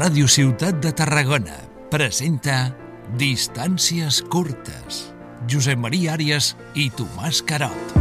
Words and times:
Ràdio 0.00 0.24
Ciutat 0.32 0.78
de 0.80 0.94
Tarragona 0.96 1.58
presenta 1.92 2.70
Distàncies 3.20 4.22
curtes. 4.32 5.00
Josep 5.44 5.76
Maria 5.76 6.14
Àrias 6.14 6.54
i 6.72 6.86
Tomàs 6.96 7.42
Carot. 7.44 7.92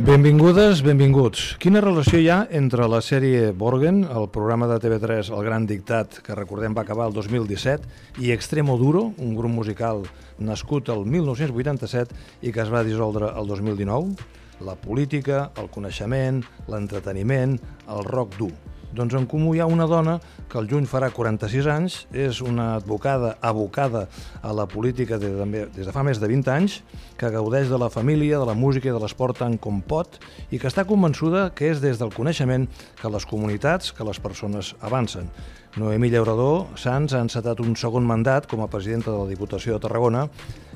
Benvingudes, 0.00 0.80
benvinguts. 0.80 1.58
Quina 1.60 1.84
relació 1.84 2.22
hi 2.22 2.30
ha 2.32 2.38
entre 2.48 2.88
la 2.88 3.02
sèrie 3.04 3.52
Borgen, 3.52 4.06
el 4.08 4.30
programa 4.32 4.70
de 4.72 4.80
TV3 4.80 5.28
El 5.28 5.44
Gran 5.44 5.68
Dictat, 5.68 6.22
que 6.24 6.38
recordem 6.38 6.72
va 6.72 6.88
acabar 6.88 7.10
el 7.10 7.18
2017, 7.20 7.84
i 8.24 8.32
Extremo 8.32 8.80
Duro, 8.80 9.10
un 9.20 9.36
grup 9.36 9.52
musical 9.60 10.06
nascut 10.40 10.88
el 10.88 11.04
1987 11.04 12.16
i 12.40 12.56
que 12.56 12.64
es 12.64 12.72
va 12.72 12.86
dissoldre 12.88 13.34
el 13.36 13.52
2019? 13.52 14.39
La 14.64 14.76
política, 14.76 15.50
el 15.60 15.70
coneixement, 15.72 16.42
l'entreteniment, 16.68 17.56
el 17.88 18.04
rock 18.08 18.36
dur. 18.38 18.52
Doncs 18.90 19.14
en 19.14 19.26
comú 19.30 19.52
hi 19.54 19.60
ha 19.62 19.68
una 19.70 19.86
dona 19.86 20.16
que 20.50 20.58
el 20.58 20.66
juny 20.66 20.86
farà 20.90 21.12
46 21.14 21.66
anys, 21.70 21.98
és 22.10 22.40
una 22.42 22.72
advocada 22.80 23.36
abocada 23.40 24.08
a 24.42 24.50
la 24.56 24.66
política 24.66 25.18
des 25.22 25.36
de, 25.38 25.46
des 25.76 25.86
de 25.86 25.94
fa 25.94 26.02
més 26.02 26.18
de 26.18 26.26
20 26.26 26.50
anys, 26.50 26.80
que 27.20 27.30
gaudeix 27.30 27.70
de 27.70 27.78
la 27.78 27.90
família, 27.90 28.40
de 28.40 28.48
la 28.48 28.56
música 28.58 28.90
i 28.90 28.94
de 28.94 28.98
l'esport 28.98 29.38
tant 29.38 29.54
com 29.62 29.78
pot 29.78 30.18
i 30.50 30.58
que 30.58 30.66
està 30.66 30.82
convençuda 30.88 31.52
que 31.54 31.70
és 31.70 31.78
des 31.78 32.02
del 32.02 32.10
coneixement 32.10 32.66
que 32.98 33.12
les 33.14 33.26
comunitats, 33.30 33.94
que 33.94 34.06
les 34.06 34.18
persones 34.18 34.74
avancen. 34.80 35.30
Noemí 35.78 36.10
Llaurador 36.10 36.72
Sans 36.74 37.14
ha 37.14 37.22
encetat 37.22 37.60
un 37.62 37.76
segon 37.78 38.02
mandat 38.02 38.50
com 38.50 38.64
a 38.64 38.66
presidenta 38.66 39.12
de 39.12 39.20
la 39.20 39.30
Diputació 39.30 39.76
de 39.76 39.84
Tarragona 39.86 40.26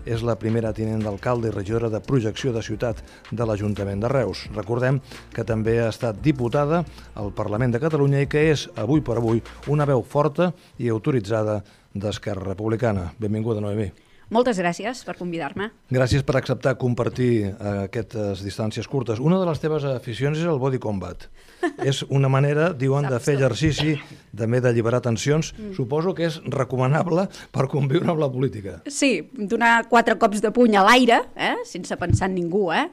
és 0.05 0.23
la 0.27 0.37
primera 0.41 0.73
tinent 0.77 1.03
d'alcalde 1.05 1.51
i 1.51 1.55
regidora 1.55 1.91
de 1.93 2.01
projecció 2.05 2.53
de 2.53 2.63
ciutat 2.63 3.03
de 3.31 3.47
l'Ajuntament 3.47 4.01
de 4.05 4.13
Reus. 4.13 4.47
Recordem 4.55 5.01
que 5.35 5.45
també 5.45 5.79
ha 5.83 5.91
estat 5.93 6.21
diputada 6.23 6.85
al 7.15 7.33
Parlament 7.33 7.75
de 7.75 7.83
Catalunya 7.83 8.25
i 8.25 8.31
que 8.31 8.47
és, 8.53 8.69
avui 8.77 9.05
per 9.05 9.19
avui, 9.21 9.43
una 9.69 9.89
veu 9.89 10.03
forta 10.03 10.53
i 10.79 10.91
autoritzada 10.93 11.63
d'Esquerra 11.95 12.51
Republicana. 12.53 13.13
Benvinguda, 13.19 13.63
Noemí. 13.65 13.91
Moltes 14.33 14.57
gràcies 14.59 15.03
per 15.05 15.15
convidar-me. 15.19 15.69
Gràcies 15.93 16.25
per 16.25 16.39
acceptar 16.39 16.79
compartir 16.81 17.33
eh, 17.45 17.73
aquestes 17.85 18.41
distàncies 18.43 18.89
curtes. 18.89 19.21
Una 19.21 19.37
de 19.39 19.47
les 19.47 19.61
teves 19.61 19.85
aficions 19.87 20.41
és 20.41 20.49
el 20.49 20.61
body 20.63 20.81
combat. 20.81 21.29
és 21.91 22.03
una 22.09 22.31
manera, 22.33 22.71
diuen, 22.73 23.07
de 23.11 23.21
fer 23.21 23.37
exercici, 23.37 23.99
també 24.37 24.61
d'alliberar 24.63 25.01
tensions. 25.05 25.53
Mm. 25.57 25.73
Suposo 25.77 26.15
que 26.15 26.29
és 26.29 26.41
recomanable 26.53 27.27
per 27.55 27.69
conviure 27.73 28.11
amb 28.13 28.23
la 28.23 28.31
política. 28.33 28.81
Sí, 28.91 29.29
donar 29.35 29.87
quatre 29.91 30.19
cops 30.21 30.43
de 30.45 30.53
puny 30.55 30.77
a 30.79 30.85
l'aire, 30.87 31.23
eh? 31.37 31.57
sense 31.69 31.97
pensar 32.01 32.31
en 32.31 32.39
ningú, 32.39 32.69
eh? 32.75 32.89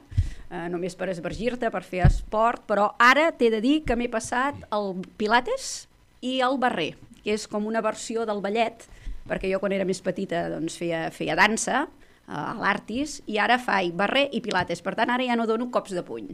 eh 0.52 0.66
només 0.72 0.96
per 0.98 1.10
esvergir-te, 1.12 1.70
per 1.70 1.82
fer 1.86 2.04
esport, 2.06 2.64
però 2.68 2.92
ara 2.98 3.30
t'he 3.32 3.50
de 3.52 3.62
dir 3.64 3.80
que 3.86 3.96
m'he 3.96 4.10
passat 4.12 4.58
el 4.72 4.94
pilates 5.20 5.88
i 6.22 6.40
el 6.40 6.58
barrer, 6.62 6.92
que 7.22 7.34
és 7.34 7.48
com 7.50 7.66
una 7.66 7.82
versió 7.82 8.26
del 8.28 8.42
ballet, 8.44 8.86
perquè 9.28 9.50
jo 9.50 9.60
quan 9.62 9.72
era 9.72 9.86
més 9.88 10.02
petita 10.02 10.48
doncs, 10.50 10.76
feia, 10.78 11.08
feia 11.14 11.36
dansa 11.38 11.84
eh, 11.84 12.32
a 12.32 12.54
l'Artis 12.58 13.20
i 13.26 13.38
ara 13.38 13.58
faig 13.58 13.94
barrer 13.94 14.28
i 14.32 14.42
pilates, 14.44 14.82
per 14.82 14.96
tant 14.98 15.10
ara 15.10 15.26
ja 15.26 15.38
no 15.38 15.46
dono 15.46 15.70
cops 15.70 15.94
de 15.94 16.02
puny 16.06 16.32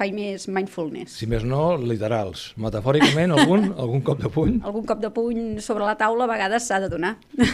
faig 0.00 0.16
més 0.16 0.48
mindfulness. 0.48 1.18
Si 1.20 1.28
més 1.28 1.44
no, 1.44 1.74
literals. 1.76 2.50
Metafòricament, 2.60 3.34
algun, 3.36 3.70
algun 3.84 4.04
cop 4.06 4.22
de 4.22 4.32
puny? 4.32 4.58
Algun 4.64 4.86
cop 4.88 5.02
de 5.02 5.12
puny 5.12 5.42
sobre 5.64 5.84
la 5.84 5.96
taula 6.00 6.24
a 6.24 6.30
vegades 6.30 6.68
s'ha 6.68 6.80
de 6.84 6.90
donar. 6.92 7.16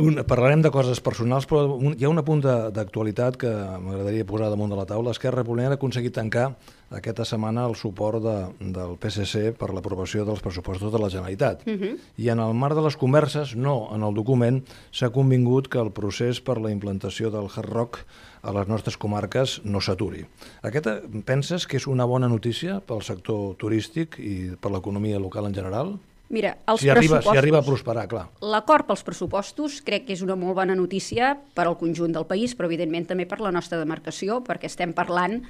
Un, 0.00 0.20
parlarem 0.22 0.60
de 0.62 0.70
coses 0.70 1.00
personals, 1.02 1.48
però 1.50 1.74
un, 1.74 1.96
hi 1.98 2.06
ha 2.06 2.10
un 2.12 2.20
apunt 2.20 2.38
d'actualitat 2.46 3.34
que 3.40 3.50
m'agradaria 3.50 4.26
posar 4.28 4.46
damunt 4.52 4.70
de 4.70 4.78
la 4.78 4.84
taula. 4.86 5.10
Esquerra 5.10 5.42
Republicana 5.42 5.74
ha 5.74 5.80
aconseguit 5.80 6.14
tancar 6.14 6.52
aquesta 6.90 7.24
setmana 7.24 7.64
el 7.68 7.76
suport 7.78 8.22
de, 8.24 8.36
del 8.74 8.96
PSC 9.00 9.52
per 9.58 9.70
l'aprovació 9.74 10.24
dels 10.26 10.42
pressupostos 10.42 10.92
de 10.92 10.98
la 10.98 11.10
Generalitat. 11.10 11.62
Uh 11.66 11.70
mhm. 11.70 11.82
-huh. 11.82 11.98
I 12.16 12.28
en 12.28 12.40
el 12.40 12.54
marc 12.54 12.74
de 12.74 12.82
les 12.82 12.96
converses, 12.96 13.56
no 13.56 13.88
en 13.94 14.02
el 14.02 14.14
document, 14.14 14.64
s'ha 14.90 15.10
convingut 15.10 15.68
que 15.68 15.78
el 15.78 15.92
procés 15.92 16.40
per 16.40 16.60
la 16.60 16.70
implantació 16.70 17.30
del 17.30 17.48
hard 17.54 17.68
rock 17.68 17.98
a 18.42 18.52
les 18.52 18.68
nostres 18.68 18.96
comarques 18.96 19.60
no 19.64 19.80
s'aturi. 19.80 20.26
Aquesta 20.62 21.02
penses 21.24 21.66
que 21.66 21.76
és 21.76 21.86
una 21.86 22.04
bona 22.04 22.28
notícia 22.28 22.80
pel 22.80 23.02
sector 23.02 23.56
turístic 23.56 24.18
i 24.18 24.56
per 24.60 24.70
l'economia 24.70 25.18
local 25.18 25.46
en 25.46 25.54
general? 25.54 25.98
Mira, 26.30 26.52
els 26.70 26.84
si 26.84 26.90
arriba, 26.92 27.18
si 27.26 27.34
arriba 27.34 27.58
a 27.58 27.66
prosperar, 27.66 28.04
clar. 28.06 28.28
L'acord 28.46 28.86
pels 28.86 29.02
pressupostos 29.02 29.80
crec 29.82 30.04
que 30.06 30.14
és 30.14 30.20
una 30.22 30.36
molt 30.38 30.54
bona 30.60 30.76
notícia 30.78 31.32
per 31.58 31.64
al 31.66 31.74
conjunt 31.80 32.14
del 32.14 32.28
país, 32.30 32.54
però 32.54 32.68
evidentment 32.70 33.08
també 33.08 33.26
per 33.26 33.40
la 33.42 33.50
nostra 33.50 33.80
demarcació, 33.80 34.38
perquè 34.46 34.70
estem 34.70 34.94
parlant 34.94 35.40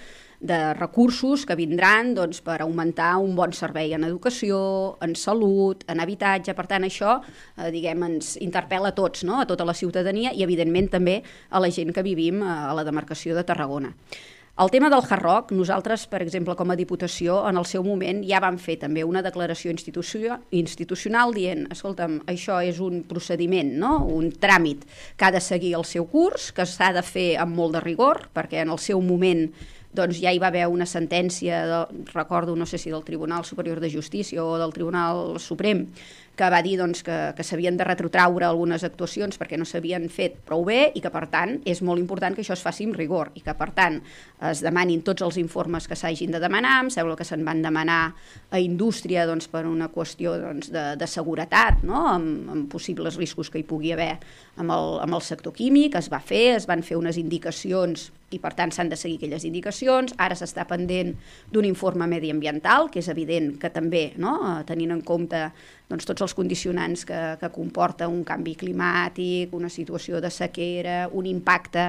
de 0.41 0.73
recursos 0.79 1.45
que 1.45 1.59
vindran 1.59 2.15
doncs, 2.17 2.41
per 2.41 2.63
augmentar 2.65 3.13
un 3.21 3.37
bon 3.37 3.53
servei 3.53 3.93
en 3.93 4.09
educació, 4.09 4.97
en 5.05 5.13
salut, 5.21 5.85
en 5.85 6.01
habitatge. 6.01 6.57
Per 6.57 6.65
tant, 6.73 6.89
això 6.89 7.19
eh, 7.21 7.69
diguem, 7.69 8.09
ens 8.09 8.39
interpel·la 8.41 8.95
a 8.95 8.97
tots, 8.97 9.29
no? 9.29 9.37
a 9.45 9.47
tota 9.47 9.69
la 9.69 9.77
ciutadania 9.77 10.33
i, 10.33 10.41
evidentment, 10.49 10.89
també 10.97 11.21
a 11.51 11.61
la 11.61 11.69
gent 11.69 11.93
que 11.93 12.07
vivim 12.09 12.41
eh, 12.41 12.61
a 12.73 12.73
la 12.73 12.89
demarcació 12.89 13.37
de 13.37 13.45
Tarragona. 13.45 13.93
El 14.61 14.69
tema 14.69 14.91
del 14.91 15.01
hard 15.09 15.23
rock, 15.23 15.53
nosaltres, 15.57 16.03
per 16.05 16.19
exemple, 16.21 16.53
com 16.53 16.69
a 16.69 16.75
Diputació, 16.77 17.39
en 17.49 17.57
el 17.57 17.65
seu 17.65 17.81
moment 17.81 18.19
ja 18.29 18.43
vam 18.45 18.59
fer 18.61 18.75
també 18.83 19.01
una 19.09 19.23
declaració 19.25 19.73
institucional 19.73 21.33
dient, 21.33 21.63
escolta'm, 21.73 22.19
això 22.29 22.59
és 22.61 22.77
un 22.85 22.99
procediment, 23.09 23.71
no? 23.81 23.95
un 24.05 24.29
tràmit 24.43 24.85
que 25.17 25.25
ha 25.25 25.33
de 25.33 25.41
seguir 25.41 25.73
el 25.79 25.87
seu 25.89 26.05
curs, 26.13 26.51
que 26.53 26.69
s'ha 26.69 26.91
de 26.93 27.01
fer 27.01 27.31
amb 27.41 27.57
molt 27.57 27.79
de 27.79 27.81
rigor, 27.87 28.27
perquè 28.37 28.61
en 28.61 28.77
el 28.77 28.83
seu 28.85 29.01
moment 29.01 29.47
doncs 29.97 30.21
ja 30.21 30.31
hi 30.31 30.39
va 30.39 30.53
haver 30.53 30.69
una 30.69 30.85
sentència, 30.87 31.65
de, 31.67 31.81
recordo, 32.13 32.53
no 32.53 32.69
sé 32.69 32.77
si 32.77 32.93
del 32.93 33.07
Tribunal 33.09 33.49
Superior 33.49 33.81
de 33.81 33.89
Justícia 33.91 34.45
o 34.45 34.59
del 34.61 34.77
Tribunal 34.77 35.41
Suprem, 35.41 35.87
que 36.37 36.49
va 36.51 36.63
dir 36.65 36.77
doncs, 36.81 37.03
que, 37.05 37.17
que 37.37 37.45
s'havien 37.45 37.77
de 37.77 37.85
retrotraure 37.85 38.47
algunes 38.47 38.85
actuacions 38.87 39.37
perquè 39.41 39.59
no 39.61 39.67
s'havien 39.69 40.07
fet 40.13 40.39
prou 40.47 40.65
bé 40.65 40.91
i 40.97 41.03
que, 41.05 41.13
per 41.13 41.27
tant, 41.33 41.59
és 41.69 41.83
molt 41.85 42.01
important 42.01 42.37
que 42.37 42.45
això 42.45 42.57
es 42.57 42.65
faci 42.65 42.87
amb 42.89 42.97
rigor 42.97 43.33
i 43.37 43.43
que, 43.45 43.55
per 43.57 43.71
tant, 43.77 43.99
es 44.51 44.63
demanin 44.65 45.03
tots 45.07 45.25
els 45.27 45.37
informes 45.43 45.89
que 45.89 45.99
s'hagin 45.99 46.33
de 46.33 46.41
demanar. 46.43 46.79
Em 46.85 46.93
sembla 46.93 47.19
que 47.19 47.27
se'n 47.29 47.45
van 47.45 47.61
demanar 47.65 48.01
a 48.51 48.61
indústria 48.63 49.27
doncs, 49.29 49.51
per 49.53 49.67
una 49.69 49.91
qüestió 49.93 50.37
doncs, 50.41 50.71
de, 50.73 50.87
de 51.01 51.11
seguretat, 51.11 51.85
no? 51.85 52.07
amb, 52.15 52.49
amb 52.55 52.71
possibles 52.73 53.21
riscos 53.21 53.51
que 53.51 53.61
hi 53.61 53.67
pugui 53.69 53.93
haver 53.93 54.15
amb 54.57 54.73
el, 54.73 54.97
amb 55.05 55.19
el 55.19 55.27
sector 55.27 55.53
químic. 55.57 55.99
Es 56.01 56.09
va 56.13 56.23
fer, 56.25 56.57
es 56.57 56.69
van 56.71 56.85
fer 56.87 56.97
unes 57.01 57.21
indicacions 57.21 58.11
i 58.31 58.39
per 58.39 58.53
tant 58.55 58.71
s'han 58.71 58.91
de 58.91 58.99
seguir 58.99 59.19
aquelles 59.19 59.45
indicacions. 59.47 60.15
Ara 60.23 60.37
s'està 60.39 60.65
pendent 60.71 61.17
d'un 61.53 61.67
informe 61.67 62.07
mediambiental, 62.11 62.89
que 62.91 63.03
és 63.03 63.11
evident 63.11 63.57
que 63.61 63.73
també, 63.75 64.11
no? 64.23 64.39
tenint 64.69 64.95
en 64.95 65.03
compte 65.07 65.49
doncs, 65.91 66.07
tots 66.07 66.23
els 66.25 66.35
condicionants 66.39 67.05
que, 67.09 67.19
que 67.41 67.51
comporta 67.53 68.09
un 68.09 68.23
canvi 68.27 68.55
climàtic, 68.59 69.55
una 69.57 69.71
situació 69.73 70.21
de 70.23 70.31
sequera, 70.31 71.09
un 71.13 71.27
impacte 71.27 71.87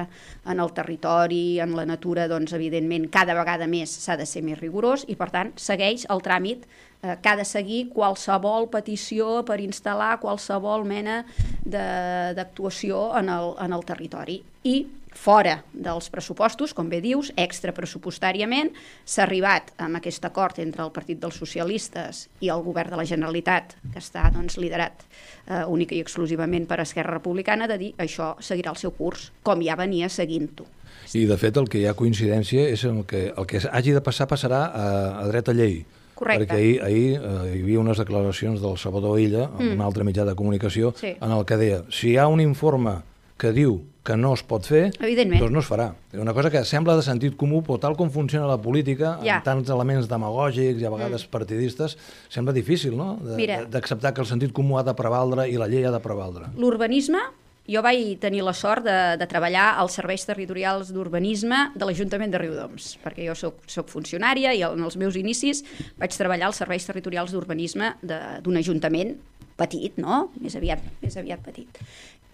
en 0.50 0.62
el 0.62 0.72
territori, 0.74 1.60
en 1.62 1.76
la 1.78 1.86
natura, 1.86 2.26
doncs, 2.30 2.54
evidentment, 2.58 3.08
cada 3.14 3.36
vegada 3.38 3.68
més 3.70 3.92
s'ha 4.02 4.18
de 4.18 4.26
ser 4.26 4.42
més 4.46 4.58
rigorós 4.60 5.06
i, 5.06 5.16
per 5.18 5.30
tant, 5.34 5.52
segueix 5.56 6.06
el 6.10 6.24
tràmit 6.24 6.66
eh, 6.66 7.14
que 7.22 7.30
ha 7.30 7.36
de 7.38 7.46
seguir 7.46 7.84
qualsevol 7.94 8.68
petició 8.72 9.42
per 9.46 9.60
instal·lar 9.62 10.16
qualsevol 10.22 10.86
mena 10.88 11.22
d'actuació 11.62 13.12
en, 13.20 13.30
el, 13.30 13.54
en 13.62 13.78
el 13.78 13.86
territori. 13.86 14.42
I 14.66 14.76
fora 15.18 15.62
dels 15.72 16.08
pressupostos, 16.12 16.74
com 16.74 16.88
bé 16.90 17.00
dius, 17.04 17.32
extrapressupostàriament, 17.38 18.72
s'ha 19.04 19.24
arribat 19.26 19.72
amb 19.82 20.00
aquest 20.00 20.24
acord 20.28 20.58
entre 20.62 20.84
el 20.84 20.92
Partit 20.94 21.20
dels 21.22 21.38
Socialistes 21.38 22.26
i 22.40 22.50
el 22.52 22.64
Govern 22.64 22.92
de 22.94 23.00
la 23.00 23.06
Generalitat, 23.08 23.76
que 23.92 24.02
està 24.02 24.26
doncs, 24.34 24.58
liderat 24.60 25.04
eh, 25.04 25.64
única 25.66 25.96
i 25.96 26.02
exclusivament 26.02 26.66
per 26.68 26.80
Esquerra 26.82 27.16
Republicana, 27.18 27.68
de 27.70 27.78
dir 27.78 27.90
això 28.02 28.34
seguirà 28.40 28.72
el 28.74 28.80
seu 28.80 28.94
curs, 28.96 29.30
com 29.42 29.62
ja 29.64 29.78
venia 29.78 30.10
seguint-ho. 30.12 30.68
I, 31.12 31.26
de 31.28 31.36
fet, 31.36 31.56
el 31.60 31.68
que 31.68 31.80
hi 31.82 31.88
ha 31.88 31.96
coincidència 31.98 32.68
és 32.70 32.84
el 32.88 33.02
que 33.08 33.26
el 33.30 33.48
que 33.48 33.60
hagi 33.70 33.92
de 33.92 34.00
passar 34.04 34.28
passarà 34.30 34.64
a, 34.70 34.86
a 35.22 35.26
dreta 35.28 35.52
llei. 35.56 35.82
Correcte. 36.14 36.46
Perquè 36.46 36.58
ahir, 36.58 36.74
ahir 36.86 37.06
eh, 37.18 37.54
hi 37.56 37.62
havia 37.64 37.80
unes 37.82 37.98
declaracions 37.98 38.62
del 38.62 38.76
Salvador 38.78 39.18
Illa, 39.20 39.48
mm. 39.48 39.72
un 39.74 39.82
altre 39.84 40.06
mitjà 40.06 40.26
de 40.28 40.36
comunicació, 40.38 40.92
sí. 40.98 41.16
en 41.18 41.34
el 41.34 41.44
que 41.48 41.58
deia, 41.58 41.82
si 41.90 42.12
hi 42.12 42.18
ha 42.20 42.28
un 42.30 42.40
informe 42.44 43.00
que 43.40 43.50
diu 43.56 43.80
que 44.02 44.16
no 44.18 44.32
es 44.34 44.42
pot 44.42 44.66
fer, 44.66 44.88
doncs 44.98 45.52
no 45.54 45.60
es 45.62 45.68
farà. 45.68 45.92
És 46.10 46.20
una 46.20 46.34
cosa 46.34 46.50
que 46.50 46.64
sembla 46.66 46.96
de 46.98 47.04
sentit 47.06 47.36
comú, 47.38 47.62
però 47.66 47.78
tal 47.82 47.94
com 47.98 48.10
funciona 48.10 48.48
la 48.50 48.58
política, 48.62 49.16
ja. 49.22 49.38
amb 49.38 49.46
tants 49.46 49.70
elements 49.70 50.08
demagògics 50.10 50.82
i 50.82 50.88
a 50.88 50.90
vegades 50.90 51.26
mm. 51.26 51.34
partidistes, 51.34 51.94
sembla 52.32 52.54
difícil, 52.56 52.96
no?, 52.98 53.14
d'acceptar 53.22 54.12
que 54.14 54.24
el 54.24 54.30
sentit 54.30 54.54
comú 54.56 54.80
ha 54.80 54.86
de 54.86 54.96
prevaldre 54.98 55.46
i 55.50 55.60
la 55.60 55.70
llei 55.70 55.86
ha 55.86 55.94
de 55.94 56.02
prevaldre. 56.02 56.50
L'urbanisme 56.58 57.22
jo 57.70 57.82
vaig 57.84 58.16
tenir 58.18 58.42
la 58.42 58.54
sort 58.58 58.82
de, 58.82 58.96
de 59.20 59.26
treballar 59.30 59.76
als 59.78 59.94
serveis 59.94 60.24
territorials 60.26 60.90
d'urbanisme 60.90 61.68
de 61.78 61.86
l'Ajuntament 61.86 62.32
de 62.34 62.40
Riudoms, 62.42 62.96
perquè 63.04 63.28
jo 63.28 63.36
soc, 63.38 63.60
soc 63.70 63.90
funcionària 63.92 64.54
i 64.56 64.64
en 64.66 64.82
els 64.82 64.98
meus 64.98 65.18
inicis 65.20 65.62
vaig 66.00 66.16
treballar 66.18 66.50
als 66.50 66.58
serveis 66.58 66.86
territorials 66.88 67.30
d'urbanisme 67.30 67.94
d'un 68.02 68.58
ajuntament 68.58 69.14
petit, 69.62 69.96
no? 70.02 70.26
Més 70.42 70.58
aviat, 70.58 70.82
més 71.02 71.16
aviat 71.20 71.42
petit. 71.46 71.82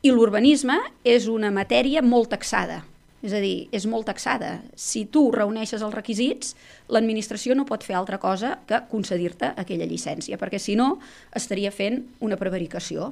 I 0.03 0.13
l'urbanisme 0.15 0.79
és 1.07 1.27
una 1.31 1.51
matèria 1.55 2.05
molt 2.07 2.33
taxada. 2.35 2.85
És 3.19 3.33
a 3.35 3.41
dir, 3.43 3.67
és 3.75 3.83
molt 3.91 4.07
taxada. 4.07 4.61
Si 4.79 5.03
tu 5.11 5.25
reuneixes 5.35 5.83
els 5.83 5.95
requisits, 5.95 6.53
l'administració 6.87 7.57
no 7.59 7.67
pot 7.67 7.83
fer 7.83 7.97
altra 7.99 8.21
cosa 8.23 8.61
que 8.69 8.79
concedir-te 8.93 9.51
aquella 9.59 9.89
llicència, 9.91 10.39
perquè 10.39 10.61
si 10.63 10.77
no 10.79 11.01
estaria 11.35 11.73
fent 11.75 12.05
una 12.23 12.39
prevaricació. 12.39 13.11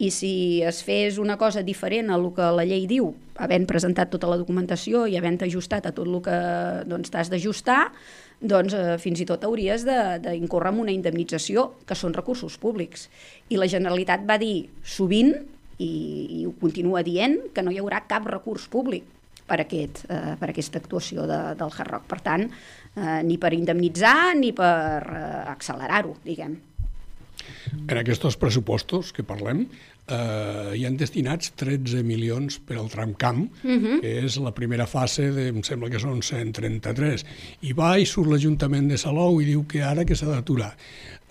I 0.00 0.08
si 0.10 0.32
es 0.66 0.80
fes 0.82 1.20
una 1.22 1.36
cosa 1.38 1.62
diferent 1.62 2.08
a 2.10 2.16
el 2.16 2.24
que 2.34 2.48
la 2.56 2.64
llei 2.66 2.88
diu, 2.90 3.12
havent 3.36 3.68
presentat 3.68 4.10
tota 4.10 4.30
la 4.32 4.40
documentació 4.40 5.04
i 5.06 5.18
havent 5.20 5.38
ajustat 5.44 5.86
a 5.86 5.92
tot 5.94 6.08
el 6.08 6.18
que 6.24 6.38
doncs, 6.88 7.12
t'has 7.12 7.30
d'ajustar, 7.30 7.92
doncs 8.44 8.76
eh, 8.76 8.94
fins 9.00 9.22
i 9.24 9.26
tot 9.28 9.44
hauries 9.48 9.86
d'incórrer 9.86 10.74
en 10.74 10.82
una 10.84 10.94
indemnització, 10.94 11.70
que 11.88 11.96
són 11.96 12.14
recursos 12.16 12.58
públics. 12.60 13.08
I 13.48 13.58
la 13.60 13.68
Generalitat 13.70 14.26
va 14.28 14.38
dir 14.40 14.68
sovint, 14.84 15.34
i, 15.78 15.90
i 16.40 16.44
ho 16.46 16.52
continua 16.60 17.02
dient, 17.02 17.40
que 17.54 17.64
no 17.64 17.72
hi 17.74 17.80
haurà 17.82 18.04
cap 18.10 18.28
recurs 18.30 18.68
públic 18.70 19.08
per, 19.48 19.60
aquest, 19.64 20.04
eh, 20.08 20.36
per 20.40 20.50
aquesta 20.52 20.80
actuació 20.80 21.26
de, 21.30 21.40
del 21.58 21.72
Hard 21.72 21.90
Rock. 21.90 22.06
Per 22.10 22.20
tant, 22.24 22.46
eh, 22.46 23.18
ni 23.26 23.40
per 23.40 23.52
indemnitzar 23.56 24.34
ni 24.38 24.52
per 24.56 25.00
eh, 25.02 25.26
accelerar-ho, 25.56 26.16
diguem. 26.24 26.54
En 27.86 27.98
aquests 28.00 28.38
pressupostos 28.40 29.12
que 29.12 29.24
parlem, 29.26 29.64
eh, 30.06 30.74
hi 30.76 30.84
han 30.86 30.98
destinats 31.00 31.52
13 31.60 32.02
milions 32.06 32.58
per 32.58 32.78
al 32.80 32.90
tramcamp, 32.92 33.48
uh 33.62 33.68
mhm. 33.68 33.84
-huh. 33.84 34.00
que 34.00 34.24
és 34.24 34.36
la 34.36 34.54
primera 34.54 34.86
fase, 34.86 35.30
de, 35.32 35.48
em 35.48 35.62
sembla 35.62 35.90
que 35.90 35.98
són 35.98 36.22
133. 36.22 37.24
I 37.62 37.72
va 37.72 37.98
i 37.98 38.06
surt 38.06 38.30
l'Ajuntament 38.30 38.88
de 38.88 38.98
Salou 38.98 39.40
i 39.40 39.44
diu 39.44 39.66
que 39.66 39.82
ara 39.82 40.04
que 40.04 40.14
s'ha 40.16 40.26
d'aturar. 40.26 40.76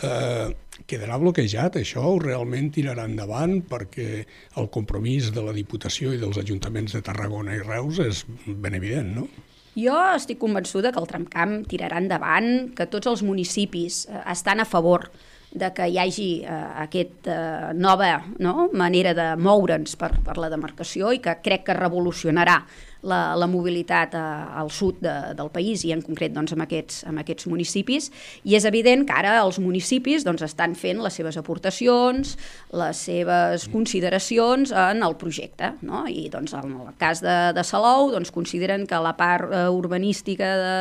Eh, 0.01 0.55
quedarà 0.87 1.17
bloquejat 1.17 1.75
això 1.75 2.01
o 2.01 2.19
realment 2.19 2.71
tirarà 2.71 3.05
endavant 3.05 3.61
perquè 3.69 4.25
el 4.57 4.69
compromís 4.69 5.31
de 5.31 5.41
la 5.41 5.53
Diputació 5.53 6.13
i 6.13 6.17
dels 6.17 6.37
ajuntaments 6.37 6.93
de 6.93 7.01
Tarragona 7.01 7.55
i 7.55 7.59
Reus 7.59 7.99
és 7.99 8.25
ben 8.45 8.73
evident, 8.73 9.15
no? 9.15 9.27
Jo 9.73 9.97
estic 10.13 10.37
convençuda 10.37 10.91
que 10.93 11.01
el 11.01 11.07
tramcamp 11.09 11.63
tirarà 11.69 11.97
endavant, 11.97 12.73
que 12.77 12.85
tots 12.85 13.09
els 13.09 13.23
municipis 13.25 14.05
eh, 14.05 14.19
estan 14.33 14.59
a 14.59 14.65
favor 14.65 15.09
de 15.53 15.69
que 15.73 15.87
hi 15.87 15.99
hagi 16.01 16.29
eh, 16.41 16.61
aquesta 16.83 17.35
eh, 17.35 17.73
nova 17.77 18.15
no? 18.39 18.69
manera 18.73 19.13
de 19.17 19.27
moure'ns 19.37 19.95
per, 19.99 20.11
per 20.25 20.37
la 20.41 20.49
demarcació 20.49 21.13
i 21.13 21.21
que 21.23 21.37
crec 21.45 21.67
que 21.69 21.77
revolucionarà 21.77 22.61
la, 23.03 23.35
la 23.39 23.47
mobilitat 23.51 24.15
a, 24.15 24.25
al 24.59 24.71
sud 24.71 25.01
de, 25.03 25.13
del 25.37 25.51
país 25.53 25.83
i 25.85 25.91
en 25.95 26.01
concret 26.05 26.33
doncs, 26.33 26.53
amb, 26.55 26.65
aquests, 26.65 27.03
amb 27.09 27.21
aquests 27.21 27.47
municipis 27.51 28.09
i 28.47 28.55
és 28.57 28.65
evident 28.69 29.05
que 29.07 29.15
ara 29.15 29.35
els 29.41 29.59
municipis 29.63 30.25
doncs, 30.25 30.43
estan 30.45 30.75
fent 30.79 31.01
les 31.03 31.15
seves 31.19 31.37
aportacions, 31.39 32.35
les 32.73 33.01
seves 33.09 33.67
consideracions 33.73 34.71
en 34.71 35.03
el 35.03 35.17
projecte 35.19 35.73
no? 35.83 36.05
i 36.07 36.29
doncs, 36.33 36.55
en 36.57 36.77
el 36.79 36.93
cas 37.01 37.21
de, 37.23 37.37
de 37.55 37.65
Salou 37.67 38.11
doncs, 38.13 38.31
consideren 38.33 38.87
que 38.87 38.99
la 39.03 39.15
part 39.19 39.51
uh, 39.51 39.67
urbanística 39.73 40.53
de, 40.63 40.75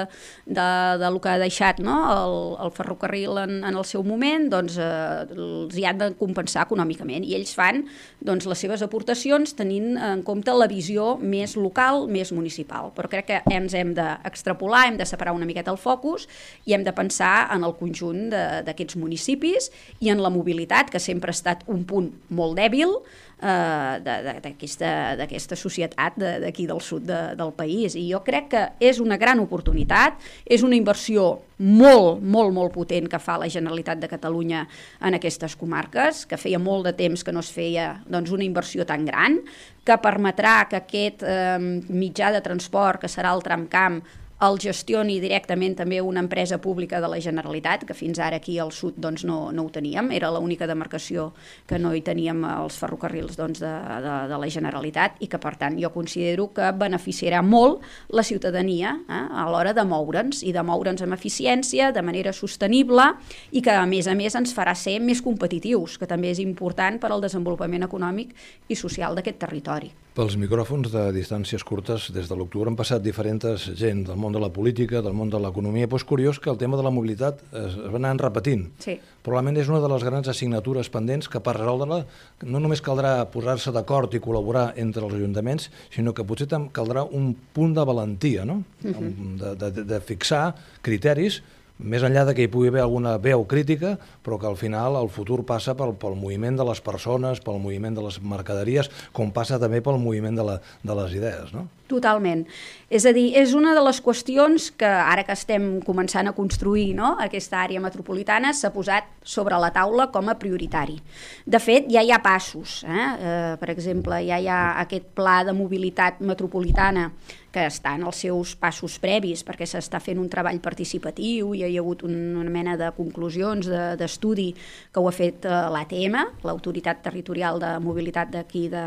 de, 0.46 0.68
de 1.02 1.12
lo 1.12 1.20
que 1.22 1.34
ha 1.34 1.40
deixat 1.42 1.82
no? 1.82 1.98
el, 2.12 2.38
el 2.66 2.74
ferrocarril 2.76 3.42
en, 3.42 3.58
en 3.66 3.74
el 3.74 3.86
seu 3.88 4.06
moment 4.06 4.48
doncs, 4.52 4.78
uh, 4.78 5.26
els 5.26 5.76
hi 5.78 5.86
han 5.88 6.00
de 6.00 6.12
compensar 6.20 6.66
econòmicament 6.68 7.26
i 7.26 7.34
ells 7.38 7.56
fan 7.58 7.82
doncs, 8.22 8.46
les 8.50 8.62
seves 8.62 8.84
aportacions 8.84 9.56
tenint 9.58 9.96
en 9.98 10.22
compte 10.26 10.54
la 10.54 10.68
visió 10.70 11.16
més 11.18 11.56
local, 11.58 12.06
més 12.12 12.32
municipal. 12.34 12.92
Però 12.96 13.10
crec 13.10 13.28
que 13.30 13.40
ens 13.52 13.74
hem 13.78 13.94
d'extrapolar, 13.96 14.84
hem 14.88 15.00
de 15.00 15.08
separar 15.08 15.34
una 15.36 15.48
miqueta 15.48 15.72
el 15.72 15.80
focus 15.80 16.28
i 16.68 16.76
hem 16.76 16.84
de 16.86 16.94
pensar 16.96 17.48
en 17.54 17.64
el 17.66 17.74
conjunt 17.80 18.28
d'aquests 18.66 18.98
municipis 19.00 19.70
i 20.00 20.12
en 20.12 20.22
la 20.22 20.30
mobilitat, 20.32 20.92
que 20.92 21.00
sempre 21.02 21.32
ha 21.32 21.38
estat 21.38 21.66
un 21.72 21.86
punt 21.88 22.12
molt 22.30 22.58
dèbil, 22.60 22.98
eh, 23.42 25.18
d'aquesta 25.18 25.58
societat 25.58 26.16
d'aquí 26.16 26.66
de, 26.66 26.72
del 26.72 26.80
sud 26.80 27.06
de, 27.08 27.20
del 27.38 27.52
país. 27.58 27.96
I 27.98 28.06
jo 28.12 28.22
crec 28.24 28.48
que 28.52 28.62
és 28.80 29.00
una 29.02 29.18
gran 29.20 29.42
oportunitat, 29.42 30.20
és 30.46 30.62
una 30.62 30.78
inversió 30.78 31.42
molt, 31.58 32.22
molt, 32.22 32.54
molt 32.54 32.72
potent 32.74 33.08
que 33.10 33.20
fa 33.22 33.36
la 33.38 33.50
Generalitat 33.50 34.00
de 34.02 34.10
Catalunya 34.10 34.64
en 35.02 35.18
aquestes 35.18 35.56
comarques, 35.58 36.24
que 36.26 36.40
feia 36.40 36.58
molt 36.62 36.88
de 36.88 36.94
temps 36.98 37.22
que 37.22 37.34
no 37.34 37.42
es 37.42 37.52
feia 37.54 37.92
doncs, 38.06 38.32
una 38.34 38.46
inversió 38.46 38.86
tan 38.86 39.06
gran, 39.06 39.40
que 39.82 39.98
permetrà 39.98 40.62
que 40.70 40.78
aquest 40.78 41.22
eh, 41.26 41.58
mitjà 41.90 42.30
de 42.34 42.42
transport, 42.42 43.02
que 43.02 43.10
serà 43.10 43.34
el 43.34 43.42
tramcamp, 43.42 44.02
el 44.42 44.58
gestioni 44.58 45.20
directament 45.22 45.76
també 45.78 46.00
una 46.02 46.22
empresa 46.24 46.58
pública 46.58 46.98
de 47.00 47.08
la 47.10 47.20
Generalitat, 47.22 47.84
que 47.86 47.94
fins 47.94 48.18
ara 48.18 48.40
aquí 48.40 48.56
al 48.58 48.72
sud 48.74 48.96
doncs, 48.98 49.22
no, 49.28 49.52
no 49.54 49.66
ho 49.66 49.70
teníem, 49.70 50.10
era 50.16 50.32
l'única 50.34 50.66
demarcació 50.66 51.28
que 51.70 51.78
no 51.78 51.92
hi 51.94 52.02
teníem 52.02 52.42
els 52.48 52.78
ferrocarrils 52.80 53.38
doncs, 53.38 53.62
de, 53.62 53.70
de, 54.02 54.16
de 54.32 54.40
la 54.42 54.50
Generalitat 54.50 55.22
i 55.22 55.30
que 55.30 55.38
per 55.42 55.54
tant 55.60 55.78
jo 55.78 55.92
considero 55.94 56.48
que 56.56 56.72
beneficiarà 56.74 57.42
molt 57.46 57.86
la 58.10 58.26
ciutadania 58.26 58.96
eh, 59.06 59.22
a 59.42 59.46
l'hora 59.50 59.76
de 59.76 59.86
moure'ns 59.86 60.42
i 60.42 60.54
de 60.54 60.66
moure'ns 60.66 61.06
amb 61.06 61.14
eficiència, 61.14 61.92
de 61.94 62.02
manera 62.02 62.34
sostenible 62.34 63.12
i 63.52 63.62
que 63.62 63.78
a 63.78 63.86
més 63.86 64.10
a 64.10 64.18
més 64.18 64.34
ens 64.34 64.54
farà 64.56 64.74
ser 64.74 64.98
més 65.00 65.22
competitius, 65.22 66.00
que 66.00 66.10
també 66.10 66.34
és 66.34 66.42
important 66.42 66.98
per 66.98 67.12
al 67.12 67.22
desenvolupament 67.22 67.86
econòmic 67.86 68.34
i 68.68 68.78
social 68.78 69.14
d'aquest 69.14 69.38
territori. 69.46 69.92
Pels 70.12 70.34
micròfons 70.36 70.90
de 70.92 71.06
distàncies 71.16 71.62
curtes, 71.64 72.10
des 72.12 72.26
de 72.28 72.36
l'octubre 72.36 72.68
han 72.68 72.76
passat 72.76 73.00
diferents 73.00 73.62
gent 73.80 74.02
del 74.04 74.18
món 74.20 74.34
de 74.34 74.42
la 74.42 74.50
política, 74.52 75.00
del 75.00 75.14
món 75.16 75.30
de 75.32 75.38
l'economia, 75.40 75.88
però 75.88 75.96
és 76.02 76.04
curiós 76.04 76.36
que 76.36 76.50
el 76.52 76.58
tema 76.60 76.76
de 76.76 76.84
la 76.84 76.92
mobilitat 76.92 77.40
es, 77.48 77.78
es 77.80 77.88
va 77.88 77.96
anar 77.96 78.10
repetint. 78.20 78.66
Sí. 78.84 78.98
Probablement 79.24 79.62
és 79.62 79.70
una 79.72 79.80
de 79.80 79.88
les 79.88 80.04
grans 80.04 80.28
assignatures 80.28 80.92
pendents 80.92 81.30
que 81.32 81.40
per 81.40 81.54
resoldre-la 81.56 82.02
no 82.44 82.60
només 82.60 82.84
caldrà 82.84 83.14
posar-se 83.32 83.72
d'acord 83.72 84.12
i 84.12 84.20
col·laborar 84.20 84.66
entre 84.84 85.06
els 85.06 85.16
ajuntaments, 85.16 85.70
sinó 85.96 86.12
que 86.12 86.28
potser 86.28 86.50
caldrà 86.76 87.06
un 87.08 87.32
punt 87.56 87.72
de 87.72 87.88
valentia, 87.88 88.44
no? 88.44 88.60
Uh 88.84 88.88
mhm. 88.88 89.16
-huh. 89.40 89.56
de, 89.56 89.70
de, 89.70 89.84
de 89.84 90.00
fixar 90.00 90.54
criteris 90.82 91.40
més 91.82 92.04
enllà 92.06 92.24
de 92.28 92.34
que 92.36 92.46
hi 92.46 92.50
pugui 92.52 92.70
haver 92.70 92.82
alguna 92.84 93.16
veu 93.22 93.44
crítica, 93.48 93.96
però 94.24 94.38
que 94.40 94.48
al 94.48 94.56
final 94.56 94.96
el 95.00 95.10
futur 95.12 95.42
passa 95.48 95.74
pel, 95.78 95.94
pel 95.98 96.16
moviment 96.18 96.56
de 96.58 96.66
les 96.68 96.80
persones, 96.84 97.42
pel 97.44 97.60
moviment 97.62 97.94
de 97.98 98.04
les 98.06 98.18
mercaderies, 98.22 98.90
com 99.12 99.32
passa 99.34 99.60
també 99.62 99.82
pel 99.84 100.00
moviment 100.02 100.38
de, 100.38 100.46
la, 100.46 100.58
de 100.82 100.98
les 101.02 101.16
idees, 101.18 101.52
no? 101.54 101.66
Totalment. 101.92 102.46
És 102.88 103.04
a 103.04 103.12
dir, 103.12 103.26
és 103.36 103.52
una 103.56 103.74
de 103.76 103.82
les 103.84 103.98
qüestions 104.00 104.70
que 104.80 104.88
ara 104.88 105.26
que 105.26 105.34
estem 105.36 105.66
començant 105.84 106.30
a 106.30 106.32
construir 106.36 106.92
no, 106.96 107.14
aquesta 107.20 107.60
àrea 107.60 107.82
metropolitana 107.84 108.54
s'ha 108.56 108.72
posat 108.72 109.10
sobre 109.22 109.58
la 109.60 109.72
taula 109.74 110.08
com 110.14 110.30
a 110.32 110.38
prioritari. 110.40 110.96
De 111.44 111.60
fet, 111.60 111.90
ja 111.92 112.00
hi 112.00 112.12
ha 112.14 112.22
passos. 112.24 112.80
Eh? 112.88 113.04
Eh, 113.04 113.52
per 113.60 113.70
exemple, 113.74 114.22
ja 114.24 114.40
hi 114.40 114.48
ha 114.48 114.62
aquest 114.86 115.12
pla 115.16 115.42
de 115.44 115.52
mobilitat 115.56 116.22
metropolitana 116.24 117.10
que 117.52 117.66
està 117.68 117.94
en 117.98 118.06
els 118.08 118.22
seus 118.24 118.54
passos 118.58 118.96
previs 119.02 119.42
perquè 119.46 119.66
s'està 119.68 120.00
fent 120.02 120.20
un 120.20 120.30
treball 120.32 120.58
participatiu 120.64 121.52
i 121.54 121.62
hi 121.62 121.76
ha 121.76 121.82
hagut 121.82 122.04
una 122.08 122.48
mena 122.50 122.78
de 122.80 122.88
conclusions 122.96 123.68
d'estudi 124.00 124.48
de, 124.52 124.64
que 124.92 125.00
ho 125.02 125.08
ha 125.08 125.14
fet 125.14 125.46
eh, 125.46 125.58
l'ATM, 125.74 126.16
l'Autoritat 126.48 127.02
Territorial 127.04 127.60
de 127.62 127.74
Mobilitat 127.84 128.32
d'aquí 128.32 128.66
de, 128.72 128.86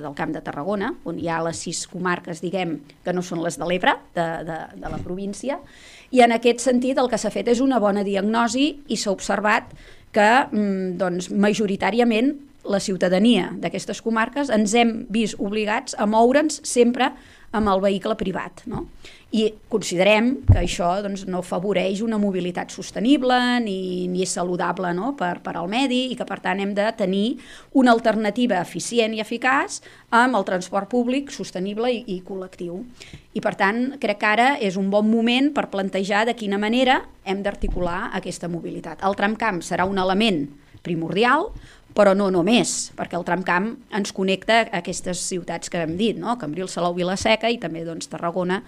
del 0.00 0.16
Camp 0.16 0.32
de 0.34 0.42
Tarragona, 0.44 0.92
on 1.04 1.20
hi 1.20 1.28
ha 1.28 1.42
les 1.44 1.60
sis 1.66 1.84
comarques, 1.90 2.40
diguem, 2.44 2.78
que 3.04 3.14
no 3.14 3.24
són 3.24 3.44
les 3.44 3.60
de 3.60 3.68
l'Ebre, 3.68 3.96
de, 4.16 4.26
de, 4.48 4.58
de 4.80 4.92
la 4.92 5.02
província, 5.04 5.60
i 6.10 6.22
en 6.24 6.32
aquest 6.36 6.64
sentit 6.64 6.98
el 6.98 7.10
que 7.12 7.20
s'ha 7.20 7.32
fet 7.34 7.48
és 7.52 7.60
una 7.60 7.80
bona 7.82 8.04
diagnosi 8.06 8.72
i 8.88 8.98
s'ha 8.98 9.14
observat 9.14 9.72
que 10.16 10.28
mm, 10.48 10.96
doncs, 11.00 11.30
majoritàriament 11.30 12.34
la 12.66 12.80
ciutadania 12.82 13.52
d'aquestes 13.62 14.00
comarques 14.02 14.50
ens 14.50 14.74
hem 14.74 15.04
vist 15.12 15.38
obligats 15.38 15.94
a 15.98 16.06
moure'ns 16.10 16.60
sempre 16.66 17.12
amb 17.52 17.70
el 17.70 17.80
vehicle 17.80 18.16
privat. 18.18 18.62
No? 18.66 18.86
I 19.36 19.48
considerem 19.68 20.30
que 20.46 20.58
això 20.62 20.88
doncs, 21.04 21.24
no 21.28 21.40
afavoreix 21.42 22.00
una 22.04 22.18
mobilitat 22.18 22.70
sostenible 22.72 23.36
ni, 23.64 24.06
ni 24.10 24.22
és 24.24 24.32
saludable 24.36 24.92
no? 24.96 25.12
per, 25.18 25.40
per 25.44 25.56
al 25.58 25.68
medi 25.70 26.06
i 26.12 26.16
que 26.18 26.26
per 26.28 26.38
tant 26.44 26.62
hem 26.62 26.72
de 26.76 26.86
tenir 26.96 27.26
una 27.76 27.92
alternativa 27.96 28.60
eficient 28.62 29.16
i 29.16 29.22
eficaç 29.24 29.80
amb 30.14 30.38
el 30.38 30.46
transport 30.48 30.90
públic 30.92 31.32
sostenible 31.34 31.90
i, 31.92 32.02
i 32.16 32.20
col·lectiu. 32.26 32.82
I 33.36 33.42
per 33.44 33.56
tant 33.58 33.96
crec 34.00 34.22
que 34.22 34.30
ara 34.30 34.50
és 34.62 34.78
un 34.80 34.88
bon 34.92 35.08
moment 35.10 35.50
per 35.52 35.68
plantejar 35.72 36.24
de 36.28 36.36
quina 36.38 36.60
manera 36.62 37.02
hem 37.26 37.42
d'articular 37.44 38.12
aquesta 38.16 38.48
mobilitat. 38.48 39.02
El 39.04 39.18
tramcamp 39.18 39.60
serà 39.66 39.84
un 39.90 39.98
element 39.98 40.46
primordial, 40.86 41.50
però 41.96 42.12
no 42.16 42.28
només, 42.32 42.90
perquè 42.96 43.16
el 43.16 43.24
tramcamp 43.24 43.70
ens 43.96 44.12
connecta 44.16 44.60
a 44.66 44.80
aquestes 44.82 45.22
ciutats 45.24 45.72
que 45.72 45.80
hem 45.80 45.96
dit, 45.96 46.18
no? 46.20 46.36
Cambril, 46.40 46.68
Salou, 46.68 46.92
Vilaseca 46.96 47.48
i 47.48 47.56
també 47.62 47.86
doncs, 47.86 48.10
Tarragona, 48.12 48.60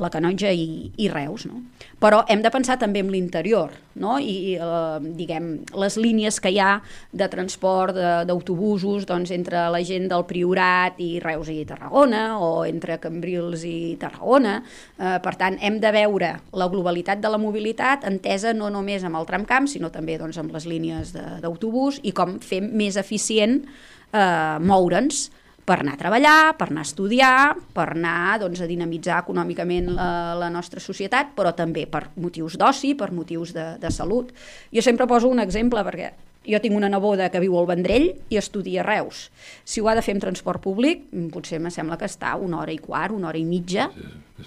la 0.00 0.10
Canonja 0.12 0.52
i, 0.52 0.90
i 1.00 1.08
Reus. 1.08 1.46
No? 1.48 1.62
Però 2.02 2.22
hem 2.28 2.44
de 2.44 2.52
pensar 2.52 2.76
també 2.80 3.00
en 3.00 3.08
l'interior 3.12 3.72
no? 4.00 4.18
i 4.20 4.56
eh, 4.58 4.98
diguem, 5.16 5.48
les 5.80 5.96
línies 6.00 6.40
que 6.42 6.52
hi 6.52 6.60
ha 6.60 6.74
de 7.12 7.28
transport 7.32 7.96
d'autobusos 8.28 9.06
doncs, 9.08 9.32
entre 9.34 9.64
la 9.72 9.80
gent 9.86 10.10
del 10.12 10.26
Priorat 10.28 11.00
i 11.00 11.16
Reus 11.24 11.48
i 11.52 11.62
Tarragona 11.68 12.24
o 12.42 12.64
entre 12.68 12.98
Cambrils 13.00 13.64
i 13.68 13.94
Tarragona. 14.00 14.58
Eh, 14.98 15.16
per 15.24 15.34
tant, 15.40 15.56
hem 15.64 15.80
de 15.80 15.94
veure 15.94 16.34
la 16.52 16.68
globalitat 16.68 17.22
de 17.22 17.32
la 17.32 17.40
mobilitat 17.40 18.04
entesa 18.10 18.52
no 18.52 18.68
només 18.74 19.06
amb 19.06 19.16
el 19.20 19.28
tramcamp, 19.30 19.70
sinó 19.70 19.88
també 19.94 20.18
doncs, 20.20 20.38
amb 20.42 20.52
les 20.52 20.68
línies 20.68 21.14
d'autobús 21.14 22.02
i 22.04 22.12
com 22.16 22.36
fem 22.44 22.73
més 22.74 22.98
eficient 23.00 23.62
eh, 23.64 24.58
moure'ns 24.60 25.28
per 25.64 25.78
anar 25.80 25.94
a 25.96 26.00
treballar, 26.00 26.38
per 26.58 26.68
anar 26.68 26.82
a 26.84 26.88
estudiar, 26.88 27.38
per 27.72 27.88
anar 27.94 28.36
doncs, 28.42 28.60
a 28.60 28.68
dinamitzar 28.68 29.22
econòmicament 29.22 29.94
la, 29.96 30.08
la 30.36 30.50
nostra 30.52 30.82
societat, 30.82 31.32
però 31.36 31.54
també 31.56 31.86
per 31.88 32.10
motius 32.20 32.58
d'oci, 32.60 32.92
per 33.00 33.10
motius 33.16 33.54
de, 33.56 33.70
de 33.80 33.92
salut. 33.94 34.34
Jo 34.74 34.84
sempre 34.84 35.08
poso 35.08 35.32
un 35.32 35.40
exemple 35.40 35.80
perquè 35.86 36.12
jo 36.44 36.60
tinc 36.60 36.76
una 36.76 36.90
neboda 36.92 37.30
que 37.32 37.40
viu 37.40 37.56
al 37.56 37.68
Vendrell 37.70 38.10
i 38.28 38.36
estudia 38.36 38.82
a 38.82 38.86
Reus. 38.86 39.30
Si 39.64 39.80
ho 39.80 39.88
ha 39.88 39.96
de 39.96 40.04
fer 40.04 40.14
en 40.18 40.20
transport 40.26 40.60
públic, 40.62 41.06
mm, 41.10 41.30
potser 41.32 41.60
me 41.60 41.72
sembla 41.72 41.96
que 41.96 42.08
està 42.10 42.34
una 42.36 42.60
hora 42.60 42.74
i 42.74 42.78
quart, 42.78 43.14
una 43.16 43.30
hora 43.30 43.40
i 43.40 43.46
mitja. 43.48 43.88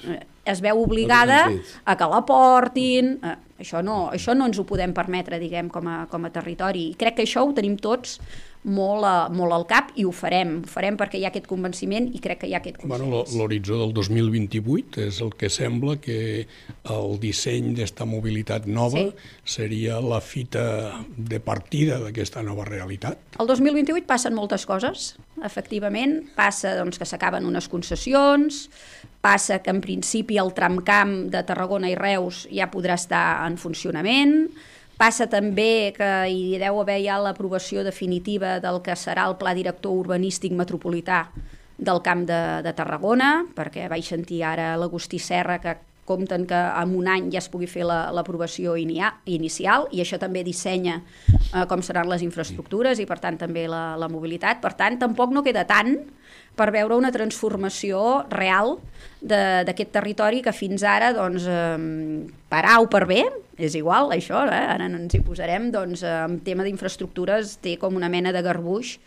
Eh, 0.05 0.21
es 0.45 0.61
veu 0.61 0.83
obligada 0.83 1.47
a 1.83 1.97
que 1.97 2.09
la 2.13 2.21
portin. 2.25 3.17
Això 3.57 3.81
no, 3.81 4.07
això 4.13 4.35
no 4.37 4.47
ens 4.49 4.59
ho 4.59 4.65
podem 4.69 4.93
permetre, 4.93 5.39
diguem, 5.41 5.71
com 5.73 5.87
a, 5.89 5.97
com 6.11 6.27
a 6.27 6.33
territori. 6.33 6.91
I 6.91 6.97
crec 6.99 7.17
que 7.17 7.25
això 7.25 7.45
ho 7.45 7.55
tenim 7.57 7.77
tots 7.81 8.19
molt, 8.63 9.05
a, 9.07 9.27
molt 9.33 9.55
al 9.55 9.65
cap 9.69 9.91
i 9.95 10.05
ho 10.07 10.11
farem. 10.15 10.57
Ho 10.65 10.71
farem 10.71 10.97
perquè 10.99 11.19
hi 11.19 11.25
ha 11.27 11.31
aquest 11.31 11.47
convenciment 11.49 12.09
i 12.13 12.21
crec 12.23 12.41
que 12.41 12.49
hi 12.49 12.55
ha 12.55 12.61
aquest 12.61 12.79
consens. 12.81 13.05
Bueno, 13.05 13.23
L'horitzó 13.37 13.79
del 13.81 13.93
2028 13.95 15.05
és 15.07 15.21
el 15.23 15.33
que 15.39 15.49
sembla 15.53 15.97
que 16.01 16.19
el 16.93 17.17
disseny 17.21 17.73
d'esta 17.77 18.07
mobilitat 18.09 18.67
nova 18.67 19.05
sí. 19.05 19.31
seria 19.57 20.01
la 20.03 20.19
fita 20.23 20.65
de 21.17 21.39
partida 21.43 22.01
d'aquesta 22.03 22.43
nova 22.45 22.65
realitat. 22.67 23.21
El 23.39 23.49
2028 23.49 24.07
passen 24.07 24.35
moltes 24.37 24.65
coses, 24.69 25.13
efectivament. 25.45 26.19
Passa 26.37 26.75
doncs, 26.77 26.99
que 26.99 27.07
s'acaben 27.07 27.45
unes 27.47 27.69
concessions, 27.71 28.67
passa 29.21 29.61
que 29.63 29.73
en 29.73 29.81
principi 29.83 30.39
el 30.41 30.53
tramcamp 30.57 31.27
de 31.33 31.43
Tarragona 31.47 31.91
i 31.91 31.97
Reus 31.99 32.45
ja 32.53 32.69
podrà 32.71 32.97
estar 32.97 33.45
en 33.47 33.57
funcionament, 33.59 34.47
Passa 34.97 35.27
també 35.29 35.93
que 35.93 36.09
hi 36.33 36.57
deu 36.57 36.79
haver 36.81 36.97
ja 37.03 37.19
l'aprovació 37.21 37.83
definitiva 37.85 38.57
del 38.63 38.81
que 38.81 38.95
serà 38.97 39.27
el 39.29 39.37
Pla 39.37 39.53
Director 39.53 39.93
Urbanístic 39.93 40.55
Metropolità 40.57 41.27
del 41.77 42.01
Camp 42.01 42.23
de, 42.25 42.39
de 42.65 42.73
Tarragona, 42.73 43.43
perquè 43.53 43.85
vaig 43.91 44.07
sentir 44.07 44.41
ara 44.41 44.71
l'Agustí 44.81 45.19
Serra 45.21 45.59
que 45.61 45.75
compten 46.07 46.47
que 46.49 46.57
en 46.57 46.95
un 46.97 47.09
any 47.11 47.27
ja 47.29 47.41
es 47.43 47.49
pugui 47.51 47.67
fer 47.69 47.83
l'aprovació 47.85 48.73
la, 48.79 49.11
inicial 49.29 49.85
i 49.91 50.01
això 50.01 50.17
també 50.17 50.41
dissenya 50.47 51.01
eh, 51.27 51.65
com 51.69 51.83
seran 51.83 52.09
les 52.09 52.23
infraestructures 52.25 52.97
i 53.03 53.05
per 53.05 53.19
tant 53.21 53.37
també 53.37 53.67
la, 53.69 53.97
la 53.99 54.09
mobilitat. 54.09 54.63
Per 54.63 54.73
tant, 54.79 54.97
tampoc 54.97 55.35
no 55.35 55.43
queda 55.45 55.67
tant 55.69 55.99
per 56.57 56.71
veure 56.73 56.97
una 56.97 57.13
transformació 57.13 58.23
real 58.33 58.77
d'aquest 59.21 59.91
territori 59.93 60.43
que 60.45 60.53
fins 60.53 60.83
ara, 60.85 61.11
doncs, 61.13 61.45
eh, 61.49 62.25
per 62.49 62.63
A 62.65 62.79
o 62.81 62.87
per 62.89 63.05
B, 63.09 63.21
és 63.57 63.73
igual 63.73 64.11
això, 64.13 64.43
eh? 64.45 64.59
ara 64.69 64.85
ens 64.85 65.15
hi 65.17 65.19
posarem, 65.25 65.71
doncs 65.73 66.03
en 66.05 66.37
tema 66.45 66.61
d'infraestructures 66.65 67.55
té 67.63 67.73
com 67.81 67.95
una 67.97 68.09
mena 68.13 68.31
de 68.31 68.43
garbuix 68.45 68.99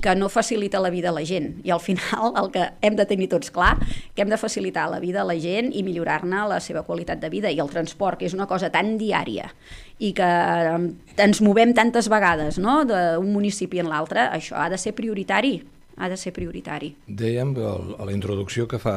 que 0.00 0.14
no 0.16 0.30
facilita 0.32 0.80
la 0.80 0.88
vida 0.88 1.10
a 1.10 1.12
la 1.12 1.26
gent. 1.28 1.58
I 1.68 1.74
al 1.76 1.82
final 1.84 2.32
el 2.40 2.50
que 2.54 2.64
hem 2.80 2.96
de 2.96 3.04
tenir 3.04 3.28
tots 3.28 3.52
clar, 3.52 3.76
que 4.14 4.24
hem 4.24 4.32
de 4.32 4.40
facilitar 4.40 4.88
la 4.88 5.00
vida 5.04 5.20
a 5.20 5.28
la 5.28 5.36
gent 5.36 5.68
i 5.76 5.84
millorar-ne 5.84 6.46
la 6.48 6.60
seva 6.64 6.86
qualitat 6.88 7.20
de 7.20 7.28
vida. 7.28 7.52
I 7.52 7.60
el 7.60 7.68
transport, 7.68 8.18
que 8.18 8.28
és 8.28 8.36
una 8.36 8.48
cosa 8.48 8.72
tan 8.72 8.96
diària 8.96 9.52
i 10.00 10.14
que 10.16 10.28
ens 11.20 11.42
movem 11.44 11.74
tantes 11.76 12.08
vegades 12.08 12.56
no? 12.62 12.84
d'un 12.88 13.32
municipi 13.34 13.82
en 13.82 13.92
l'altre, 13.92 14.30
això 14.32 14.56
ha 14.62 14.70
de 14.72 14.80
ser 14.80 14.96
prioritari 14.96 15.58
ha 15.98 16.08
de 16.08 16.16
ser 16.16 16.32
prioritari. 16.36 16.94
Dèiem 17.06 17.56
a 17.58 18.06
la 18.06 18.14
introducció 18.14 18.68
que 18.70 18.80
fa 18.82 18.94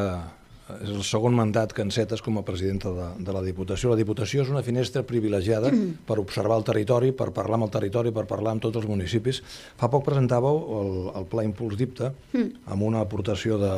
és 0.80 0.92
el 0.92 1.02
segon 1.04 1.36
mandat 1.36 1.74
que 1.76 1.84
encetes 1.84 2.22
com 2.24 2.38
a 2.40 2.44
presidenta 2.48 2.92
de, 2.96 3.08
de 3.26 3.36
la 3.36 3.42
Diputació. 3.44 3.92
La 3.92 4.00
Diputació 4.00 4.46
és 4.46 4.52
una 4.54 4.64
finestra 4.64 5.04
privilegiada 5.08 5.72
mm. 5.72 6.06
per 6.08 6.20
observar 6.22 6.60
el 6.62 6.66
territori, 6.68 7.12
per 7.18 7.32
parlar 7.36 7.60
amb 7.60 7.68
el 7.68 7.74
territori, 7.74 8.14
per 8.16 8.26
parlar 8.30 8.56
amb 8.56 8.64
tots 8.64 8.80
els 8.80 8.88
municipis. 8.90 9.42
Fa 9.80 9.90
poc 9.92 10.06
presentàveu 10.08 10.62
el, 10.80 10.96
el 11.20 11.28
Pla 11.32 11.46
Impuls 11.48 11.78
d'IPTA 11.80 12.12
mm. 12.32 12.66
amb 12.72 12.88
una 12.88 13.04
aportació 13.04 13.60
de 13.62 13.76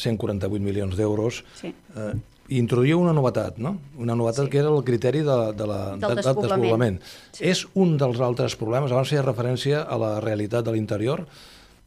148 0.00 0.64
milions 0.64 0.96
d'euros. 0.98 1.42
Sí. 1.60 1.74
Eh, 1.96 2.12
i 2.50 2.58
introduïa 2.58 2.96
una 2.98 3.12
novetat, 3.14 3.60
no? 3.62 3.76
Una 4.02 4.16
novetat 4.18 4.48
sí. 4.48 4.50
que 4.50 4.58
era 4.58 4.72
el 4.72 4.82
criteri 4.86 5.20
de, 5.26 5.38
de 5.54 5.68
la, 5.70 5.80
del 5.94 6.16
de, 6.16 6.16
despoblament. 6.18 6.64
despoblament. 6.64 6.98
Sí. 7.36 7.44
És 7.52 7.62
un 7.78 7.94
dels 8.00 8.18
altres 8.26 8.56
problemes. 8.58 8.90
Abans 8.90 9.12
feia 9.12 9.22
referència 9.22 9.84
a 9.84 9.98
la 10.00 10.16
realitat 10.24 10.66
de 10.66 10.74
l'interior. 10.74 11.26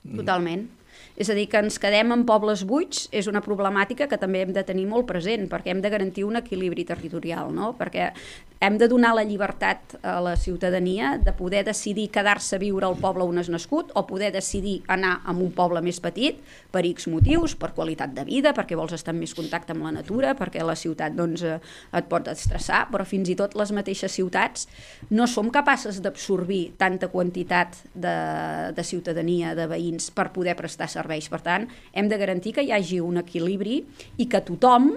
Totalment. 0.03 0.69
És 1.13 1.29
a 1.29 1.35
dir, 1.37 1.45
que 1.49 1.59
ens 1.61 1.77
quedem 1.77 2.09
en 2.15 2.23
pobles 2.25 2.63
buits 2.65 3.05
és 3.13 3.27
una 3.29 3.43
problemàtica 3.45 4.07
que 4.09 4.17
també 4.17 4.41
hem 4.41 4.53
de 4.55 4.63
tenir 4.65 4.87
molt 4.89 5.05
present, 5.05 5.45
perquè 5.51 5.69
hem 5.69 5.83
de 5.83 5.91
garantir 5.93 6.25
un 6.25 6.39
equilibri 6.39 6.87
territorial, 6.89 7.51
no? 7.53 7.75
perquè 7.77 8.09
hem 8.63 8.79
de 8.79 8.87
donar 8.89 9.11
la 9.13 9.25
llibertat 9.27 9.97
a 10.01 10.15
la 10.23 10.33
ciutadania 10.39 11.17
de 11.21 11.33
poder 11.37 11.65
decidir 11.67 12.07
quedar-se 12.09 12.55
a 12.55 12.61
viure 12.61 12.87
al 12.87 12.97
poble 12.97 13.27
on 13.27 13.37
és 13.37 13.51
nascut 13.51 13.91
o 13.93 14.05
poder 14.07 14.31
decidir 14.33 14.79
anar 14.87 15.19
a 15.21 15.35
un 15.35 15.51
poble 15.53 15.83
més 15.85 15.99
petit 16.01 16.39
per 16.71 16.81
X 16.87 17.09
motius, 17.11 17.53
per 17.59 17.73
qualitat 17.77 18.15
de 18.15 18.25
vida, 18.25 18.55
perquè 18.55 18.77
vols 18.79 18.95
estar 18.95 19.13
en 19.13 19.19
més 19.21 19.35
contacte 19.37 19.75
amb 19.75 19.85
la 19.85 19.93
natura, 19.93 20.33
perquè 20.39 20.63
la 20.65 20.77
ciutat 20.79 21.13
doncs, 21.13 21.43
eh, 21.43 21.59
et 21.93 22.09
pot 22.09 22.31
estressar, 22.31 22.87
però 22.89 23.05
fins 23.05 23.29
i 23.29 23.37
tot 23.37 23.53
les 23.59 23.75
mateixes 23.75 24.15
ciutats 24.15 24.65
no 25.11 25.27
som 25.27 25.51
capaces 25.53 26.01
d'absorbir 26.01 26.77
tanta 26.79 27.11
quantitat 27.11 27.83
de, 27.93 28.17
de 28.73 28.87
ciutadania, 28.87 29.53
de 29.59 29.67
veïns, 29.69 30.09
per 30.09 30.31
poder 30.33 30.55
prestar 30.57 30.87
serveis 30.87 31.02
serveis. 31.03 31.29
Per 31.29 31.41
tant, 31.43 31.67
hem 31.93 32.09
de 32.09 32.17
garantir 32.17 32.55
que 32.55 32.63
hi 32.63 32.71
hagi 32.71 33.01
un 33.03 33.19
equilibri 33.21 33.83
i 34.17 34.29
que 34.31 34.41
tothom 34.41 34.93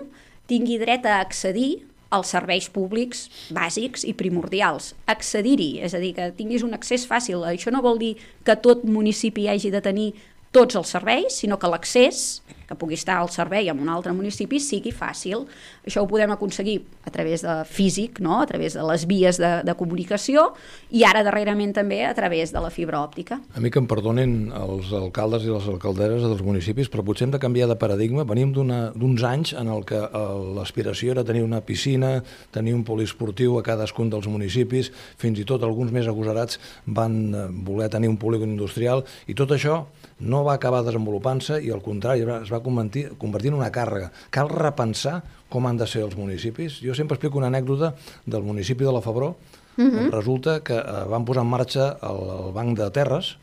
tingui 0.46 0.78
dret 0.78 1.06
a 1.06 1.20
accedir 1.20 1.82
als 2.14 2.30
serveis 2.30 2.68
públics 2.70 3.26
bàsics 3.50 4.06
i 4.06 4.14
primordials. 4.14 4.94
Accedir-hi, 5.10 5.80
és 5.82 5.94
a 5.94 6.00
dir, 6.00 6.14
que 6.14 6.30
tinguis 6.38 6.62
un 6.62 6.76
accés 6.76 7.06
fàcil. 7.08 7.42
Això 7.42 7.72
no 7.74 7.82
vol 7.82 7.98
dir 7.98 8.14
que 8.46 8.54
tot 8.62 8.86
municipi 8.86 9.48
hagi 9.50 9.72
de 9.74 9.82
tenir 9.82 10.12
tots 10.56 10.78
els 10.80 10.96
serveis, 10.96 11.36
sinó 11.42 11.60
que 11.60 11.68
l'accés 11.68 12.26
que 12.66 12.74
pugui 12.74 12.96
estar 12.98 13.20
al 13.20 13.30
servei 13.30 13.68
en 13.70 13.78
un 13.78 13.88
altre 13.92 14.12
municipi 14.16 14.58
sigui 14.62 14.90
fàcil. 14.94 15.44
Això 15.86 16.02
ho 16.02 16.08
podem 16.10 16.32
aconseguir 16.34 16.80
a 17.06 17.12
través 17.14 17.44
de 17.46 17.54
físic, 17.68 18.18
no? 18.24 18.40
a 18.42 18.46
través 18.50 18.74
de 18.74 18.82
les 18.88 19.06
vies 19.06 19.38
de, 19.38 19.50
de 19.66 19.74
comunicació 19.78 20.48
i 20.90 21.04
ara 21.06 21.22
darrerament 21.26 21.74
també 21.76 22.02
a 22.06 22.14
través 22.16 22.52
de 22.54 22.62
la 22.62 22.72
fibra 22.74 22.98
òptica. 23.04 23.38
A 23.54 23.62
mi 23.62 23.70
que 23.70 23.78
em 23.82 23.86
perdonen 23.86 24.50
els 24.56 24.90
alcaldes 24.96 25.46
i 25.46 25.52
les 25.52 25.68
alcalderes 25.70 26.26
dels 26.26 26.42
municipis, 26.46 26.90
però 26.90 27.04
potser 27.06 27.28
hem 27.28 27.36
de 27.36 27.42
canviar 27.42 27.70
de 27.70 27.78
paradigma. 27.78 28.26
Venim 28.26 28.50
d'uns 28.56 29.26
anys 29.26 29.54
en 29.54 29.70
el 29.70 29.86
que 29.86 30.00
eh, 30.02 30.24
l'aspiració 30.58 31.14
era 31.14 31.26
tenir 31.26 31.44
una 31.46 31.62
piscina, 31.62 32.16
tenir 32.54 32.74
un 32.74 32.82
poliesportiu 32.86 33.60
a 33.60 33.64
cadascun 33.66 34.10
dels 34.10 34.26
municipis, 34.30 34.90
fins 35.20 35.38
i 35.38 35.46
tot 35.46 35.62
alguns 35.62 35.94
més 35.94 36.10
agosarats 36.10 36.58
van 36.86 37.22
eh, 37.30 37.46
voler 37.66 37.90
tenir 37.92 38.10
un 38.10 38.18
polígon 38.18 38.50
industrial, 38.56 39.06
i 39.30 39.38
tot 39.38 39.54
això 39.54 39.84
no 40.20 40.42
va 40.44 40.54
acabar 40.56 40.82
desenvolupant-se 40.86 41.58
i 41.64 41.70
al 41.72 41.82
contrari 41.84 42.24
es 42.24 42.52
va 42.52 42.62
convertir, 42.64 43.08
convertir 43.20 43.52
en 43.52 43.58
una 43.58 43.72
càrrega. 43.72 44.10
Cal 44.30 44.48
repensar 44.48 45.20
com 45.52 45.66
han 45.66 45.76
de 45.76 45.86
ser 45.86 46.02
els 46.06 46.16
municipis. 46.16 46.80
Jo 46.82 46.94
sempre 46.96 47.16
explico 47.16 47.38
una 47.38 47.50
anècdota 47.52 47.94
del 48.24 48.42
municipi 48.42 48.84
de 48.84 48.92
la 48.92 49.02
Febró, 49.02 49.36
uh 49.76 49.82
mhm. 49.82 49.98
-huh. 49.98 50.10
resulta 50.10 50.60
que 50.60 50.74
eh, 50.74 51.04
van 51.08 51.24
posar 51.24 51.42
en 51.42 51.50
marxa 51.50 51.98
el, 52.02 52.46
el 52.46 52.52
banc 52.52 52.78
de 52.78 52.90
terres 52.90 53.36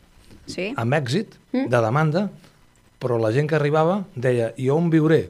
sí. 0.45 0.73
amb 0.75 0.93
èxit 0.93 1.27
uh 1.27 1.57
mhm. 1.57 1.65
-huh. 1.65 1.69
de 1.69 1.81
demanda, 1.81 2.29
però 2.99 3.19
la 3.19 3.31
gent 3.31 3.49
que 3.49 3.55
arribava 3.55 4.05
deia, 4.15 4.53
i 4.57 4.69
on 4.69 4.89
viuré? 4.89 5.29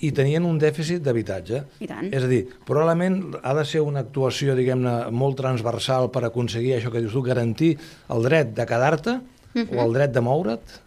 i 0.00 0.10
tenien 0.12 0.44
un 0.44 0.58
dèficit 0.58 1.02
d'habitatge. 1.02 1.62
És 2.10 2.24
a 2.24 2.26
dir, 2.26 2.42
probablement 2.66 3.38
ha 3.42 3.54
de 3.54 3.64
ser 3.64 3.80
una 3.80 4.00
actuació, 4.00 4.54
diguem-ne, 4.54 5.10
molt 5.10 5.38
transversal 5.38 6.10
per 6.10 6.24
aconseguir 6.24 6.74
això 6.74 6.90
que 6.90 7.00
dius 7.00 7.12
tu, 7.12 7.22
garantir 7.22 7.78
el 8.08 8.22
dret 8.22 8.54
de 8.56 8.66
quedar-te, 8.66 9.20
uh 9.54 9.60
-huh. 9.60 9.76
o 9.76 9.84
el 9.86 9.92
dret 9.92 10.12
de 10.12 10.20
moure't 10.20 10.80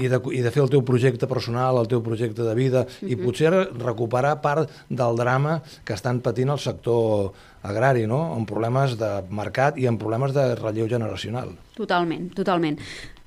i 0.00 0.08
de, 0.08 0.20
i 0.32 0.40
de 0.40 0.50
fer 0.50 0.62
el 0.62 0.70
teu 0.72 0.82
projecte 0.82 1.26
personal, 1.28 1.76
el 1.76 1.88
teu 1.88 2.00
projecte 2.02 2.42
de 2.42 2.54
vida, 2.54 2.80
uh 2.80 2.86
-huh. 2.86 3.10
i 3.10 3.16
potser 3.16 3.50
recuperar 3.78 4.40
part 4.40 4.70
del 4.88 5.16
drama 5.16 5.62
que 5.84 5.92
estan 5.92 6.20
patint 6.20 6.50
el 6.50 6.58
sector 6.58 7.32
agrari, 7.62 8.06
no? 8.06 8.34
amb 8.34 8.48
problemes 8.48 8.96
de 8.98 9.22
mercat 9.30 9.78
i 9.78 9.86
amb 9.86 9.98
problemes 9.98 10.32
de 10.32 10.54
relleu 10.54 10.88
generacional. 10.88 11.48
Totalment, 11.74 12.32
totalment. 12.34 12.78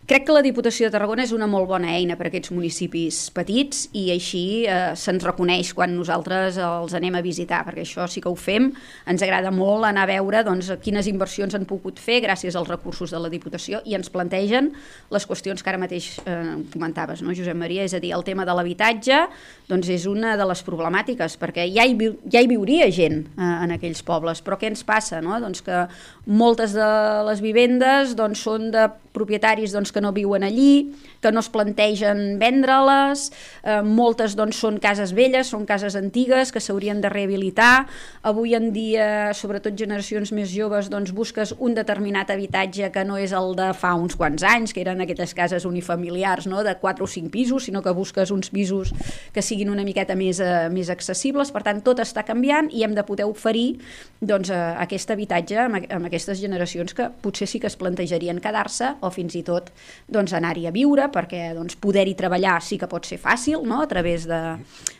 Crec 0.07 0.23
que 0.23 0.31
la 0.31 0.39
Diputació 0.39 0.87
de 0.87 0.93
Tarragona 0.93 1.25
és 1.27 1.33
una 1.35 1.49
molt 1.51 1.67
bona 1.67 1.89
eina 1.91 2.15
per 2.15 2.29
a 2.29 2.29
aquests 2.29 2.53
municipis 2.55 3.17
petits 3.35 3.89
i 3.91 4.05
així 4.13 4.63
eh, 4.63 4.93
se'ns 4.95 5.25
reconeix 5.27 5.73
quan 5.75 5.91
nosaltres 5.97 6.55
els 6.63 6.93
anem 6.95 7.17
a 7.19 7.21
visitar, 7.25 7.57
perquè 7.67 7.83
això 7.83 8.05
sí 8.07 8.21
que 8.23 8.31
ho 8.31 8.37
fem. 8.39 8.69
Ens 9.11 9.25
agrada 9.25 9.51
molt 9.51 9.83
anar 9.83 10.05
a 10.05 10.09
veure 10.13 10.45
doncs, 10.47 10.69
quines 10.79 11.09
inversions 11.11 11.57
han 11.59 11.65
pogut 11.67 11.99
fer 11.99 12.21
gràcies 12.23 12.55
als 12.55 12.71
recursos 12.71 13.11
de 13.11 13.19
la 13.19 13.27
Diputació 13.33 13.81
i 13.83 13.97
ens 13.99 14.07
plantegen 14.13 14.69
les 15.11 15.27
qüestions 15.27 15.59
que 15.59 15.73
ara 15.73 15.81
mateix 15.81 16.07
eh, 16.23 16.37
comentaves, 16.71 17.19
no, 17.19 17.35
Josep 17.35 17.59
Maria? 17.59 17.83
És 17.83 17.97
a 17.97 17.99
dir, 17.99 18.13
el 18.15 18.23
tema 18.23 18.47
de 18.47 18.55
l'habitatge 18.55 19.19
doncs 19.67 19.91
és 19.91 20.07
una 20.07 20.37
de 20.39 20.47
les 20.47 20.63
problemàtiques, 20.63 21.35
perquè 21.35 21.67
ja 21.67 21.83
hi, 21.83 21.97
ja 22.31 22.39
hi 22.39 22.47
viuria 22.47 22.87
gent 22.95 23.25
eh, 23.25 23.51
en 23.67 23.75
aquells 23.75 24.05
pobles, 24.07 24.39
però 24.39 24.55
què 24.55 24.71
ens 24.71 24.87
passa? 24.87 25.19
No? 25.19 25.35
Doncs 25.43 25.67
que 25.67 25.83
moltes 26.31 26.79
de 26.79 26.87
les 27.27 27.43
vivendes 27.43 28.15
doncs, 28.15 28.47
són 28.47 28.71
de 28.71 28.87
propietaris 29.17 29.73
doncs, 29.73 29.91
que 29.91 30.03
no 30.03 30.13
viuen 30.15 30.45
allí, 30.45 30.93
que 31.21 31.31
no 31.33 31.41
es 31.41 31.49
plantegen 31.49 32.37
vendre-les, 32.41 33.27
eh, 33.63 33.81
moltes 33.81 34.37
doncs, 34.37 34.61
són 34.61 34.77
cases 34.83 35.13
velles, 35.17 35.49
són 35.49 35.65
cases 35.65 35.97
antigues 35.97 36.53
que 36.53 36.61
s'haurien 36.63 37.01
de 37.01 37.11
rehabilitar. 37.11 37.87
Avui 38.27 38.55
en 38.57 38.71
dia, 38.75 39.33
sobretot 39.37 39.75
generacions 39.77 40.31
més 40.35 40.51
joves, 40.53 40.91
doncs, 40.93 41.13
busques 41.15 41.55
un 41.57 41.75
determinat 41.77 42.31
habitatge 42.33 42.91
que 42.93 43.05
no 43.07 43.17
és 43.17 43.33
el 43.35 43.55
de 43.57 43.71
fa 43.77 43.95
uns 43.97 44.15
quants 44.17 44.45
anys, 44.45 44.73
que 44.73 44.83
eren 44.85 45.01
aquelles 45.01 45.33
cases 45.37 45.65
unifamiliars 45.65 46.47
no? 46.47 46.63
de 46.63 46.75
4 46.77 47.03
o 47.03 47.07
5 47.07 47.31
pisos, 47.33 47.67
sinó 47.67 47.81
que 47.81 47.93
busques 47.95 48.31
uns 48.31 48.51
pisos 48.53 48.93
que 49.33 49.41
siguin 49.41 49.71
una 49.73 49.85
miqueta 49.87 50.15
més, 50.15 50.39
eh, 50.43 50.67
més 50.73 50.91
accessibles. 50.93 51.51
Per 51.55 51.63
tant, 51.65 51.81
tot 51.85 52.01
està 52.03 52.23
canviant 52.27 52.69
i 52.71 52.83
hem 52.85 52.95
de 52.97 53.05
poder 53.07 53.27
oferir 53.27 53.79
doncs, 54.21 54.49
eh, 54.49 54.61
aquest 54.83 55.11
habitatge 55.13 55.57
amb, 55.61 55.79
amb 55.93 56.09
aquestes 56.09 56.41
generacions 56.41 56.93
que 56.97 57.09
potser 57.21 57.47
sí 57.47 57.61
que 57.61 57.69
es 57.69 57.77
plantejarien 57.79 58.41
quedar-se 58.43 58.93
o 59.01 59.06
fins 59.13 59.37
i 59.39 59.43
tot 59.47 59.71
doncs, 60.07 60.35
anar-hi 60.37 60.67
a 60.67 60.75
viure 60.75 61.09
perquè 61.13 61.51
doncs, 61.57 61.79
poder-hi 61.81 62.15
treballar 62.19 62.59
sí 62.63 62.77
que 62.77 62.89
pot 62.91 63.07
ser 63.07 63.19
fàcil 63.21 63.65
no? 63.67 63.81
a 63.81 63.89
través 63.89 64.27
de, 64.29 64.41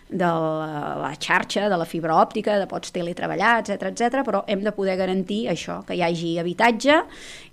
de 0.10 0.24
la 0.24 1.12
xarxa, 1.20 1.68
de 1.68 1.78
la 1.78 1.86
fibra 1.86 2.16
òptica, 2.16 2.56
de 2.60 2.68
pots 2.68 2.94
teletreballar, 2.96 3.58
etc 3.60 3.90
etc. 3.92 4.22
però 4.24 4.44
hem 4.48 4.64
de 4.64 4.72
poder 4.72 4.96
garantir 5.00 5.48
això, 5.52 5.82
que 5.88 5.98
hi 5.98 6.04
hagi 6.06 6.38
habitatge 6.40 7.02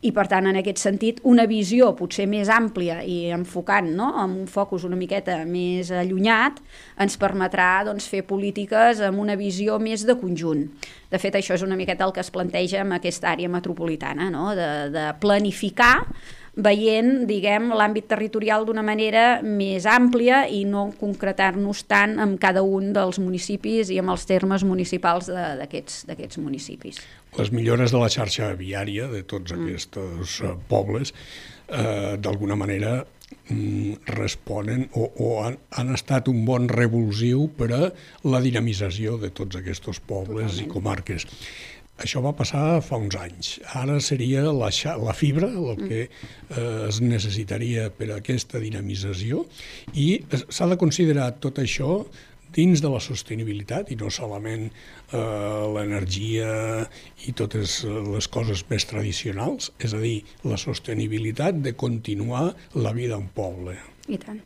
i 0.06 0.12
per 0.14 0.28
tant 0.30 0.46
en 0.46 0.60
aquest 0.60 0.78
sentit 0.78 1.18
una 1.26 1.48
visió 1.50 1.90
potser 1.98 2.28
més 2.30 2.48
àmplia 2.52 3.00
i 3.02 3.32
enfocant 3.34 3.90
no? 3.98 4.12
amb 4.22 4.44
un 4.44 4.46
focus 4.46 4.86
una 4.86 4.98
miqueta 4.98 5.40
més 5.48 5.90
allunyat 5.90 6.62
ens 7.02 7.18
permetrà 7.18 7.82
doncs, 7.88 8.06
fer 8.06 8.22
polítiques 8.28 9.02
amb 9.02 9.18
una 9.18 9.34
visió 9.34 9.80
més 9.82 10.06
de 10.06 10.14
conjunt. 10.20 10.68
De 11.10 11.18
fet, 11.18 11.34
això 11.34 11.58
és 11.58 11.62
una 11.66 11.76
miqueta 11.78 12.06
el 12.06 12.14
que 12.14 12.22
es 12.22 12.30
planteja 12.30 12.84
en 12.84 12.94
aquesta 12.94 13.32
àrea 13.34 13.50
metropolitana, 13.50 14.30
no? 14.30 14.54
de, 14.54 14.70
de 14.94 15.10
planificar 15.22 15.96
veient, 16.56 17.24
diguem, 17.28 17.70
l'àmbit 17.74 18.06
territorial 18.10 18.66
d'una 18.66 18.84
manera 18.86 19.40
més 19.42 19.86
àmplia 19.90 20.44
i 20.46 20.62
no 20.68 20.86
concretar-nos 21.00 21.84
tant 21.90 22.18
amb 22.22 22.38
cada 22.42 22.62
un 22.62 22.92
dels 22.94 23.18
municipis 23.22 23.90
i 23.90 23.98
amb 24.02 24.14
els 24.14 24.26
termes 24.28 24.64
municipals 24.66 25.30
d'aquests 25.30 26.38
municipis. 26.38 27.00
Les 27.38 27.50
millores 27.50 27.90
de 27.90 27.98
la 27.98 28.10
xarxa 28.12 28.52
viària 28.58 29.08
de 29.10 29.24
tots 29.26 29.52
mm. 29.52 29.64
aquests 29.64 30.40
uh, 30.44 30.54
pobles 30.70 31.10
eh, 31.68 32.14
d'alguna 32.22 32.54
manera 32.54 33.00
mm, 33.48 34.06
responen 34.14 34.86
o, 34.94 35.08
o 35.18 35.30
han, 35.42 35.58
han 35.74 35.90
estat 35.96 36.30
un 36.30 36.44
bon 36.46 36.68
revulsiu 36.70 37.48
per 37.58 37.70
a 37.74 37.82
la 38.30 38.42
dinamització 38.44 39.18
de 39.18 39.32
tots 39.34 39.58
aquests 39.58 39.98
pobles 40.06 40.54
Totalment. 40.54 40.60
i 40.62 40.70
comarques. 40.70 41.26
Això 42.02 42.18
va 42.24 42.34
passar 42.34 42.80
fa 42.82 42.98
uns 42.98 43.14
anys. 43.14 43.54
Ara 43.78 44.00
seria 44.02 44.42
la, 44.50 44.70
la 44.98 45.14
fibra 45.14 45.46
el 45.46 45.78
que 45.86 46.00
eh, 46.02 46.88
es 46.88 47.00
necessitaria 47.04 47.86
per 47.94 48.10
a 48.10 48.18
aquesta 48.18 48.58
dinamització 48.62 49.44
i 49.94 50.08
s'ha 50.48 50.66
de 50.72 50.78
considerar 50.80 51.30
tot 51.44 51.62
això 51.62 52.02
dins 52.54 52.82
de 52.82 52.90
la 52.90 53.00
sostenibilitat 53.02 53.90
i 53.90 53.98
no 53.98 54.10
solament 54.14 54.68
eh, 54.68 55.18
l'energia 55.74 56.50
i 57.26 57.34
totes 57.34 57.80
les 57.86 58.28
coses 58.30 58.62
més 58.70 58.86
tradicionals, 58.90 59.72
és 59.78 59.94
a 59.94 60.02
dir, 60.02 60.20
la 60.46 60.58
sostenibilitat 60.60 61.58
de 61.64 61.74
continuar 61.78 62.52
la 62.74 62.94
vida 62.94 63.18
en 63.18 63.26
poble. 63.34 63.78
I 64.10 64.18
tant. 64.20 64.42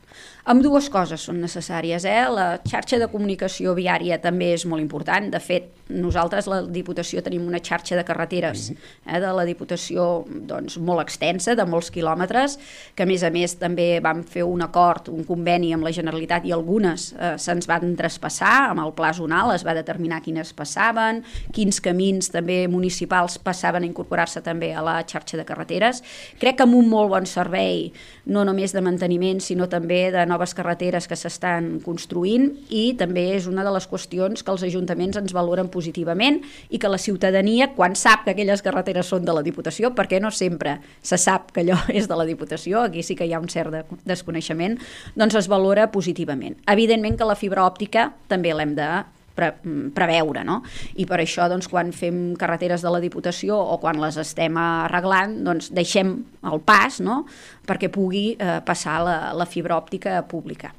Amb 0.48 0.62
dues 0.64 0.86
coses 0.88 1.26
són 1.28 1.42
necessàries. 1.44 2.06
Eh? 2.08 2.20
La 2.32 2.46
xarxa 2.64 2.96
de 2.96 3.10
comunicació 3.12 3.74
viària 3.76 4.16
també 4.22 4.54
és 4.54 4.62
molt 4.64 4.80
important. 4.80 5.26
De 5.28 5.40
fet, 5.44 5.66
nosaltres, 5.92 6.46
la 6.48 6.62
Diputació, 6.64 7.20
tenim 7.24 7.44
una 7.44 7.60
xarxa 7.60 7.98
de 7.98 8.04
carreteres 8.08 8.70
mm-hmm. 8.70 9.02
eh, 9.12 9.18
de 9.20 9.32
la 9.36 9.44
Diputació 9.44 10.06
doncs, 10.48 10.78
molt 10.80 11.02
extensa, 11.02 11.52
de 11.52 11.66
molts 11.68 11.90
quilòmetres, 11.92 12.56
que 12.96 13.04
a 13.04 13.08
més 13.08 13.24
a 13.24 13.30
més 13.34 13.58
també 13.60 13.98
vam 14.04 14.22
fer 14.24 14.46
un 14.48 14.64
acord, 14.64 15.10
un 15.12 15.26
conveni 15.28 15.74
amb 15.76 15.84
la 15.84 15.92
Generalitat 15.92 16.48
i 16.48 16.54
algunes 16.56 17.10
eh, 17.12 17.34
se'ns 17.36 17.68
van 17.68 17.92
traspassar 18.00 18.70
amb 18.70 18.86
el 18.86 18.94
pla 18.96 19.12
zonal, 19.16 19.52
es 19.52 19.66
va 19.68 19.76
determinar 19.76 20.22
quines 20.24 20.54
passaven, 20.56 21.20
quins 21.52 21.82
camins 21.84 22.32
també 22.32 22.62
municipals 22.72 23.36
passaven 23.44 23.84
a 23.84 23.90
incorporar-se 23.90 24.40
també 24.48 24.72
a 24.72 24.84
la 24.84 24.96
xarxa 25.04 25.36
de 25.36 25.44
carreteres. 25.48 26.00
Crec 26.40 26.56
que 26.56 26.68
amb 26.68 26.80
un 26.80 26.88
molt 26.88 27.12
bon 27.12 27.28
servei, 27.28 27.90
no 28.32 28.48
només 28.48 28.72
de 28.72 28.84
manteniment, 28.84 29.44
sinó 29.44 29.68
també 29.68 30.06
de 30.12 30.24
noves 30.28 30.37
noves 30.38 30.54
carreteres 30.54 31.08
que 31.10 31.18
s'estan 31.18 31.80
construint 31.82 32.52
i 32.70 32.92
també 32.98 33.24
és 33.34 33.48
una 33.50 33.64
de 33.66 33.72
les 33.74 33.88
qüestions 33.90 34.44
que 34.44 34.54
els 34.54 34.62
ajuntaments 34.68 35.18
ens 35.18 35.34
valoren 35.34 35.70
positivament 35.72 36.40
i 36.70 36.78
que 36.78 36.90
la 36.90 37.00
ciutadania, 37.02 37.72
quan 37.74 37.98
sap 37.98 38.24
que 38.24 38.36
aquelles 38.36 38.62
carreteres 38.62 39.10
són 39.10 39.26
de 39.26 39.34
la 39.34 39.42
Diputació, 39.42 39.90
perquè 39.98 40.22
no 40.22 40.30
sempre 40.30 40.78
se 41.02 41.18
sap 41.18 41.50
que 41.52 41.64
allò 41.66 41.80
és 41.98 42.06
de 42.06 42.18
la 42.18 42.28
Diputació, 42.28 42.86
aquí 42.86 43.02
sí 43.02 43.18
que 43.18 43.26
hi 43.26 43.34
ha 43.34 43.42
un 43.42 43.50
cert 43.50 43.74
de 43.74 43.84
desconeixement, 44.06 44.78
doncs 45.18 45.42
es 45.42 45.50
valora 45.50 45.90
positivament. 45.90 46.58
Evidentment 46.70 47.18
que 47.18 47.26
la 47.26 47.38
fibra 47.38 47.66
òptica 47.66 48.12
també 48.30 48.54
l'hem 48.54 48.76
de 48.78 48.90
pre 49.38 49.52
preveure, 49.94 50.42
no? 50.46 50.60
I 50.98 51.06
per 51.08 51.20
això, 51.22 51.46
doncs, 51.50 51.70
quan 51.70 51.92
fem 51.94 52.34
carreteres 52.38 52.82
de 52.84 52.92
la 52.92 53.02
Diputació 53.02 53.58
o 53.58 53.78
quan 53.82 54.00
les 54.02 54.18
estem 54.20 54.58
arreglant, 54.58 55.38
doncs 55.46 55.70
deixem 55.74 56.16
el 56.48 56.64
pas, 56.66 56.98
no?, 57.04 57.22
perquè 57.68 57.90
pugui 57.92 58.32
eh, 58.34 58.58
passar 58.66 58.98
la, 59.04 59.16
la 59.36 59.46
fibra 59.46 59.76
òptica 59.78 60.22
pública. 60.28 60.72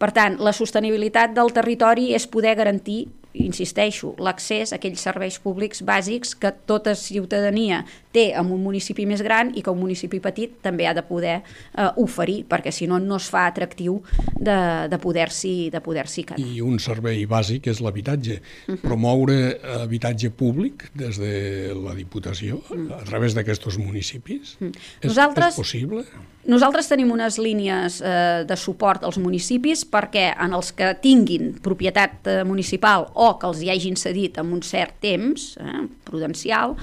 Per 0.00 0.08
tant, 0.16 0.38
la 0.40 0.54
sostenibilitat 0.56 1.34
del 1.36 1.52
territori 1.52 2.14
és 2.16 2.24
poder 2.30 2.54
garantir 2.56 3.02
insisteixo, 3.32 4.14
l'accés 4.18 4.72
a 4.72 4.76
aquells 4.80 5.00
serveis 5.00 5.38
públics 5.38 5.84
bàsics 5.86 6.34
que 6.34 6.50
tota 6.66 6.94
ciutadania 6.98 7.84
té 8.10 8.30
en 8.34 8.50
un 8.50 8.62
municipi 8.62 9.06
més 9.06 9.22
gran 9.22 9.52
i 9.54 9.62
que 9.62 9.70
un 9.70 9.78
municipi 9.78 10.18
petit 10.20 10.56
també 10.64 10.88
ha 10.88 10.94
de 10.94 11.04
poder 11.06 11.36
eh, 11.38 11.88
oferir, 12.02 12.44
perquè 12.50 12.72
si 12.74 12.88
no 12.90 12.98
no 12.98 13.20
es 13.20 13.28
fa 13.30 13.46
atractiu 13.46 14.00
de, 14.34 14.88
de 14.90 14.98
poder-s'hi 14.98 15.70
de 15.70 15.80
poder 15.80 16.06
quedar. 16.10 16.40
I 16.40 16.60
un 16.64 16.78
servei 16.82 17.24
bàsic 17.26 17.68
és 17.70 17.80
l'habitatge. 17.80 18.40
Uh 18.40 18.74
-huh. 18.74 18.80
Promoure 18.80 19.60
habitatge 19.82 20.30
públic 20.30 20.90
des 20.94 21.18
de 21.18 21.74
la 21.74 21.94
Diputació 21.94 22.56
uh 22.56 22.76
-huh. 22.76 23.00
a 23.00 23.04
través 23.04 23.34
d'aquests 23.34 23.78
municipis 23.78 24.56
uh 24.60 24.68
-huh. 24.68 24.74
és, 25.00 25.08
Nosaltres... 25.08 25.54
és 25.54 25.56
possible? 25.56 26.04
Nosaltres 26.48 26.88
tenim 26.88 27.10
unes 27.12 27.36
línies 27.36 27.98
eh, 28.00 28.44
de 28.48 28.56
suport 28.56 29.04
als 29.04 29.18
municipis 29.20 29.82
perquè 29.84 30.30
en 30.40 30.54
els 30.56 30.70
que 30.72 30.94
tinguin 31.02 31.52
propietat 31.60 32.30
eh, 32.32 32.40
municipal 32.48 33.10
o 33.12 33.34
que 33.36 33.50
els 33.50 33.60
hi 33.60 33.68
hagin 33.68 33.98
cedit 34.00 34.40
en 34.40 34.54
un 34.56 34.62
cert 34.64 34.96
temps 35.04 35.52
eh, 35.60 35.84
prudencial, 36.08 36.78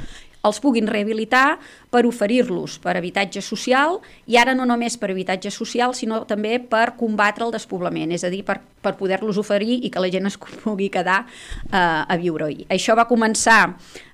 els 0.46 0.60
puguin 0.62 0.88
rehabilitar 0.88 1.58
per 1.92 2.06
oferir-los 2.08 2.78
per 2.84 2.96
habitatge 3.00 3.42
social 3.42 3.98
i 4.30 4.38
ara 4.38 4.54
no 4.56 4.68
només 4.70 4.98
per 5.00 5.10
habitatge 5.12 5.52
social 5.52 5.96
sinó 5.98 6.22
també 6.30 6.58
per 6.60 6.94
combatre 7.00 7.48
el 7.48 7.54
despoblament, 7.56 8.14
és 8.14 8.24
a 8.24 8.32
dir, 8.34 8.44
per, 8.46 8.60
per 8.84 8.94
poder-los 9.00 9.40
oferir 9.42 9.80
i 9.82 9.92
que 9.92 10.04
la 10.04 10.12
gent 10.14 10.30
es 10.30 10.38
pugui 10.38 10.92
quedar 10.94 11.24
eh, 11.26 11.78
a 11.78 12.20
viure-hi. 12.22 12.68
Això 12.70 12.96
va 12.98 13.10
començar 13.10 13.62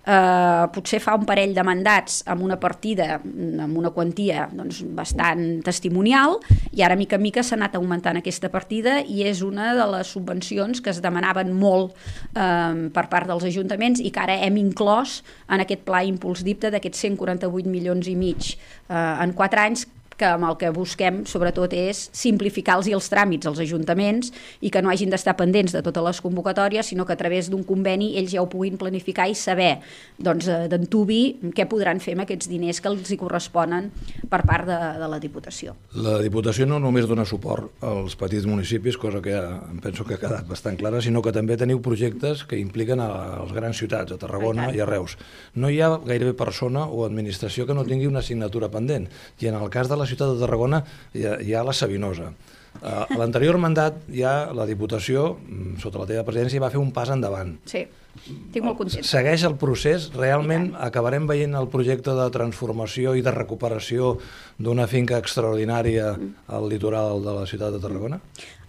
eh, 0.05 0.65
potser 0.73 0.99
fa 1.03 1.15
un 1.17 1.25
parell 1.27 1.53
de 1.55 1.63
mandats 1.65 2.21
amb 2.29 2.43
una 2.45 2.57
partida, 2.61 3.19
amb 3.19 3.77
una 3.79 3.93
quantia 3.95 4.47
doncs, 4.51 4.83
bastant 4.95 5.61
testimonial 5.65 6.37
i 6.71 6.83
ara 6.83 6.97
mica 6.99 7.17
en 7.19 7.25
mica 7.25 7.43
s'ha 7.43 7.57
anat 7.57 7.77
augmentant 7.79 8.19
aquesta 8.19 8.51
partida 8.53 8.99
i 9.01 9.23
és 9.27 9.43
una 9.45 9.73
de 9.77 9.87
les 9.95 10.13
subvencions 10.15 10.81
que 10.83 10.91
es 10.93 11.01
demanaven 11.03 11.53
molt 11.55 11.95
eh, 12.35 12.89
per 12.93 13.07
part 13.09 13.29
dels 13.29 13.47
ajuntaments 13.49 14.03
i 14.03 14.11
que 14.11 14.23
ara 14.23 14.37
hem 14.45 14.59
inclòs 14.61 15.21
en 15.49 15.63
aquest 15.63 15.85
pla 15.87 16.03
Impuls 16.03 16.43
d'IPTA 16.43 16.73
d'aquests 16.73 17.07
148 17.07 17.69
milions 17.69 18.07
i 18.11 18.15
mig 18.19 18.53
eh, 18.55 18.95
en 18.95 19.33
4 19.37 19.67
anys 19.67 19.87
que 20.23 20.31
amb 20.31 20.47
el 20.47 20.55
que 20.59 20.71
busquem 20.71 21.23
sobretot 21.27 21.73
és 21.75 22.07
simplificar-los 22.15 22.87
els 22.93 23.09
tràmits 23.11 23.49
als 23.49 23.59
ajuntaments 23.63 24.31
i 24.63 24.71
que 24.71 24.81
no 24.83 24.91
hagin 24.91 25.11
d'estar 25.11 25.35
pendents 25.39 25.75
de 25.75 25.81
totes 25.83 26.05
les 26.05 26.21
convocatòries, 26.23 26.87
sinó 26.87 27.05
que 27.05 27.15
a 27.15 27.19
través 27.19 27.49
d'un 27.51 27.65
conveni 27.67 28.13
ells 28.19 28.31
ja 28.31 28.43
ho 28.43 28.47
puguin 28.49 28.77
planificar 28.79 29.27
i 29.29 29.35
saber 29.35 29.81
doncs, 30.17 30.47
eh, 30.47 30.69
d'entubi 30.71 31.51
què 31.55 31.67
podran 31.69 31.99
fer 32.03 32.15
amb 32.15 32.23
aquests 32.23 32.47
diners 32.51 32.79
que 32.79 32.91
els 32.91 33.11
hi 33.11 33.19
corresponen 33.19 33.89
per 34.29 34.43
part 34.47 34.69
de, 34.69 34.79
de 35.01 35.09
la 35.11 35.19
Diputació. 35.23 35.75
La 35.97 36.19
Diputació 36.23 36.67
no 36.69 36.79
només 36.79 37.07
dona 37.09 37.25
suport 37.27 37.83
als 37.83 38.15
petits 38.19 38.47
municipis, 38.47 38.97
cosa 39.01 39.21
que 39.23 39.35
ja 39.35 39.43
em 39.71 39.81
penso 39.83 40.07
que 40.07 40.15
ha 40.15 40.21
quedat 40.21 40.47
bastant 40.47 40.79
clara, 40.79 41.01
sinó 41.03 41.23
que 41.25 41.33
també 41.35 41.57
teniu 41.59 41.81
projectes 41.83 42.45
que 42.47 42.59
impliquen 42.61 43.01
a 43.03 43.09
les 43.43 43.53
grans 43.55 43.79
ciutats, 43.79 44.13
a 44.13 44.19
Tarragona 44.21 44.69
i 44.71 44.79
a 44.79 44.87
Reus. 44.87 45.17
No 45.55 45.71
hi 45.71 45.81
ha 45.81 45.91
gairebé 46.05 46.35
persona 46.37 46.85
o 46.87 47.03
administració 47.07 47.67
que 47.67 47.75
no 47.75 47.85
tingui 47.87 48.07
una 48.07 48.23
assignatura 48.23 48.71
pendent. 48.71 49.09
I 49.41 49.49
en 49.51 49.59
el 49.59 49.69
cas 49.73 49.89
de 49.89 49.97
la 49.99 50.07
ciutat 50.13 50.35
de 50.35 50.41
Tarragona 50.45 50.83
hi 51.13 51.27
ha, 51.27 51.37
hi 51.41 51.53
ha 51.57 51.65
la 51.65 51.75
Sabinosa. 51.75 52.31
A 52.81 53.05
l'anterior 53.19 53.59
mandat 53.61 53.99
ja 54.11 54.53
la 54.55 54.65
Diputació, 54.65 55.35
mm, 55.35 55.75
sota 55.83 56.01
la 56.01 56.07
teva 56.09 56.23
presidència, 56.25 56.63
va 56.63 56.71
fer 56.73 56.81
un 56.81 56.91
pas 56.95 57.11
endavant. 57.13 57.53
Sí. 57.69 57.85
Estic 58.13 58.61
molt 58.61 58.77
contenta. 58.77 59.07
Segueix 59.09 59.43
el 59.47 59.55
procés, 59.61 60.11
realment 60.13 60.67
acabarem 60.77 61.25
veient 61.29 61.55
el 61.57 61.69
projecte 61.73 62.13
de 62.13 62.27
transformació 62.33 63.15
i 63.17 63.23
de 63.25 63.33
recuperació 63.33 64.17
d'una 64.61 64.85
finca 64.87 65.17
extraordinària 65.17 66.11
al 66.47 66.69
litoral 66.69 67.23
de 67.25 67.33
la 67.39 67.47
ciutat 67.49 67.73
de 67.73 67.81
Tarragona? 67.81 68.19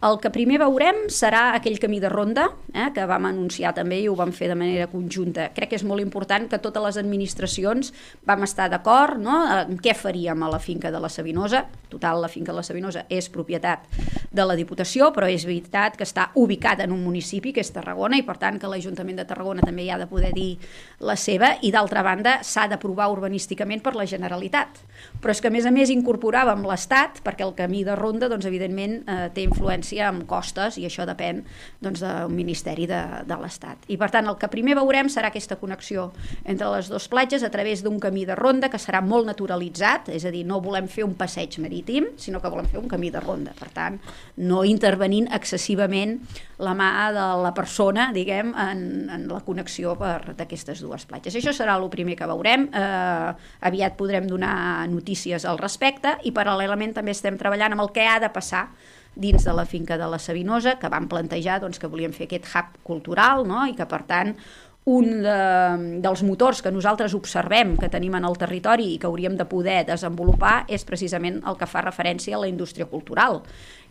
El 0.05 0.19
que 0.21 0.29
primer 0.29 0.59
veurem 0.61 1.07
serà 1.09 1.55
aquell 1.57 1.79
camí 1.81 1.97
de 1.97 2.11
ronda, 2.13 2.51
eh, 2.75 2.91
que 2.93 3.07
vam 3.09 3.25
anunciar 3.25 3.71
també 3.73 4.03
i 4.03 4.09
ho 4.11 4.17
vam 4.19 4.35
fer 4.37 4.51
de 4.51 4.57
manera 4.59 4.91
conjunta. 4.93 5.47
Crec 5.57 5.71
que 5.71 5.79
és 5.79 5.85
molt 5.89 6.05
important 6.05 6.45
que 6.51 6.59
totes 6.61 6.85
les 6.85 6.99
administracions 7.01 7.89
vam 8.29 8.45
estar 8.45 8.67
d'acord 8.69 9.17
no, 9.17 9.39
en 9.63 9.79
què 9.81 9.95
faríem 9.97 10.43
a 10.45 10.51
la 10.53 10.61
finca 10.61 10.93
de 10.93 11.01
la 11.01 11.09
Sabinosa. 11.09 11.63
Total, 11.89 12.21
la 12.21 12.29
finca 12.29 12.53
de 12.53 12.59
la 12.59 12.67
Sabinosa 12.67 13.07
és 13.09 13.31
propietat 13.33 13.89
de 14.29 14.45
la 14.45 14.59
Diputació, 14.59 15.09
però 15.15 15.31
és 15.31 15.47
veritat 15.49 15.97
que 15.97 16.05
està 16.05 16.29
ubicada 16.35 16.85
en 16.85 16.93
un 16.93 17.01
municipi, 17.01 17.55
que 17.57 17.65
és 17.65 17.73
Tarragona, 17.73 18.21
i 18.21 18.27
per 18.29 18.37
tant 18.43 18.61
que 18.61 18.69
l'Ajuntament 18.69 19.23
de 19.23 19.25
Tarragona 19.25 19.65
també 19.65 19.87
hi 19.87 19.91
ha 19.95 19.99
de 20.03 20.11
poder 20.11 20.35
dir 20.37 20.59
la 21.01 21.17
seva, 21.17 21.55
i 21.63 21.73
d'altra 21.73 22.05
banda 22.05 22.43
s'ha 22.45 22.69
d'aprovar 22.69 23.09
urbanísticament 23.15 23.81
per 23.81 23.95
la 23.97 24.05
Generalitat. 24.05 24.85
Però 25.25 25.33
és 25.33 25.41
que 25.41 25.49
a 25.49 25.55
més 25.55 25.65
a 25.65 25.73
més 25.73 25.89
incorporàvem 25.93 26.65
l'Estat, 26.69 27.23
perquè 27.25 27.47
el 27.47 27.55
camí 27.57 27.81
de 27.87 27.95
ronda, 27.97 28.29
doncs, 28.29 28.45
evidentment, 28.49 28.99
eh, 29.09 29.29
té 29.35 29.45
influència 29.47 30.09
amb 30.11 30.27
costes 30.29 30.77
i 30.81 30.85
això 30.89 31.07
depèn 31.09 31.43
doncs, 31.81 32.03
del 32.05 32.33
Ministeri 32.35 32.89
de, 32.91 33.01
de 33.25 33.39
l'Estat. 33.41 33.89
I 33.89 33.97
per 34.01 34.11
tant 34.13 34.29
el 34.29 34.37
que 34.41 34.51
primer 34.53 34.77
veurem 34.77 35.09
serà 35.13 35.31
aquesta 35.33 35.57
connexió 35.61 36.11
entre 36.45 36.69
les 36.75 36.91
dues 36.93 37.09
platges 37.09 37.45
a 37.47 37.51
través 37.55 37.85
d'un 37.85 37.97
camí 38.03 38.27
de 38.29 38.37
ronda 38.37 38.69
que 38.73 38.81
serà 38.81 39.01
molt 39.05 39.29
naturalitzat, 39.31 40.11
és 40.13 40.27
a 40.29 40.33
dir, 40.35 40.45
no 40.49 40.61
volem 40.65 40.89
fer 40.93 41.07
un 41.07 41.17
passeig 41.17 41.57
marítim, 41.63 42.11
sinó 42.21 42.43
que 42.43 42.53
volem 42.53 42.69
fer 42.69 42.83
un 42.83 42.91
camí 42.91 43.11
de 43.15 43.23
ronda. 43.25 43.55
Per 43.59 43.71
tant, 43.73 43.97
no 44.37 44.65
intervenint 44.69 45.31
excessivament 45.33 46.19
la 46.59 46.75
mà 46.77 46.91
de 47.15 47.25
la 47.43 47.53
persona, 47.57 48.11
diguem, 48.15 48.53
en, 48.61 48.85
en 49.11 49.27
la 49.31 49.41
connexió 49.47 49.95
d'aquestes 49.99 50.83
dues 50.85 51.07
platges. 51.09 51.35
Això 51.39 51.55
serà 51.55 51.79
el 51.81 51.89
primer 51.91 52.17
que 52.19 52.29
veurem. 52.31 52.69
Eh, 52.71 53.31
aviat 53.69 53.97
podrem 53.99 54.29
donar 54.31 54.55
notícies 54.95 55.45
al 55.45 55.61
respecte 55.61 56.17
i 56.25 56.33
paral·lelament 56.35 56.95
també 56.97 57.15
estem 57.15 57.39
treballant 57.41 57.75
amb 57.75 57.85
el 57.85 57.93
que 57.95 58.07
ha 58.09 58.21
de 58.23 58.31
passar 58.33 58.69
dins 59.15 59.45
de 59.47 59.53
la 59.55 59.65
finca 59.67 59.99
de 59.99 60.07
la 60.11 60.19
Sabinosa, 60.19 60.77
que 60.81 60.91
van 60.91 61.07
plantejar 61.09 61.61
doncs, 61.63 61.79
que 61.79 61.91
volien 61.91 62.15
fer 62.15 62.27
aquest 62.27 62.49
hub 62.51 62.79
cultural 62.87 63.47
no? 63.47 63.63
i 63.71 63.77
que, 63.79 63.87
per 63.87 64.03
tant, 64.09 64.35
un 64.85 65.23
de, 65.25 66.01
dels 66.05 66.23
motors 66.29 66.61
que 66.61 66.73
nosaltres 66.73 67.15
observem 67.17 67.73
que 67.81 67.89
tenim 67.89 68.19
en 68.19 68.27
el 68.29 68.37
territori 68.37 68.91
i 68.93 68.99
que 69.01 69.09
hauríem 69.09 69.39
de 69.39 69.47
poder 69.49 69.79
desenvolupar 69.89 70.67
és 70.69 70.85
precisament 70.85 71.41
el 71.49 71.57
que 71.57 71.69
fa 71.69 71.81
referència 71.87 72.37
a 72.37 72.43
la 72.43 72.51
indústria 72.51 72.85
cultural. 72.91 73.41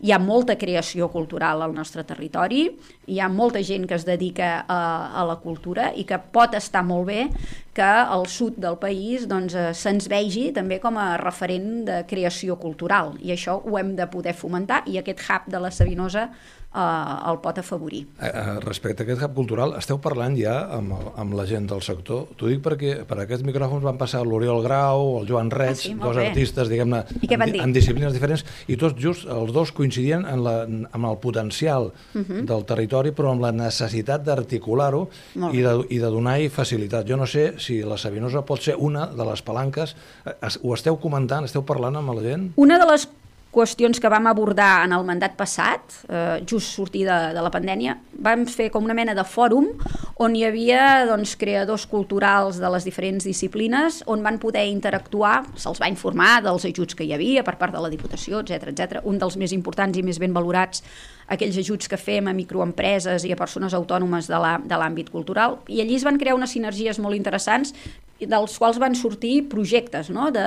Hi 0.06 0.14
ha 0.14 0.20
molta 0.22 0.54
creació 0.54 1.08
cultural 1.10 1.64
al 1.66 1.74
nostre 1.74 2.04
territori, 2.06 2.68
hi 3.10 3.18
ha 3.18 3.28
molta 3.28 3.62
gent 3.66 3.88
que 3.90 3.98
es 3.98 4.06
dedica 4.06 4.60
a, 4.68 4.80
a 5.18 5.26
la 5.26 5.40
cultura 5.42 5.90
i 5.98 6.06
que 6.06 6.20
pot 6.30 6.54
estar 6.54 6.84
molt 6.86 7.10
bé 7.10 7.26
que 7.74 7.82
al 7.82 8.28
sud 8.30 8.60
del 8.62 8.78
país 8.78 9.26
doncs, 9.26 9.56
eh, 9.58 9.72
se'ns 9.74 10.06
vegi 10.06 10.52
també 10.54 10.78
com 10.78 10.94
a 10.94 11.16
referent 11.18 11.88
de 11.88 12.02
creació 12.06 12.54
cultural 12.62 13.16
i 13.18 13.34
això 13.34 13.58
ho 13.58 13.78
hem 13.80 13.96
de 13.98 14.06
poder 14.06 14.36
fomentar 14.38 14.84
i 14.86 15.00
aquest 15.00 15.26
hub 15.26 15.50
de 15.50 15.58
la 15.58 15.74
Sabinosa 15.74 16.28
eh, 16.74 17.30
el 17.30 17.38
pot 17.42 17.58
afavorir. 17.58 18.04
Eh, 18.20 18.26
eh, 18.28 18.58
respecte 18.64 19.02
a 19.02 19.06
aquest 19.06 19.22
hub 19.22 19.34
cultural, 19.34 19.74
esteu 19.78 20.00
parlant 20.02 20.36
ja 20.38 20.56
amb, 20.76 20.94
amb 21.16 21.36
la 21.38 21.46
gent 21.48 21.68
del 21.70 21.82
sector? 21.86 22.26
T'ho 22.38 22.50
dic 22.50 22.62
perquè 22.64 22.96
per 23.08 23.20
aquests 23.22 23.46
micròfons 23.46 23.84
van 23.86 23.98
passar 24.00 24.24
l'Oriol 24.26 24.62
Grau, 24.64 25.20
el 25.20 25.28
Joan 25.30 25.52
Reig, 25.54 25.76
ah, 25.76 25.80
sí, 25.80 25.94
dos 26.00 26.18
bé. 26.18 26.28
artistes, 26.28 26.70
diguem-ne, 26.72 27.04
en, 27.22 27.56
en 27.66 27.76
disciplines 27.76 28.14
diferents, 28.16 28.44
i 28.68 28.78
tots 28.80 28.98
just, 29.00 29.28
els 29.30 29.54
dos 29.54 29.72
coincidien 29.72 30.26
en, 30.28 30.44
la, 30.44 30.56
en 30.66 31.04
el 31.04 31.18
potencial 31.22 31.92
uh 31.92 32.18
mhm. 32.18 32.24
-huh. 32.24 32.44
del 32.44 32.64
territori, 32.64 33.10
però 33.12 33.32
amb 33.32 33.42
la 33.42 33.52
necessitat 33.52 34.24
d'articular-ho 34.24 35.08
i, 35.52 35.60
de, 35.60 35.74
i 35.90 35.98
de 35.98 36.10
donar-hi 36.10 36.48
facilitat. 36.48 37.06
Jo 37.08 37.16
no 37.16 37.26
sé 37.26 37.54
si 37.58 37.82
la 37.82 37.98
Sabinosa 37.98 38.44
pot 38.44 38.60
ser 38.60 38.76
una 38.78 39.06
de 39.06 39.24
les 39.24 39.42
palanques. 39.42 39.96
Eh, 40.24 40.48
ho 40.62 40.74
esteu 40.74 40.98
comentant, 41.00 41.44
esteu 41.44 41.64
parlant 41.64 41.96
amb 41.96 42.14
la 42.14 42.22
gent? 42.22 42.52
Una 42.56 42.78
de 42.78 42.86
les 42.90 43.08
qüestions 43.54 44.00
que 44.02 44.10
vam 44.10 44.26
abordar 44.26 44.84
en 44.84 44.92
el 44.96 45.04
mandat 45.06 45.36
passat, 45.38 45.94
eh, 46.08 46.42
just 46.50 46.74
sortir 46.74 47.04
de, 47.06 47.18
de 47.36 47.44
la 47.44 47.52
pandèmia, 47.54 47.96
vam 48.26 48.44
fer 48.50 48.70
com 48.74 48.84
una 48.84 48.96
mena 48.96 49.14
de 49.14 49.24
fòrum 49.24 49.70
on 50.22 50.34
hi 50.36 50.44
havia 50.46 51.06
doncs, 51.08 51.36
creadors 51.38 51.86
culturals 51.90 52.58
de 52.62 52.70
les 52.74 52.86
diferents 52.86 53.24
disciplines 53.26 54.02
on 54.10 54.22
van 54.26 54.38
poder 54.42 54.66
interactuar, 54.70 55.44
se'ls 55.58 55.82
va 55.82 55.90
informar 55.90 56.40
dels 56.44 56.66
ajuts 56.68 56.98
que 56.98 57.06
hi 57.06 57.14
havia 57.16 57.44
per 57.46 57.56
part 57.60 57.74
de 57.74 57.82
la 57.82 57.90
Diputació, 57.92 58.42
etc 58.42 58.70
etc. 58.72 59.02
Un 59.06 59.18
dels 59.22 59.38
més 59.40 59.54
importants 59.56 59.98
i 59.98 60.04
més 60.06 60.20
ben 60.22 60.34
valorats 60.34 60.82
aquells 61.30 61.56
ajuts 61.58 61.88
que 61.88 61.98
fem 61.98 62.28
a 62.28 62.34
microempreses 62.36 63.24
i 63.24 63.32
a 63.32 63.38
persones 63.38 63.74
autònomes 63.74 64.28
de 64.28 64.76
l'àmbit 64.76 65.10
cultural, 65.10 65.60
i 65.68 65.80
allí 65.80 65.96
es 65.96 66.04
van 66.04 66.18
crear 66.20 66.36
unes 66.36 66.52
sinergies 66.52 67.00
molt 67.00 67.16
interessants 67.16 67.72
dels 68.20 68.58
quals 68.58 68.78
van 68.78 68.94
sortir 68.94 69.48
projectes 69.50 70.10
no? 70.12 70.30
de, 70.34 70.44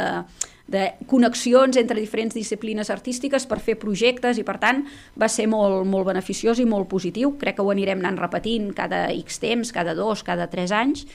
de 0.67 0.84
connexions 1.08 1.77
entre 1.80 1.99
diferents 1.99 2.36
disciplines 2.36 2.91
artístiques 2.91 3.47
per 3.47 3.60
fer 3.63 3.77
projectes 3.80 4.38
i 4.38 4.45
per 4.47 4.58
tant 4.60 4.84
va 5.15 5.30
ser 5.32 5.47
molt, 5.47 5.86
molt 5.88 6.10
beneficiós 6.10 6.60
i 6.60 6.67
molt 6.67 6.89
positiu. 6.91 7.36
Crec 7.39 7.58
que 7.58 7.65
ho 7.65 7.71
anirem 7.71 8.03
anant 8.03 8.19
repetint 8.19 8.73
cada 8.75 9.08
X 9.15 9.39
temps, 9.43 9.71
cada 9.71 9.95
dos, 9.95 10.23
cada 10.27 10.49
tres 10.51 10.75
anys 10.75 11.06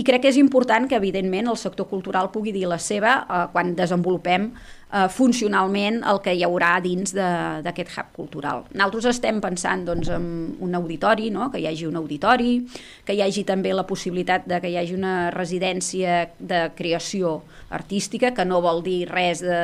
i 0.00 0.04
crec 0.06 0.24
que 0.24 0.30
és 0.32 0.38
important 0.40 0.86
que 0.88 0.96
evidentment 0.96 1.50
el 1.50 1.58
sector 1.60 1.88
cultural 1.90 2.30
pugui 2.32 2.54
dir 2.54 2.68
la 2.70 2.78
seva 2.80 3.16
eh, 3.20 3.46
quan 3.52 3.74
desenvolupem 3.76 4.50
eh, 4.92 5.08
funcionalment 5.12 6.00
el 6.10 6.20
que 6.24 6.34
hi 6.34 6.44
haurà 6.46 6.74
dins 6.82 7.14
d'aquest 7.14 7.92
hub 7.96 8.10
cultural. 8.16 8.64
Nosaltres 8.74 9.16
estem 9.16 9.40
pensant 9.42 9.84
doncs, 9.86 10.10
en 10.12 10.26
un 10.60 10.74
auditori, 10.78 11.30
no? 11.34 11.50
que 11.50 11.60
hi 11.62 11.68
hagi 11.70 11.86
un 11.88 11.98
auditori, 12.00 12.52
que 13.06 13.16
hi 13.16 13.22
hagi 13.24 13.44
també 13.48 13.72
la 13.74 13.86
possibilitat 13.86 14.46
de 14.50 14.60
que 14.60 14.70
hi 14.72 14.78
hagi 14.80 14.96
una 14.96 15.30
residència 15.34 16.30
de 16.38 16.66
creació 16.76 17.40
artística, 17.70 18.32
que 18.34 18.44
no 18.44 18.60
vol 18.64 18.82
dir 18.82 19.04
res 19.10 19.42
de, 19.44 19.60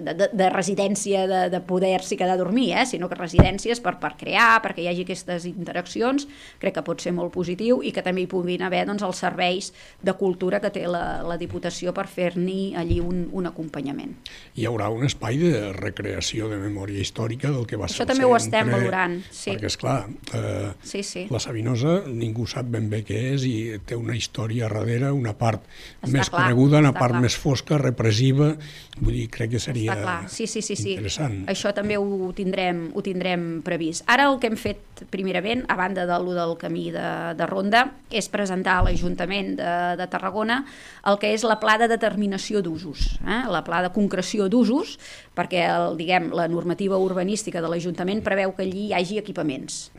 de, 0.00 0.28
de 0.32 0.50
residència 0.52 1.26
de, 1.28 1.42
de 1.52 1.60
poder-s'hi 1.64 2.16
quedar 2.16 2.38
a 2.38 2.40
dormir, 2.40 2.70
eh? 2.78 2.86
sinó 2.88 3.10
que 3.10 3.18
residències 3.20 3.82
per, 3.84 3.98
per 4.00 4.14
crear, 4.20 4.62
perquè 4.64 4.84
hi 4.84 4.88
hagi 4.92 5.04
aquestes 5.04 5.48
interaccions, 5.50 6.26
crec 6.62 6.78
que 6.78 6.86
pot 6.86 7.04
ser 7.04 7.12
molt 7.16 7.34
positiu 7.34 7.82
i 7.84 7.92
que 7.92 8.04
també 8.04 8.24
hi 8.24 8.30
puguin 8.30 8.64
haver 8.64 8.84
doncs, 8.88 9.04
els 9.04 9.20
serveis 9.20 9.72
de 10.02 10.16
cultura 10.16 10.60
que 10.64 10.72
té 10.72 10.86
la, 10.88 11.22
la 11.26 11.36
Diputació 11.44 11.92
per 11.92 12.06
fer-n'hi 12.08 12.74
allí 12.78 13.00
un, 13.04 13.26
un 13.36 13.50
acompanyament 13.50 14.14
hi 14.54 14.66
haurà 14.68 14.86
un 14.94 15.02
espai 15.02 15.38
de 15.40 15.72
recreació 15.74 16.46
de 16.50 16.60
memòria 16.60 17.02
històrica 17.02 17.50
del 17.50 17.66
que 17.66 17.78
va 17.80 17.88
Això 17.88 17.98
ser 17.98 18.04
Això 18.04 18.10
també 18.12 18.28
ho 18.28 18.36
estem 18.36 18.70
valorant, 18.70 19.16
sí. 19.34 19.50
Perquè, 19.50 19.70
esclar, 19.72 19.96
eh, 20.38 20.70
sí, 20.86 21.02
sí. 21.02 21.24
la 21.32 21.40
Sabinosa 21.42 21.96
ningú 22.06 22.46
sap 22.50 22.68
ben 22.70 22.86
bé 22.92 23.02
què 23.06 23.18
és 23.32 23.46
i 23.48 23.54
té 23.86 23.98
una 23.98 24.14
història 24.14 24.68
darrere, 24.70 25.10
una 25.10 25.34
part 25.38 25.64
està 25.66 26.12
més 26.12 26.30
clar, 26.30 26.44
coneguda, 26.44 26.78
una 26.84 26.94
part 26.94 27.16
clar. 27.16 27.24
més 27.26 27.34
fosca, 27.34 27.80
repressiva, 27.82 28.52
vull 29.00 29.16
dir, 29.16 29.26
crec 29.34 29.56
que 29.56 29.62
seria 29.62 29.96
sí, 30.30 30.46
sí, 30.46 30.62
sí, 30.62 30.76
sí. 30.76 30.94
interessant. 30.94 31.40
Això 31.50 31.74
també 31.74 31.98
ho 31.98 32.30
tindrem, 32.36 32.86
ho 32.94 33.02
tindrem 33.02 33.58
previst. 33.66 34.06
Ara 34.06 34.28
el 34.30 34.38
que 34.38 34.52
hem 34.52 34.58
fet 34.60 35.04
primerament, 35.10 35.64
a 35.66 35.74
banda 35.74 36.06
de 36.06 36.18
lo 36.22 36.34
del 36.36 36.54
camí 36.60 36.92
de, 36.94 37.08
de 37.34 37.50
Ronda, 37.50 37.88
és 38.14 38.30
presentar 38.30 38.78
a 38.78 38.86
l'Ajuntament 38.86 39.56
de, 39.58 39.72
de 39.98 40.06
Tarragona 40.10 40.62
el 41.10 41.18
que 41.20 41.34
és 41.34 41.42
la 41.44 41.58
pla 41.60 41.74
de 41.80 41.88
determinació 41.90 42.62
d'usos, 42.64 43.16
eh? 43.26 43.42
la 43.50 43.64
pla 43.66 43.82
de 43.84 43.90
concreció 43.94 44.43
concreció 44.44 44.48
d'usos, 44.48 44.98
perquè 45.34 45.64
el, 45.68 45.96
diguem, 45.96 46.32
la 46.34 46.48
normativa 46.48 46.98
urbanística 46.98 47.60
de 47.60 47.68
l'Ajuntament 47.68 48.22
preveu 48.22 48.52
que 48.54 48.64
allí 48.64 48.88
hi 48.88 48.94
hagi 48.94 49.18
equipaments. 49.18 49.90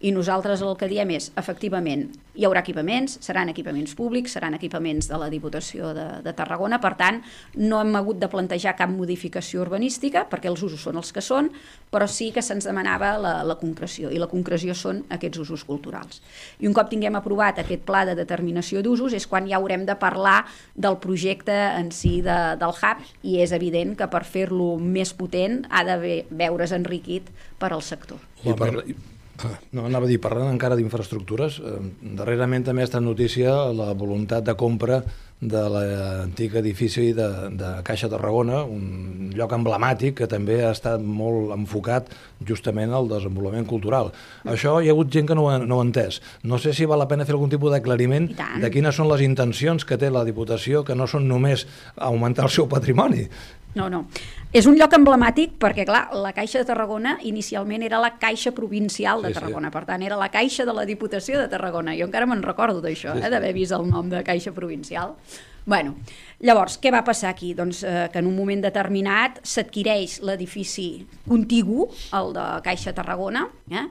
I 0.00 0.14
nosaltres 0.16 0.62
el 0.64 0.76
que 0.80 0.88
diem 0.88 1.10
és, 1.12 1.26
efectivament, 1.36 2.06
hi 2.32 2.46
haurà 2.48 2.62
equipaments, 2.64 3.18
seran 3.20 3.50
equipaments 3.52 3.92
públics, 3.98 4.32
seran 4.32 4.54
equipaments 4.56 5.10
de 5.10 5.18
la 5.20 5.28
Diputació 5.28 5.90
de, 5.92 6.06
de 6.24 6.32
Tarragona, 6.36 6.78
per 6.80 6.94
tant, 6.96 7.18
no 7.60 7.82
hem 7.82 7.92
hagut 7.98 8.16
de 8.22 8.30
plantejar 8.32 8.78
cap 8.78 8.88
modificació 8.94 9.60
urbanística, 9.60 10.22
perquè 10.30 10.48
els 10.48 10.62
usos 10.64 10.80
són 10.80 10.96
els 10.96 11.12
que 11.12 11.20
són, 11.20 11.50
però 11.92 12.08
sí 12.08 12.30
que 12.32 12.40
se'ns 12.40 12.64
demanava 12.70 13.12
la, 13.20 13.34
la 13.44 13.58
concreció, 13.60 14.08
i 14.08 14.22
la 14.22 14.30
concreció 14.30 14.72
són 14.78 15.02
aquests 15.12 15.42
usos 15.44 15.66
culturals. 15.68 16.24
I 16.64 16.70
un 16.70 16.76
cop 16.76 16.88
tinguem 16.88 17.20
aprovat 17.20 17.60
aquest 17.60 17.84
pla 17.84 18.06
de 18.08 18.16
determinació 18.16 18.80
d'usos 18.86 19.12
és 19.12 19.28
quan 19.28 19.52
ja 19.52 19.60
haurem 19.60 19.84
de 19.84 19.98
parlar 20.00 20.46
del 20.80 20.96
projecte 21.04 21.60
en 21.76 21.92
si 21.92 22.22
de, 22.24 22.40
del 22.56 22.72
hub, 22.72 23.04
i 23.20 23.40
és 23.44 23.52
evident 23.52 23.98
que 24.00 24.08
per 24.08 24.24
fer-lo 24.24 24.72
més 24.80 25.12
potent 25.12 25.66
ha 25.68 25.84
de 25.84 26.24
veure's 26.30 26.72
enriquit 26.72 27.28
per 27.60 27.74
al 27.74 27.84
sector. 27.84 28.22
I 28.40 28.56
per, 28.56 28.72
no, 29.74 29.86
anava 29.86 30.06
a 30.06 30.10
dir, 30.10 30.20
parlant 30.22 30.52
encara 30.52 30.78
d'infraestructures, 30.78 31.58
eh, 31.62 31.80
darrerament 32.18 32.66
també 32.66 32.84
ha 32.84 32.90
estat 32.90 33.04
notícia 33.04 33.56
la 33.76 33.92
voluntat 33.98 34.46
de 34.46 34.56
compra 34.58 35.02
de 35.40 35.60
l'antic 35.72 36.54
edifici 36.60 37.14
de, 37.16 37.26
de 37.56 37.68
Caixa 37.84 38.10
Tarragona, 38.12 38.60
un 38.68 39.30
lloc 39.32 39.54
emblemàtic 39.56 40.18
que 40.18 40.28
també 40.28 40.58
ha 40.60 40.74
estat 40.74 41.00
molt 41.00 41.54
enfocat 41.56 42.10
justament 42.44 42.92
al 42.92 43.08
desenvolupament 43.08 43.64
cultural. 43.68 44.12
Això 44.44 44.76
hi 44.80 44.90
ha 44.90 44.92
hagut 44.92 45.08
gent 45.12 45.30
que 45.30 45.38
no, 45.38 45.46
no 45.64 45.78
ho 45.78 45.80
ha 45.80 45.86
entès. 45.86 46.20
No 46.44 46.60
sé 46.60 46.74
si 46.76 46.88
val 46.88 47.00
la 47.00 47.08
pena 47.08 47.24
fer 47.24 47.38
algun 47.38 47.52
tipus 47.52 47.72
d'aclariment 47.72 48.28
de 48.60 48.72
quines 48.72 49.00
són 49.00 49.08
les 49.08 49.24
intencions 49.24 49.88
que 49.88 49.96
té 49.96 50.12
la 50.12 50.26
Diputació, 50.28 50.84
que 50.84 50.98
no 50.98 51.08
són 51.08 51.24
només 51.30 51.64
augmentar 51.96 52.44
el 52.44 52.52
seu 52.52 52.68
patrimoni, 52.68 53.24
no, 53.74 53.88
no. 53.88 54.06
És 54.52 54.66
un 54.66 54.74
lloc 54.74 54.92
emblemàtic 54.96 55.52
perquè, 55.62 55.84
clar, 55.86 56.08
la 56.18 56.32
Caixa 56.34 56.58
de 56.58 56.66
Tarragona 56.66 57.18
inicialment 57.22 57.84
era 57.86 58.00
la 58.02 58.16
Caixa 58.18 58.50
Provincial 58.52 59.22
de 59.22 59.28
Sí, 59.28 59.34
sí. 59.34 59.38
Tarragona, 59.38 59.70
per 59.70 59.84
tant, 59.86 60.02
era 60.02 60.16
la 60.18 60.28
Caixa 60.28 60.64
de 60.66 60.72
la 60.74 60.84
Diputació 60.88 61.38
de 61.38 61.46
Tarragona. 61.48 61.94
Jo 61.94 62.08
encara 62.08 62.26
me'n 62.26 62.42
recordo 62.42 62.80
d'això, 62.82 63.12
Sí, 63.14 63.18
eh, 63.20 63.28
sí. 63.28 63.30
d'haver 63.30 63.52
vist 63.54 63.72
el 63.72 63.86
nom 63.88 64.08
de 64.10 64.24
Caixa 64.26 64.50
Provincial. 64.52 65.14
Bueno, 65.66 65.94
llavors, 66.40 66.80
què 66.80 66.90
va 66.90 67.04
passar 67.04 67.30
aquí? 67.30 67.52
Doncs 67.54 67.84
eh, 67.84 68.08
que 68.12 68.18
en 68.18 68.26
un 68.26 68.34
moment 68.34 68.62
determinat 68.64 69.38
s'adquireix 69.44 70.20
l'edifici 70.24 71.06
contigu, 71.28 71.86
el 72.16 72.32
de 72.34 72.46
Caixa 72.64 72.92
Tarragona, 72.96 73.46
eh? 73.70 73.86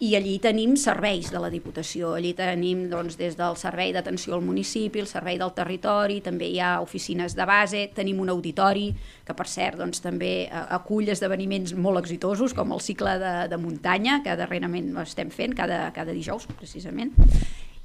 I 0.00 0.14
allí 0.16 0.38
tenim 0.40 0.78
serveis 0.80 1.28
de 1.28 1.40
la 1.42 1.50
Diputació. 1.52 2.14
Allí 2.16 2.30
tenim 2.32 2.86
doncs, 2.88 3.18
des 3.20 3.34
del 3.36 3.56
servei 3.60 3.92
d'atenció 3.92 4.38
al 4.38 4.44
municipi, 4.46 5.02
el 5.02 5.10
servei 5.10 5.36
del 5.40 5.52
territori, 5.52 6.22
també 6.24 6.48
hi 6.48 6.56
ha 6.64 6.78
oficines 6.80 7.36
de 7.36 7.44
base, 7.44 7.82
tenim 7.92 8.22
un 8.24 8.32
auditori 8.32 8.88
que, 8.96 9.36
per 9.36 9.44
cert, 9.44 9.76
doncs, 9.82 10.00
també 10.00 10.32
eh, 10.46 10.64
acull 10.78 11.12
esdeveniments 11.12 11.76
molt 11.76 12.00
exitosos, 12.00 12.56
com 12.56 12.72
el 12.72 12.80
cicle 12.80 13.18
de, 13.20 13.34
de 13.52 13.60
muntanya, 13.60 14.22
que 14.24 14.40
darrerament 14.40 14.94
estem 15.04 15.28
fent 15.28 15.52
cada, 15.58 15.84
cada 15.92 16.16
dijous, 16.16 16.48
precisament. 16.56 17.12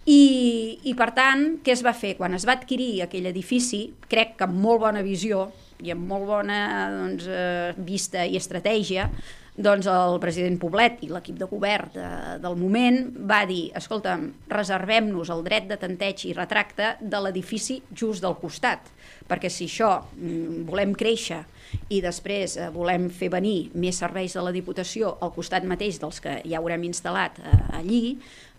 I, 0.05 0.79
I, 0.85 0.95
per 0.95 1.11
tant, 1.17 1.47
què 1.65 1.75
es 1.75 1.83
va 1.83 1.91
fer? 1.97 2.15
Quan 2.15 2.37
es 2.37 2.47
va 2.47 2.55
adquirir 2.55 3.01
aquell 3.03 3.27
edifici, 3.27 3.89
crec 4.07 4.37
que 4.39 4.47
amb 4.47 4.55
molt 4.55 4.85
bona 4.87 5.03
visió 5.03 5.49
i 5.83 5.91
amb 5.91 6.07
molt 6.07 6.29
bona 6.29 6.59
doncs, 6.93 7.27
eh, 7.27 7.73
vista 7.75 8.23
i 8.23 8.39
estratègia, 8.39 9.09
doncs 9.55 9.87
el 9.87 10.17
president 10.19 10.57
Poblet 10.59 10.99
i 11.05 11.09
l'equip 11.11 11.37
de 11.39 11.47
govern 11.47 11.93
de, 11.93 12.07
del 12.43 12.57
moment 12.59 12.97
va 13.29 13.43
dir, 13.47 13.69
escolta'm, 13.79 14.27
reservem-nos 14.51 15.31
el 15.31 15.45
dret 15.45 15.69
de 15.69 15.77
tanteig 15.79 16.25
i 16.27 16.33
retracte 16.35 16.95
de 16.99 17.21
l'edifici 17.23 17.79
just 17.95 18.23
del 18.25 18.35
costat, 18.41 18.83
perquè 19.29 19.51
si 19.51 19.69
això 19.69 19.93
mm, 20.03 20.65
volem 20.67 20.91
créixer 20.99 21.45
i 21.89 22.01
després 22.03 22.57
eh, 22.59 22.67
volem 22.73 23.07
fer 23.09 23.31
venir 23.31 23.71
més 23.79 23.97
serveis 24.03 24.35
de 24.35 24.43
la 24.43 24.53
Diputació 24.55 25.15
al 25.23 25.31
costat 25.35 25.63
mateix 25.67 26.01
dels 26.03 26.19
que 26.23 26.35
ja 26.43 26.59
haurem 26.59 26.83
instal·lat 26.89 27.39
eh, 27.39 27.55
allí, 27.79 28.03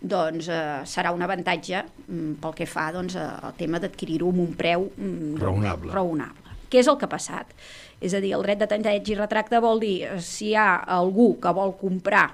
doncs 0.01 0.49
eh, 0.49 0.81
serà 0.89 1.13
un 1.13 1.21
avantatge 1.25 1.83
mm, 2.07 2.39
pel 2.41 2.57
que 2.57 2.69
fa 2.69 2.89
doncs, 2.95 3.19
eh, 3.21 3.29
al 3.47 3.53
tema 3.59 3.81
d'adquirir-ho 3.83 4.33
amb 4.33 4.47
un 4.47 4.53
preu 4.57 4.89
mm, 4.95 5.37
Raonable. 5.45 5.93
raonable. 5.93 6.57
Què 6.67 6.81
és 6.81 6.89
el 6.91 6.97
que 6.99 7.07
ha 7.07 7.11
passat? 7.11 7.53
És 8.01 8.13
a 8.13 8.21
dir, 8.21 8.33
el 8.37 8.43
dret 8.45 8.59
de 8.61 8.67
tanteig 8.69 9.09
i 9.09 9.17
retracte 9.17 9.61
vol 9.63 9.81
dir 9.81 9.95
eh, 10.05 10.17
si 10.21 10.51
hi 10.51 10.57
ha 10.59 10.83
algú 10.97 11.33
que 11.41 11.53
vol 11.55 11.73
comprar 11.79 12.27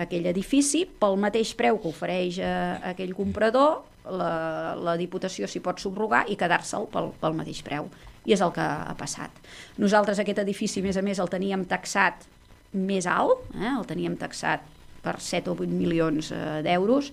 aquell 0.00 0.26
edifici 0.30 0.86
pel 0.86 1.18
mateix 1.20 1.52
preu 1.58 1.78
que 1.80 1.90
ofereix 1.90 2.38
eh, 2.40 2.92
aquell 2.94 3.12
comprador, 3.16 3.82
la, 4.08 4.74
la 4.80 4.96
Diputació 4.98 5.46
s'hi 5.46 5.60
pot 5.62 5.78
subrogar 5.82 6.24
i 6.32 6.36
quedar-se'l 6.38 6.88
pel, 6.92 7.12
pel 7.20 7.36
mateix 7.38 7.60
preu. 7.66 7.90
I 8.24 8.34
és 8.36 8.42
el 8.44 8.52
que 8.54 8.62
ha 8.62 8.94
passat. 8.98 9.34
Nosaltres 9.82 10.20
aquest 10.22 10.40
edifici, 10.42 10.80
a 10.80 10.86
més 10.86 10.98
a 10.98 11.02
més, 11.04 11.20
el 11.20 11.30
teníem 11.30 11.66
taxat 11.68 12.26
més 12.72 13.06
alt, 13.10 13.42
eh? 13.58 13.68
el 13.68 13.84
teníem 13.86 14.16
taxat 14.16 14.64
per 15.02 15.18
7 15.20 15.50
o 15.50 15.56
8 15.58 15.68
milions 15.68 16.30
eh, 16.32 16.60
d'euros 16.64 17.10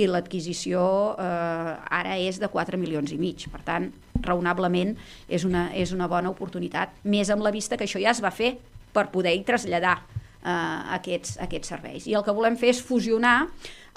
i 0.00 0.08
l'adquisició 0.08 0.82
eh, 1.20 1.98
ara 2.00 2.16
és 2.20 2.40
de 2.40 2.48
4 2.50 2.78
milions 2.80 3.12
i 3.12 3.18
mig. 3.20 3.46
Per 3.52 3.60
tant, 3.66 3.90
raonablement 4.24 4.94
és 5.28 5.44
una, 5.48 5.68
és 5.76 5.94
una 5.96 6.08
bona 6.10 6.32
oportunitat, 6.32 6.96
més 7.04 7.30
amb 7.30 7.44
la 7.44 7.52
vista 7.54 7.78
que 7.78 7.88
això 7.88 8.02
ja 8.02 8.14
es 8.14 8.22
va 8.24 8.32
fer 8.34 8.56
per 8.94 9.08
poder-hi 9.12 9.44
traslladar 9.46 9.98
eh, 10.00 10.50
aquests, 10.98 11.38
aquests 11.44 11.74
serveis. 11.74 12.08
I 12.08 12.16
el 12.18 12.26
que 12.26 12.34
volem 12.36 12.58
fer 12.60 12.74
és 12.74 12.82
fusionar 12.84 13.38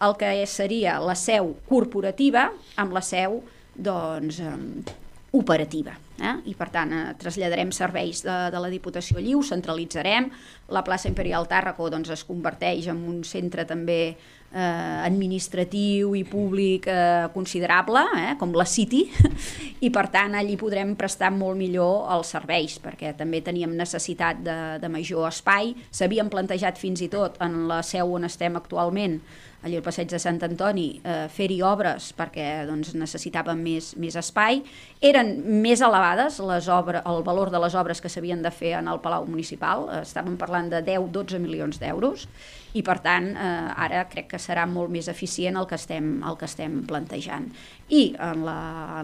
el 0.04 0.18
que 0.20 0.32
seria 0.50 1.00
la 1.02 1.16
seu 1.16 1.54
corporativa 1.70 2.50
amb 2.82 2.96
la 2.96 3.04
seu 3.06 3.42
doncs, 3.74 4.40
eh, 4.40 4.98
operativa. 5.34 5.96
Eh? 6.22 6.34
I 6.52 6.54
per 6.58 6.70
tant 6.74 6.92
eh, 6.94 7.04
traslladarem 7.20 7.72
serveis 7.74 8.22
de, 8.26 8.36
de 8.54 8.60
la 8.62 8.70
Diputació 8.70 9.18
ho 9.18 9.42
centralitzarem, 9.44 10.30
la 10.70 10.84
plaça 10.86 11.10
Imperial 11.10 11.48
Tàrraco 11.50 11.90
doncs, 11.90 12.12
es 12.14 12.24
converteix 12.28 12.88
en 12.92 13.02
un 13.10 13.24
centre 13.26 13.66
també 13.66 14.16
eh, 14.54 15.06
administratiu 15.06 16.14
i 16.16 16.24
públic 16.24 16.88
eh, 16.88 17.28
considerable, 17.34 18.06
eh, 18.22 18.34
com 18.40 18.54
la 18.56 18.66
City, 18.70 19.04
i 19.86 19.90
per 19.94 20.08
tant 20.14 20.38
allí 20.38 20.58
podrem 20.60 20.96
prestar 21.00 21.34
molt 21.34 21.60
millor 21.60 22.12
els 22.14 22.34
serveis, 22.36 22.78
perquè 22.84 23.16
també 23.18 23.42
teníem 23.42 23.74
necessitat 23.76 24.44
de, 24.46 24.60
de 24.82 24.92
major 24.94 25.28
espai, 25.30 25.74
s'havien 25.92 26.30
plantejat 26.32 26.80
fins 26.82 27.02
i 27.04 27.10
tot 27.12 27.42
en 27.44 27.66
la 27.72 27.82
seu 27.86 28.14
on 28.14 28.30
estem 28.30 28.56
actualment, 28.60 29.20
allà 29.64 29.80
al 29.80 29.86
passeig 29.86 30.10
de 30.12 30.20
Sant 30.20 30.42
Antoni, 30.44 30.88
eh, 31.04 31.28
fer-hi 31.32 31.62
obres 31.64 32.12
perquè 32.18 32.66
doncs, 32.68 32.94
necessitàvem 33.00 33.62
més, 33.64 33.94
més 34.00 34.18
espai. 34.20 34.60
Eren 35.02 35.38
més 35.64 35.82
elevades 35.82 36.40
les 36.44 36.68
obres, 36.68 37.04
el 37.08 37.24
valor 37.24 37.52
de 37.54 37.62
les 37.64 37.78
obres 37.80 38.04
que 38.04 38.12
s'havien 38.12 38.44
de 38.44 38.52
fer 38.52 38.76
en 38.80 38.92
el 38.92 39.00
Palau 39.04 39.26
Municipal, 39.30 39.88
eh, 39.88 40.02
estàvem 40.04 40.36
parlant 40.38 40.70
de 40.74 40.84
10-12 40.84 41.40
milions 41.40 41.80
d'euros, 41.80 42.28
i 42.74 42.82
per 42.86 42.98
tant 43.06 43.30
eh, 43.34 43.84
ara 43.86 44.06
crec 44.10 44.32
que 44.34 44.42
serà 44.42 44.66
molt 44.70 44.92
més 44.94 45.08
eficient 45.12 45.58
el 45.60 45.68
que 45.70 45.78
estem, 45.78 46.16
el 46.26 46.38
que 46.40 46.48
estem 46.50 46.82
plantejant. 46.90 47.50
I 47.94 48.04
en 48.18 48.42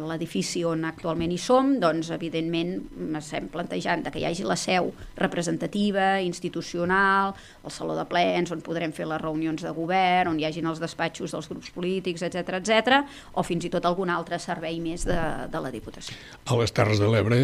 l'edifici 0.09 0.63
on 0.65 0.85
actualment 0.87 1.33
hi 1.33 1.37
som, 1.41 1.75
doncs 1.81 2.09
evidentment 2.15 2.73
estem 3.19 3.49
plantejant 3.53 4.07
que 4.09 4.21
hi 4.21 4.25
hagi 4.29 4.47
la 4.47 4.57
seu 4.57 4.89
representativa, 5.19 6.17
institucional, 6.25 7.35
el 7.63 7.73
saló 7.75 7.97
de 7.97 8.07
plens 8.09 8.53
on 8.55 8.63
podrem 8.65 8.93
fer 8.95 9.05
les 9.09 9.21
reunions 9.21 9.61
de 9.65 9.73
govern, 9.75 10.31
on 10.31 10.39
hi 10.39 10.47
hagin 10.49 10.69
els 10.71 10.81
despatxos 10.81 11.35
dels 11.35 11.51
grups 11.51 11.69
polítics, 11.75 12.25
etc 12.25 12.57
etc, 12.57 13.03
o 13.37 13.45
fins 13.45 13.67
i 13.67 13.73
tot 13.73 13.85
algun 13.85 14.09
altre 14.09 14.39
servei 14.41 14.79
més 14.81 15.05
de, 15.05 15.19
de 15.51 15.61
la 15.61 15.73
Diputació. 15.73 16.17
A 16.49 16.57
les 16.57 16.73
Terres 16.73 17.01
de 17.01 17.11
l'Ebre 17.11 17.43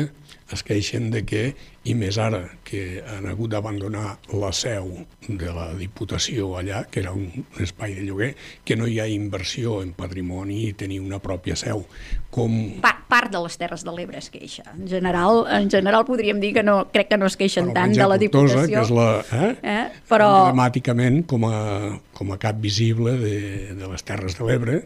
es 0.54 0.62
queixen 0.64 1.10
de 1.10 1.24
que, 1.26 1.56
i 1.86 1.94
més 1.98 2.18
ara 2.22 2.44
que 2.66 3.02
han 3.02 3.26
hagut 3.30 3.50
d'abandonar 3.54 4.18
la 4.38 4.52
seu 4.54 4.92
de 5.28 5.54
la 5.54 5.72
Diputació 5.78 6.52
allà, 6.60 6.84
que 6.90 7.02
era 7.02 7.14
un 7.18 7.46
espai 7.62 7.96
de 7.98 8.04
lloguer, 8.06 8.36
que 8.66 8.78
no 8.78 8.86
hi 8.86 9.00
ha 9.02 9.08
inversió 9.10 9.80
en 9.82 9.96
patrimoni 9.98 10.68
i 10.68 10.74
tenir 10.78 11.00
una 11.02 11.18
pròpia 11.22 11.58
seu. 11.58 11.86
Com 12.30 12.78
Pa 12.84 12.94
part 13.10 13.32
de 13.32 13.40
les 13.42 13.58
Terres 13.58 13.84
de 13.86 13.94
l'Ebre 13.96 14.18
es 14.20 14.30
queixa. 14.34 14.64
En 14.76 14.88
general, 14.90 15.46
en 15.50 15.70
general 15.72 16.06
podríem 16.06 16.40
dir 16.42 16.54
que 16.58 16.64
no, 16.66 16.88
crec 16.94 17.10
que 17.14 17.20
no 17.22 17.30
es 17.30 17.38
queixen 17.38 17.72
tant 17.74 17.94
de 17.96 18.08
la 18.10 18.18
Diputació. 18.22 18.66
que 18.70 18.82
és 18.82 18.94
la, 18.94 19.10
eh? 19.32 19.52
Eh? 19.62 19.84
Però- 20.10 20.32
emblemàticament 20.50 21.24
com 21.30 21.46
a, 21.50 22.00
com 22.14 22.34
a 22.34 22.40
cap 22.42 22.58
visible 22.62 23.18
de, 23.22 23.38
de 23.78 23.92
les 23.92 24.04
Terres 24.04 24.38
de 24.38 24.46
l'Ebre, 24.50 24.82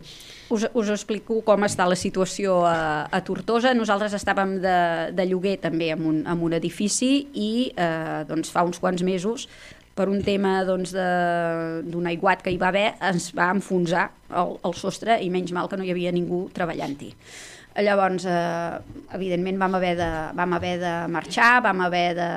Us, 0.50 0.64
us 0.74 0.88
explico 0.90 1.36
com 1.46 1.62
està 1.68 1.86
la 1.86 1.96
situació 2.00 2.64
a, 2.66 3.06
a 3.06 3.20
Tortosa. 3.22 3.70
Nosaltres 3.78 4.16
estàvem 4.18 4.56
de, 4.64 4.78
de 5.14 5.26
lloguer 5.30 5.49
també 5.58 5.90
en 5.96 6.06
un, 6.06 6.22
en 6.28 6.44
un 6.46 6.54
edifici 6.54 7.28
i 7.34 7.52
eh, 7.76 8.24
doncs 8.30 8.52
fa 8.54 8.64
uns 8.68 8.80
quants 8.80 9.02
mesos 9.04 9.48
per 9.96 10.08
un 10.08 10.22
tema 10.24 10.62
doncs, 10.64 10.94
de- 10.96 11.82
d'un 11.92 12.06
aiguat 12.08 12.42
que 12.46 12.52
hi 12.54 12.58
va 12.62 12.70
haver, 12.70 12.94
ens 13.04 13.32
va 13.36 13.50
enfonsar 13.52 14.06
el, 14.32 14.54
el 14.64 14.74
sostre 14.80 15.18
i 15.20 15.30
menys 15.34 15.52
mal 15.52 15.68
que 15.68 15.76
no 15.76 15.84
hi 15.84 15.92
havia 15.92 16.14
ningú 16.16 16.46
treballant-hi. 16.56 17.14
Llavors, 17.80 18.26
eh, 18.28 18.80
evidentment, 19.16 19.60
vam 19.62 19.76
haver, 19.78 19.94
de, 20.00 20.08
vam 20.36 20.54
haver 20.58 20.74
de 20.82 20.94
marxar, 21.12 21.62
vam 21.64 21.84
haver 21.86 22.16
de, 22.18 22.30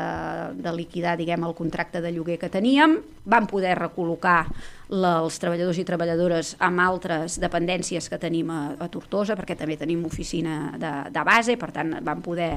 de 0.62 0.74
liquidar 0.76 1.16
diguem, 1.18 1.42
el 1.48 1.54
contracte 1.58 2.02
de 2.04 2.12
lloguer 2.14 2.36
que 2.38 2.50
teníem, 2.52 2.98
vam 3.24 3.46
poder 3.50 3.72
recol·locar 3.78 4.44
la, 4.92 5.12
els 5.22 5.38
treballadors 5.40 5.78
i 5.80 5.84
treballadores 5.88 6.52
amb 6.62 6.82
altres 6.84 7.38
dependències 7.40 8.08
que 8.10 8.18
tenim 8.20 8.50
a, 8.52 8.60
a 8.76 8.88
Tortosa, 8.92 9.36
perquè 9.38 9.56
també 9.58 9.78
tenim 9.80 10.04
oficina 10.08 10.74
de, 10.80 10.92
de 11.14 11.24
base, 11.26 11.56
per 11.60 11.70
tant 11.72 11.94
vam 12.04 12.20
poder 12.24 12.50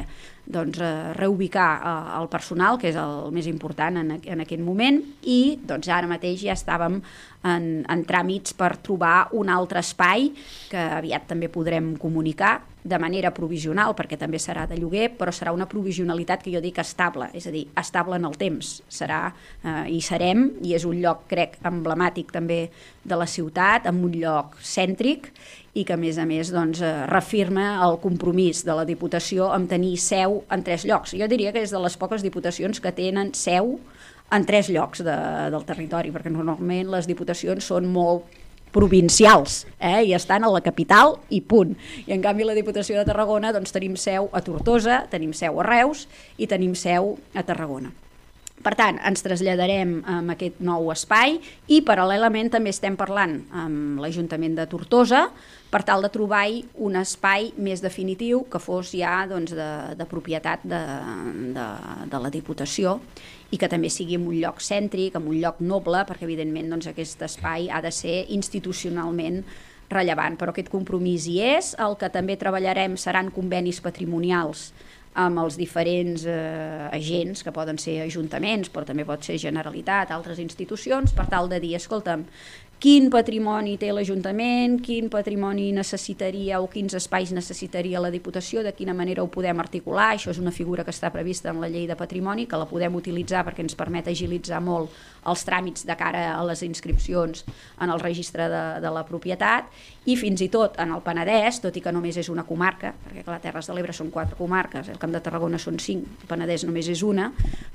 doncs, 0.46 0.82
eh, 0.84 1.14
reubicar 1.16 1.70
eh, 1.78 1.94
el 2.20 2.28
personal, 2.32 2.80
que 2.82 2.92
és 2.92 3.00
el 3.00 3.32
més 3.36 3.48
important 3.52 4.02
en, 4.02 4.18
en 4.20 4.44
aquest 4.44 4.64
moment, 4.64 5.00
i 5.24 5.58
doncs, 5.64 5.90
ara 5.90 6.12
mateix 6.12 6.44
ja 6.44 6.58
estàvem 6.58 7.00
en, 7.46 7.86
en 7.88 8.06
tràmits 8.08 8.56
per 8.58 8.76
trobar 8.84 9.30
un 9.38 9.52
altre 9.54 9.84
espai 9.86 10.32
que 10.72 10.88
aviat 11.00 11.30
també 11.30 11.52
podrem 11.52 11.94
comunicar 12.02 12.58
de 12.86 13.00
manera 13.02 13.32
provisional, 13.34 13.96
perquè 13.98 14.18
també 14.22 14.38
serà 14.38 14.68
de 14.70 14.78
lloguer, 14.78 15.08
però 15.18 15.32
serà 15.34 15.50
una 15.56 15.66
provisionalitat 15.66 16.44
que 16.46 16.54
jo 16.54 16.62
dic 16.62 16.78
estable, 16.84 17.32
és 17.34 17.48
a 17.50 17.54
dir, 17.54 17.64
estable 17.82 18.20
en 18.20 18.28
el 18.30 18.38
temps. 18.38 18.76
Serà, 18.94 19.24
eh, 19.64 19.90
i 19.90 20.02
serem, 20.06 20.52
i 20.62 20.76
és 20.78 20.86
un 20.86 21.00
lloc, 21.02 21.24
crec, 21.32 21.58
emblemàtic 21.66 22.30
també 22.36 22.68
de 23.04 23.18
la 23.18 23.26
ciutat, 23.26 23.90
amb 23.90 24.06
un 24.06 24.14
lloc 24.22 24.60
cèntric, 24.62 25.32
i 25.74 25.84
que 25.84 25.98
a 25.98 26.00
més 26.00 26.20
a 26.22 26.28
més 26.30 26.54
doncs, 26.54 26.80
eh, 26.86 26.94
refirma 27.10 27.82
el 27.84 27.98
compromís 28.04 28.62
de 28.64 28.78
la 28.78 28.86
Diputació 28.86 29.50
amb 29.52 29.68
tenir 29.70 29.98
seu 29.98 30.44
en 30.54 30.64
tres 30.64 30.86
llocs. 30.86 31.18
Jo 31.18 31.28
diria 31.28 31.52
que 31.52 31.66
és 31.66 31.74
de 31.74 31.82
les 31.82 31.98
poques 31.98 32.22
diputacions 32.22 32.80
que 32.80 32.94
tenen 32.94 33.34
seu 33.34 33.80
en 34.34 34.46
tres 34.48 34.72
llocs 34.74 35.04
de, 35.06 35.16
del 35.54 35.68
territori, 35.68 36.12
perquè 36.14 36.32
normalment 36.34 36.90
les 36.96 37.10
diputacions 37.10 37.70
són 37.70 37.90
molt 37.92 38.26
provincials 38.76 39.64
eh? 39.80 40.04
i 40.04 40.14
estan 40.18 40.44
a 40.44 40.52
la 40.52 40.64
capital 40.64 41.16
i 41.32 41.40
punt. 41.42 41.76
I 42.06 42.16
en 42.18 42.24
canvi 42.26 42.48
la 42.48 42.58
Diputació 42.58 43.00
de 43.00 43.08
Tarragona 43.08 43.54
doncs, 43.56 43.72
tenim 43.76 43.96
seu 44.00 44.28
a 44.36 44.44
Tortosa, 44.44 45.06
tenim 45.12 45.32
seu 45.38 45.62
a 45.62 45.68
Reus 45.68 46.10
i 46.38 46.50
tenim 46.52 46.76
seu 46.76 47.16
a 47.34 47.46
Tarragona. 47.48 47.94
Per 48.66 48.74
tant, 48.74 48.98
ens 49.06 49.22
traslladarem 49.22 50.00
a 50.10 50.16
aquest 50.34 50.58
nou 50.66 50.88
espai 50.90 51.36
i 51.70 51.84
paral·lelament 51.86 52.50
també 52.50 52.72
estem 52.74 52.96
parlant 52.98 53.36
amb 53.54 54.00
l'Ajuntament 54.02 54.56
de 54.58 54.66
Tortosa 54.72 55.28
per 55.70 55.84
tal 55.86 56.02
de 56.02 56.10
trobar 56.10 56.48
un 56.82 56.98
espai 56.98 57.52
més 57.62 57.84
definitiu 57.84 58.42
que 58.50 58.62
fos 58.64 58.90
ja 58.98 59.20
doncs, 59.30 59.54
de, 59.54 59.70
de 60.00 60.08
propietat 60.10 60.66
de, 60.66 60.82
de, 61.54 61.68
de 62.10 62.24
la 62.24 62.34
Diputació 62.34 62.96
i 63.54 63.62
que 63.62 63.70
també 63.70 63.92
sigui 63.94 64.18
en 64.18 64.26
un 64.26 64.40
lloc 64.42 64.64
cèntric, 64.66 65.20
en 65.20 65.30
un 65.30 65.38
lloc 65.44 65.62
noble, 65.62 66.02
perquè 66.10 66.26
evidentment 66.26 66.74
doncs, 66.74 66.90
aquest 66.90 67.22
espai 67.28 67.70
ha 67.70 67.84
de 67.86 67.94
ser 67.94 68.24
institucionalment 68.34 69.44
rellevant, 69.94 70.40
però 70.42 70.50
aquest 70.50 70.74
compromís 70.74 71.30
hi 71.30 71.38
és. 71.54 71.76
El 71.78 72.00
que 72.02 72.10
també 72.10 72.34
treballarem 72.42 72.98
seran 72.98 73.30
convenis 73.30 73.84
patrimonials 73.86 74.72
amb 75.16 75.40
els 75.40 75.56
diferents 75.56 76.26
eh, 76.28 76.90
agents, 76.92 77.44
que 77.44 77.54
poden 77.56 77.80
ser 77.80 78.02
ajuntaments, 78.04 78.70
però 78.74 78.84
també 78.88 79.06
pot 79.08 79.24
ser 79.24 79.38
Generalitat, 79.40 80.12
altres 80.12 80.42
institucions, 80.44 81.14
per 81.16 81.28
tal 81.32 81.48
de 81.52 81.62
dir, 81.64 81.76
escolta'm, 81.80 82.26
quin 82.86 83.08
patrimoni 83.10 83.80
té 83.82 83.88
l'Ajuntament, 83.90 84.76
quin 84.86 85.08
patrimoni 85.10 85.72
necessitaria 85.74 86.60
o 86.62 86.68
quins 86.70 86.94
espais 86.94 87.32
necessitaria 87.34 87.98
la 87.98 88.12
Diputació, 88.14 88.62
de 88.62 88.76
quina 88.78 88.94
manera 88.94 89.24
ho 89.24 89.32
podem 89.34 89.58
articular. 89.64 90.12
Això 90.14 90.30
és 90.30 90.38
una 90.38 90.54
figura 90.54 90.86
que 90.86 90.94
està 90.94 91.10
prevista 91.10 91.50
en 91.50 91.64
la 91.64 91.72
llei 91.72 91.88
de 91.90 91.98
patrimoni, 91.98 92.46
que 92.46 92.60
la 92.62 92.70
podem 92.70 92.94
utilitzar 93.02 93.42
perquè 93.48 93.66
ens 93.66 93.74
permet 93.80 94.12
agilitzar 94.12 94.62
molt 94.62 94.94
els 95.26 95.42
tràmits 95.48 95.88
de 95.90 95.96
cara 95.98 96.28
a 96.36 96.44
les 96.46 96.62
inscripcions 96.62 97.42
en 97.82 97.90
el 97.90 98.04
registre 98.04 98.46
de, 98.54 98.64
de 98.86 98.94
la 98.94 99.02
propietat 99.10 99.74
i 100.06 100.14
fins 100.22 100.44
i 100.46 100.52
tot 100.54 100.78
en 100.78 100.94
el 100.94 101.02
Penedès, 101.02 101.58
tot 101.64 101.74
i 101.74 101.82
que 101.82 101.90
només 101.90 102.22
és 102.22 102.30
una 102.30 102.46
comarca, 102.46 102.94
perquè 103.08 103.26
clar, 103.26 103.40
Terres 103.42 103.66
de 103.66 103.74
l'Ebre 103.74 103.98
són 103.98 104.12
quatre 104.14 104.38
comarques, 104.38 104.92
el 104.94 105.02
Camp 105.02 105.16
de 105.16 105.24
Tarragona 105.26 105.58
són 105.58 105.82
cinc, 105.82 106.06
el 106.22 106.30
Penedès 106.30 106.68
només 106.70 106.94
és 106.94 107.02
una, 107.02 107.32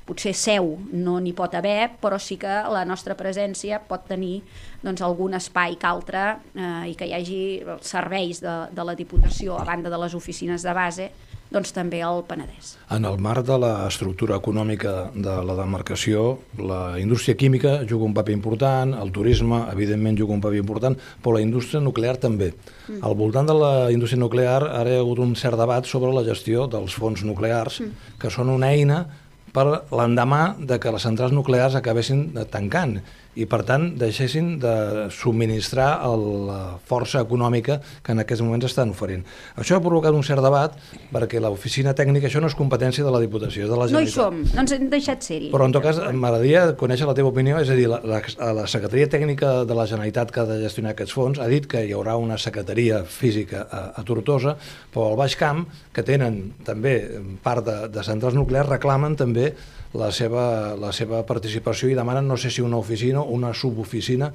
potser 0.07 0.31
seu 0.31 0.77
no 0.95 1.19
n'hi 1.19 1.35
pot 1.35 1.59
haver, 1.59 1.97
però 1.99 2.15
sí 2.15 2.39
que 2.39 2.61
la 2.71 2.85
nostra 2.87 3.19
presència 3.19 3.81
pot 3.83 4.07
tenir 4.07 4.37
doncs, 4.81 5.00
algun 5.05 5.35
espai 5.37 5.77
que 5.81 5.89
altre 5.89 6.23
eh, 6.55 6.91
i 6.91 6.95
que 6.95 7.09
hi 7.09 7.13
hagi 7.17 7.41
serveis 7.81 8.41
de, 8.43 8.55
de 8.71 8.87
la 8.87 8.95
Diputació 8.95 9.59
a 9.59 9.65
banda 9.67 9.89
de 9.89 9.99
les 10.01 10.15
oficines 10.17 10.63
de 10.63 10.73
base 10.77 11.11
doncs 11.51 11.73
també 11.75 11.99
al 12.03 12.23
Penedès. 12.27 12.75
En 12.95 13.05
el 13.07 13.17
marc 13.19 13.43
de 13.47 13.57
l'estructura 13.59 14.37
econòmica 14.39 15.11
de 15.11 15.33
la 15.47 15.55
demarcació, 15.57 16.37
la 16.57 16.95
indústria 17.01 17.35
química 17.35 17.81
juga 17.87 18.07
un 18.07 18.15
paper 18.15 18.33
important, 18.37 18.95
el 18.95 19.11
turisme, 19.11 19.65
evidentment, 19.73 20.17
juga 20.17 20.37
un 20.37 20.43
paper 20.43 20.61
important, 20.61 20.95
però 21.21 21.35
la 21.35 21.43
indústria 21.43 21.83
nuclear 21.83 22.15
també. 22.23 22.53
Mm. 22.87 23.01
Al 23.03 23.17
voltant 23.19 23.51
de 23.51 23.57
la 23.57 23.73
indústria 23.91 24.21
nuclear 24.23 24.61
ara 24.63 24.93
hi 24.93 24.95
ha 24.95 25.03
hagut 25.03 25.19
un 25.19 25.35
cert 25.35 25.59
debat 25.59 25.87
sobre 25.87 26.13
la 26.15 26.23
gestió 26.23 26.69
dels 26.71 26.95
fons 26.95 27.25
nuclears, 27.27 27.81
mm. 27.83 28.15
que 28.21 28.31
són 28.31 28.53
una 28.53 28.71
eina 28.71 29.03
per 29.51 29.65
l'endemà 29.91 30.55
de 30.55 30.79
que 30.79 30.91
les 30.95 31.03
centrals 31.03 31.35
nuclears 31.35 31.75
acabessin 31.75 32.29
tancant 32.53 33.01
i 33.39 33.45
per 33.47 33.61
tant 33.67 33.91
deixessin 33.99 34.57
de 34.59 34.73
subministrar 35.15 35.89
la 36.03 36.77
força 36.87 37.21
econòmica 37.23 37.79
que 38.03 38.11
en 38.11 38.23
aquests 38.23 38.43
moments 38.43 38.67
estan 38.67 38.91
oferint. 38.91 39.23
Això 39.55 39.77
ha 39.77 39.83
provocat 39.83 40.15
un 40.15 40.25
cert 40.27 40.43
debat 40.43 40.75
perquè 41.13 41.39
l'oficina 41.43 41.95
tècnica, 41.97 42.27
això 42.27 42.41
no 42.43 42.51
és 42.51 42.57
competència 42.59 43.05
de 43.07 43.13
la 43.13 43.21
Diputació, 43.23 43.69
de 43.71 43.79
la 43.79 43.87
Generalitat. 43.87 44.17
No 44.19 44.27
hi 44.27 44.43
som, 44.43 44.55
no 44.55 44.65
ens 44.65 44.75
hem 44.75 44.89
deixat 44.91 45.23
ser-hi. 45.23 45.51
Però 45.53 45.67
en 45.67 45.75
tot 45.75 45.85
cas 45.85 46.01
m'agradaria 46.11 46.65
conèixer 46.79 47.07
la 47.07 47.15
teva 47.17 47.31
opinió, 47.31 47.59
és 47.63 47.71
a 47.71 47.77
dir, 47.79 47.87
la, 47.91 48.01
la, 48.03 48.21
la 48.61 48.67
Secretaria 48.71 49.07
Tècnica 49.11 49.53
de 49.67 49.77
la 49.77 49.87
Generalitat 49.87 50.33
que 50.35 50.43
ha 50.43 50.47
de 50.49 50.59
gestionar 50.65 50.95
aquests 50.95 51.15
fons 51.15 51.39
ha 51.39 51.47
dit 51.51 51.67
que 51.71 51.85
hi 51.87 51.95
haurà 51.95 52.17
una 52.19 52.39
secretaria 52.41 53.03
física 53.07 53.63
a, 53.63 53.83
a 53.95 54.07
Tortosa, 54.07 54.57
però 54.91 55.11
al 55.11 55.19
Baix 55.19 55.37
Camp, 55.39 55.65
que 55.95 56.03
tenen 56.07 56.41
també 56.67 56.97
part 57.43 57.63
de, 57.67 57.77
de 57.93 58.03
centrals 58.03 58.35
nuclears, 58.35 58.69
reclamen 58.71 59.15
també 59.19 59.53
la 59.93 60.11
seva, 60.15 60.75
la 60.79 60.91
seva 60.95 61.21
participació 61.27 61.89
i 61.91 61.95
demanen 61.97 62.27
no 62.27 62.37
sé 62.39 62.51
si 62.51 62.63
una 62.63 62.79
oficina 62.79 63.21
o 63.21 63.31
una 63.35 63.53
suboficina. 63.53 64.31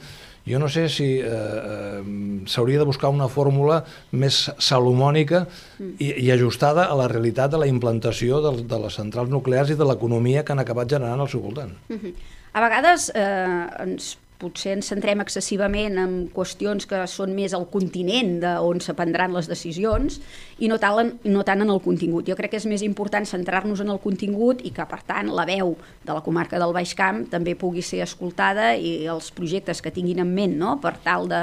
Jo 0.46 0.60
no 0.62 0.68
sé 0.70 0.86
si 0.92 1.06
eh, 1.18 1.26
eh, 1.26 2.02
s'hauria 2.46 2.78
de 2.78 2.86
buscar 2.86 3.10
una 3.10 3.26
fórmula 3.28 3.80
més 4.12 4.44
salomònica 4.62 5.46
i, 5.80 6.12
i 6.12 6.30
ajustada 6.30 6.86
a 6.86 6.98
la 6.98 7.08
realitat 7.10 7.50
de 7.50 7.62
la 7.62 7.70
implantació 7.70 8.42
de, 8.44 8.52
de 8.68 8.82
les 8.84 9.00
centrals 9.00 9.32
nuclears 9.32 9.72
i 9.72 9.78
de 9.78 9.88
l'economia 9.88 10.44
que 10.44 10.54
han 10.54 10.62
acabat 10.62 10.92
generant 10.92 11.24
al 11.24 11.32
seu 11.32 11.42
voltant. 11.42 11.74
Uh 11.88 11.96
-huh. 11.96 12.14
A 12.52 12.60
vegades 12.62 13.10
eh, 13.14 13.66
ens 13.82 14.16
potser 14.40 14.74
ens 14.76 14.90
centrem 14.92 15.22
excessivament 15.22 15.96
en 16.00 16.16
qüestions 16.34 16.86
que 16.88 17.02
són 17.08 17.32
més 17.36 17.54
al 17.56 17.66
continent 17.72 18.36
de 18.42 18.52
on 18.62 18.82
se 18.84 18.94
prendran 18.96 19.34
les 19.36 19.48
decisions 19.48 20.18
i 20.60 20.68
no 20.70 20.78
tant, 20.80 21.14
no 21.24 21.44
tant 21.46 21.64
en 21.64 21.72
el 21.72 21.80
contingut. 21.84 22.26
Jo 22.28 22.36
crec 22.36 22.54
que 22.54 22.60
és 22.60 22.68
més 22.68 22.84
important 22.84 23.26
centrar-nos 23.28 23.80
en 23.84 23.92
el 23.92 24.00
contingut 24.02 24.62
i 24.64 24.72
que, 24.76 24.84
per 24.88 25.00
tant, 25.08 25.30
la 25.32 25.46
veu 25.48 25.74
de 26.04 26.16
la 26.16 26.22
comarca 26.24 26.60
del 26.60 26.74
Baix 26.76 26.94
Camp 26.96 27.24
també 27.32 27.56
pugui 27.58 27.84
ser 27.84 28.02
escoltada 28.04 28.72
i 28.76 29.06
els 29.10 29.30
projectes 29.36 29.82
que 29.84 29.92
tinguin 29.94 30.22
en 30.24 30.32
ment 30.36 30.56
no? 30.60 30.76
per 30.82 30.96
tal 31.04 31.28
de 31.30 31.42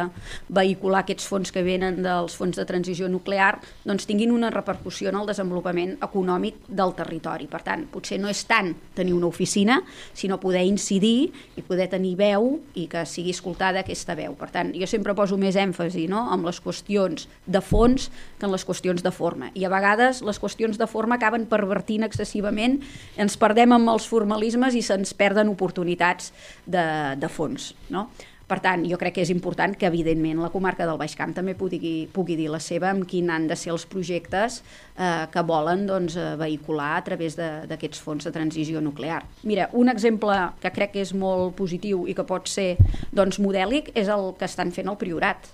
vehicular 0.53 1.03
aquests 1.03 1.27
fons 1.29 1.53
que 1.53 1.65
venen 1.65 2.01
dels 2.05 2.37
fons 2.37 2.57
de 2.57 2.65
transició 2.69 3.09
nuclear 3.11 3.55
doncs 3.83 4.07
tinguin 4.09 4.33
una 4.33 4.51
repercussió 4.53 5.11
en 5.11 5.19
el 5.21 5.29
desenvolupament 5.29 5.97
econòmic 6.03 6.65
del 6.67 6.93
territori. 6.97 7.49
Per 7.51 7.61
tant, 7.65 7.87
potser 7.91 8.19
no 8.21 8.31
és 8.31 8.43
tant 8.49 8.73
tenir 8.95 9.15
una 9.17 9.29
oficina, 9.29 9.79
sinó 10.13 10.39
poder 10.41 10.63
incidir 10.67 11.31
i 11.57 11.65
poder 11.65 11.89
tenir 11.91 12.15
veu 12.19 12.57
i 12.79 12.82
i 12.83 12.87
que 12.91 13.05
sigui 13.09 13.33
escoltada 13.33 13.81
aquesta 13.83 14.15
veu. 14.19 14.35
Per 14.39 14.49
tant, 14.53 14.73
jo 14.75 14.87
sempre 14.89 15.15
poso 15.17 15.37
més 15.39 15.57
èmfasi 15.59 16.05
no? 16.11 16.25
en 16.33 16.43
les 16.45 16.59
qüestions 16.63 17.27
de 17.45 17.61
fons 17.63 18.09
que 18.39 18.47
en 18.47 18.53
les 18.53 18.65
qüestions 18.67 19.03
de 19.05 19.13
forma. 19.13 19.51
I 19.57 19.65
a 19.65 19.71
vegades 19.73 20.21
les 20.25 20.41
qüestions 20.41 20.79
de 20.79 20.89
forma 20.89 21.17
acaben 21.19 21.47
pervertint 21.49 22.05
excessivament, 22.07 22.79
ens 23.17 23.39
perdem 23.39 23.75
amb 23.75 23.93
els 23.93 24.07
formalismes 24.09 24.75
i 24.75 24.83
se'ns 24.85 25.15
perden 25.17 25.51
oportunitats 25.53 26.31
de, 26.65 26.85
de 27.19 27.31
fons. 27.31 27.71
No? 27.93 28.09
Per 28.47 28.57
tant, 28.59 28.83
jo 28.89 28.97
crec 28.99 29.15
que 29.15 29.23
és 29.23 29.31
important 29.31 29.71
que, 29.79 29.87
evidentment, 29.87 30.41
la 30.43 30.51
comarca 30.51 30.87
del 30.87 30.99
Baix 30.99 31.15
Camp 31.15 31.31
també 31.35 31.55
pugui, 31.55 32.09
pugui 32.11 32.35
dir 32.35 32.49
la 32.51 32.59
seva 32.63 32.89
amb 32.91 33.07
quin 33.07 33.31
han 33.31 33.47
de 33.47 33.55
ser 33.59 33.71
els 33.71 33.85
projectes 33.89 34.59
eh, 34.97 35.25
que 35.31 35.45
volen 35.47 35.85
doncs, 35.87 36.17
eh, 36.19 36.33
vehicular 36.39 36.91
a 36.97 37.03
través 37.07 37.37
d'aquests 37.39 38.03
fons 38.03 38.27
de 38.27 38.33
transició 38.35 38.83
nuclear. 38.83 39.21
Mira, 39.47 39.69
un 39.71 39.91
exemple 39.91 40.35
que 40.61 40.73
crec 40.75 40.95
que 40.97 41.05
és 41.05 41.15
molt 41.15 41.55
positiu 41.55 42.03
i 42.07 42.15
que 42.17 42.27
pot 42.27 42.51
ser 42.51 42.73
doncs, 43.15 43.39
modèlic 43.39 43.93
és 43.95 44.11
el 44.11 44.33
que 44.39 44.49
estan 44.49 44.75
fent 44.75 44.91
al 44.91 44.99
Priorat 44.99 45.47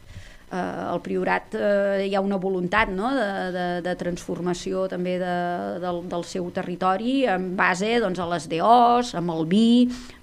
eh, 0.52 0.92
al 0.94 1.02
Priorat 1.02 1.56
eh, 1.56 2.08
hi 2.08 2.16
ha 2.16 2.22
una 2.22 2.40
voluntat 2.42 2.92
no? 2.94 3.12
de, 3.16 3.30
de, 3.54 3.66
de 3.86 3.96
transformació 4.00 4.88
també 4.92 5.18
de, 5.22 5.36
del, 5.84 6.02
del 6.10 6.26
seu 6.28 6.50
territori 6.56 7.24
en 7.30 7.52
base 7.60 7.96
doncs, 8.02 8.20
a 8.20 8.28
les 8.34 8.50
DOs, 8.52 9.14
amb 9.20 9.34
el 9.36 9.46
vi, 9.50 9.70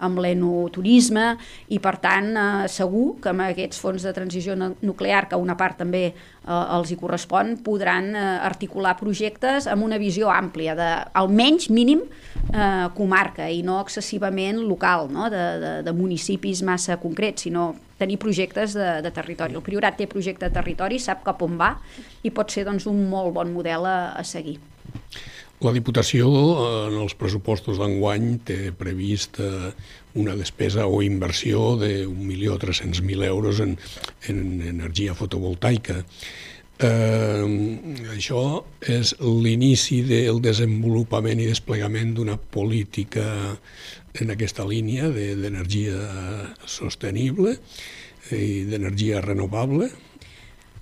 amb 0.07 0.21
l'enoturisme 0.23 1.33
i 1.75 1.81
per 1.83 1.97
tant 2.03 2.33
eh, 2.35 2.47
segur 2.73 3.17
que 3.23 3.33
amb 3.33 3.47
aquests 3.49 3.83
fons 3.83 4.07
de 4.07 4.15
transició 4.17 4.57
nuclear, 4.57 5.27
que 5.31 5.41
una 5.41 5.57
part 5.59 5.81
també 5.83 6.05
eh, 6.11 6.15
els 6.51 6.93
hi 6.93 6.99
correspon, 7.01 7.57
podran 7.67 8.13
eh, 8.15 8.27
articular 8.47 8.97
projectes 9.01 9.71
amb 9.71 9.87
una 9.87 10.01
visió 10.03 10.31
àmplia, 10.33 10.77
de, 10.79 10.91
almenys 11.19 11.71
mínim 11.71 12.05
eh, 12.53 12.87
comarca 12.97 13.49
i 13.51 13.63
no 13.67 13.81
excessivament 13.83 14.63
local, 14.67 15.11
no? 15.13 15.31
De, 15.33 15.45
de, 15.63 15.75
de 15.87 15.97
municipis 15.97 16.63
massa 16.67 16.99
concrets, 17.03 17.47
sinó 17.47 17.75
tenir 17.99 18.19
projectes 18.23 18.77
de, 18.77 18.89
de 19.03 19.13
territori. 19.15 19.57
El 19.57 19.65
Priorat 19.67 19.99
té 19.99 20.09
projecte 20.11 20.49
de 20.49 20.55
territori, 20.55 21.01
sap 21.03 21.25
cap 21.27 21.43
on 21.47 21.59
va 21.61 21.75
i 22.23 22.33
pot 22.35 22.53
ser 22.53 22.67
doncs, 22.69 22.89
un 22.91 23.07
molt 23.11 23.35
bon 23.37 23.53
model 23.55 23.89
a, 23.89 23.99
a 24.17 24.25
seguir. 24.25 24.59
La 25.65 25.73
Diputació 25.73 26.29
en 26.87 26.99
els 27.01 27.15
pressupostos 27.17 27.79
d'enguany 27.81 28.27
té 28.45 28.59
previst 28.77 29.41
una 30.17 30.35
despesa 30.37 30.85
o 30.85 31.01
inversió 31.05 31.77
de 31.81 32.05
1.300.000 32.09 33.25
euros 33.25 33.61
en, 33.65 33.79
en 34.29 34.43
energia 34.69 35.15
fotovoltaica. 35.17 36.03
Eh, 36.77 37.45
això 38.13 38.43
és 38.85 39.15
l'inici 39.21 40.03
del 40.05 40.43
desenvolupament 40.45 41.41
i 41.41 41.49
desplegament 41.49 42.13
d'una 42.19 42.37
política 42.37 43.25
en 44.21 44.33
aquesta 44.33 44.67
línia 44.69 45.09
d'energia 45.09 45.97
de, 45.97 46.51
sostenible 46.69 47.57
i 48.33 48.67
d'energia 48.69 49.23
renovable. 49.25 49.89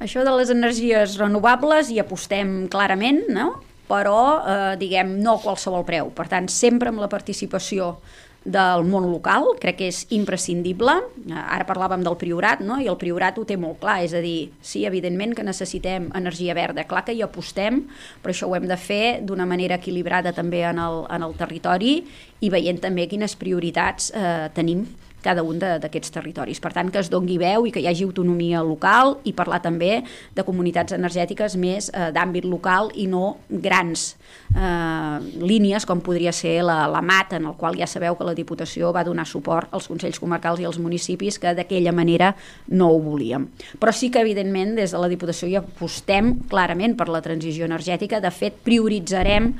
Això 0.02 0.24
de 0.26 0.34
les 0.34 0.50
energies 0.50 1.14
renovables 1.20 1.92
hi 1.92 2.00
apostem 2.02 2.64
clarament, 2.72 3.22
no? 3.30 3.52
però 3.84 4.20
eh, 4.40 4.76
diguem 4.80 5.18
no 5.22 5.36
a 5.36 5.42
qualsevol 5.44 5.84
preu. 5.86 6.10
Per 6.16 6.26
tant, 6.30 6.48
sempre 6.50 6.90
amb 6.90 7.02
la 7.02 7.10
participació 7.12 7.98
del 8.44 8.84
món 8.84 9.06
local, 9.08 9.54
crec 9.60 9.78
que 9.78 9.88
és 9.88 10.02
imprescindible. 10.12 10.98
Ara 11.32 11.64
parlàvem 11.68 12.04
del 12.04 12.18
Priorat, 12.20 12.60
no? 12.60 12.76
i 12.80 12.88
el 12.92 12.98
Priorat 13.00 13.38
ho 13.40 13.46
té 13.48 13.56
molt 13.60 13.80
clar, 13.80 14.02
és 14.04 14.12
a 14.12 14.20
dir, 14.24 14.50
sí, 14.60 14.84
evidentment 14.84 15.32
que 15.36 15.46
necessitem 15.46 16.10
energia 16.14 16.56
verda, 16.56 16.84
clar 16.88 17.04
que 17.06 17.16
hi 17.16 17.24
apostem, 17.24 17.82
però 18.22 18.34
això 18.34 18.50
ho 18.50 18.56
hem 18.58 18.68
de 18.68 18.78
fer 18.80 19.04
d'una 19.24 19.48
manera 19.48 19.80
equilibrada 19.80 20.34
també 20.36 20.62
en 20.68 20.82
el, 20.82 21.02
en 21.08 21.24
el 21.24 21.34
territori 21.40 21.96
i 22.44 22.52
veient 22.52 22.82
també 22.84 23.08
quines 23.08 23.36
prioritats 23.40 24.12
eh, 24.12 24.52
tenim 24.54 24.84
cada 25.24 25.42
un 25.42 25.58
d'aquests 25.62 26.12
territoris. 26.14 26.60
Per 26.60 26.72
tant, 26.76 26.90
que 26.92 27.00
es 27.00 27.10
dongui 27.12 27.38
veu 27.40 27.66
i 27.66 27.72
que 27.72 27.82
hi 27.82 27.88
hagi 27.88 28.04
autonomia 28.06 28.62
local 28.64 29.18
i 29.24 29.32
parlar 29.36 29.62
també 29.64 30.02
de 30.36 30.44
comunitats 30.46 30.94
energètiques 30.96 31.56
més 31.60 31.90
eh, 31.90 32.10
d'àmbit 32.14 32.46
local 32.48 32.90
i 32.94 33.08
no 33.10 33.38
grans 33.48 34.12
eh, 34.54 35.18
línies 35.40 35.86
com 35.88 36.02
podria 36.04 36.32
ser 36.34 36.58
la, 36.66 36.84
la 36.90 37.02
MAT, 37.02 37.36
en 37.38 37.48
el 37.50 37.56
qual 37.60 37.78
ja 37.78 37.88
sabeu 37.90 38.18
que 38.18 38.28
la 38.28 38.36
Diputació 38.36 38.92
va 38.94 39.04
donar 39.06 39.26
suport 39.28 39.72
als 39.74 39.88
Consells 39.90 40.20
Comarcals 40.22 40.60
i 40.60 40.68
als 40.68 40.80
municipis 40.82 41.40
que 41.40 41.54
d'aquella 41.56 41.94
manera 41.96 42.34
no 42.68 42.90
ho 42.92 43.00
volíem. 43.02 43.48
Però 43.80 43.92
sí 43.94 44.10
que, 44.10 44.22
evidentment, 44.24 44.74
des 44.78 44.94
de 44.94 45.00
la 45.00 45.10
Diputació 45.10 45.48
ja 45.50 45.62
apostem 45.64 46.34
clarament 46.50 46.96
per 46.98 47.08
la 47.12 47.22
transició 47.24 47.66
energètica. 47.68 48.20
De 48.20 48.32
fet, 48.34 48.60
prioritzarem 48.66 49.54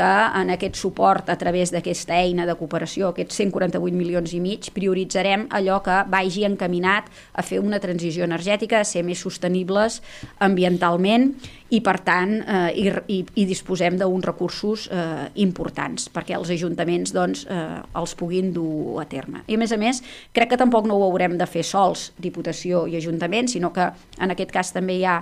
que 0.00 0.40
en 0.40 0.48
aquest 0.54 0.78
suport 0.80 1.28
a 1.28 1.36
través 1.36 1.72
d'aquesta 1.74 2.16
eina 2.16 2.46
de 2.48 2.56
cooperació, 2.56 3.10
aquests 3.10 3.42
148 3.42 3.96
milions 3.96 4.32
i 4.32 4.40
mig, 4.40 4.70
prioritzarem 4.72 5.46
allò 5.52 5.80
que 5.84 5.98
vagi 6.08 6.46
encaminat 6.48 7.10
a 7.36 7.44
fer 7.44 7.60
una 7.60 7.82
transició 7.82 8.24
energètica, 8.24 8.80
a 8.80 8.88
ser 8.88 9.04
més 9.04 9.20
sostenibles 9.20 10.00
ambientalment 10.40 11.34
i 11.70 11.80
per 11.84 11.96
tant 12.06 12.32
eh, 12.40 12.70
i, 12.82 12.86
i, 13.14 13.18
i 13.42 13.46
disposem 13.48 13.98
d'uns 14.00 14.26
recursos 14.26 14.86
eh, 14.90 15.28
importants 15.42 16.08
perquè 16.12 16.34
els 16.38 16.50
ajuntaments 16.50 17.14
doncs, 17.14 17.44
eh, 17.46 17.80
els 18.00 18.14
puguin 18.18 18.50
dur 18.54 19.00
a 19.02 19.06
terme. 19.10 19.44
I 19.46 19.58
a 19.58 19.60
més 19.62 19.74
a 19.74 19.78
més, 19.80 20.02
crec 20.36 20.52
que 20.52 20.60
tampoc 20.60 20.88
no 20.90 20.98
ho 20.98 21.06
haurem 21.06 21.36
de 21.38 21.46
fer 21.50 21.64
sols, 21.66 22.10
Diputació 22.20 22.86
i 22.90 22.98
Ajuntament, 22.98 23.50
sinó 23.52 23.72
que 23.74 23.86
en 24.18 24.34
aquest 24.34 24.54
cas 24.54 24.74
també 24.74 24.98
hi 24.98 25.06
ha 25.06 25.20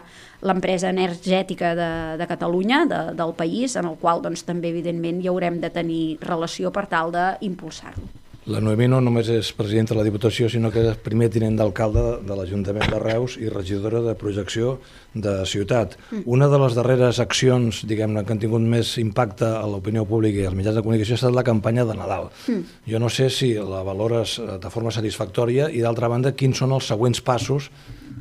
l'empresa 0.49 0.93
energètica 0.95 1.75
de, 1.77 1.91
de 2.21 2.29
Catalunya, 2.31 2.85
de, 2.89 3.03
del 3.19 3.35
país, 3.37 3.77
en 3.77 3.91
el 3.91 3.99
qual 4.01 4.23
doncs, 4.25 4.47
també 4.49 4.73
evidentment 4.73 5.21
hi 5.21 5.29
haurem 5.29 5.61
de 5.61 5.73
tenir 5.75 6.03
relació 6.25 6.73
per 6.73 6.87
tal 6.89 7.13
d'impulsar-lo. 7.15 8.28
La 8.49 8.63
Noemí 8.65 8.87
no 8.89 9.03
només 9.05 9.29
és 9.29 9.51
presidenta 9.53 9.93
de 9.93 9.99
la 9.99 10.07
Diputació, 10.07 10.47
sinó 10.49 10.71
que 10.73 10.81
és 10.81 11.01
primer 11.05 11.27
tinent 11.35 11.59
d'alcalde 11.59 12.05
de 12.25 12.37
l'Ajuntament 12.37 12.87
de 12.89 13.01
Reus 13.03 13.35
i 13.37 13.51
regidora 13.53 14.01
de 14.07 14.15
projecció 14.17 14.79
de 15.13 15.35
ciutat. 15.45 15.99
Mm. 16.09 16.23
Una 16.33 16.49
de 16.49 16.61
les 16.63 16.79
darreres 16.79 17.21
accions, 17.21 17.83
diguem-ne, 17.91 18.23
que 18.25 18.33
han 18.33 18.41
tingut 18.41 18.65
més 18.65 18.95
impacte 19.03 19.51
a 19.53 19.67
l'opinió 19.69 20.07
pública 20.09 20.41
i 20.41 20.47
als 20.49 20.57
mitjans 20.57 20.81
de 20.81 20.85
comunicació 20.87 21.19
ha 21.19 21.21
estat 21.21 21.37
la 21.37 21.45
campanya 21.45 21.85
de 21.85 21.99
Nadal. 21.99 22.31
Mm. 22.49 22.81
Jo 22.89 23.03
no 23.05 23.13
sé 23.13 23.29
si 23.29 23.53
la 23.53 23.85
valores 23.85 24.39
eh, 24.41 24.57
de 24.63 24.73
forma 24.73 24.95
satisfactòria 24.97 25.69
i, 25.69 25.85
d'altra 25.85 26.09
banda, 26.09 26.33
quins 26.33 26.65
són 26.65 26.73
els 26.79 26.89
següents 26.89 27.21
passos 27.21 27.69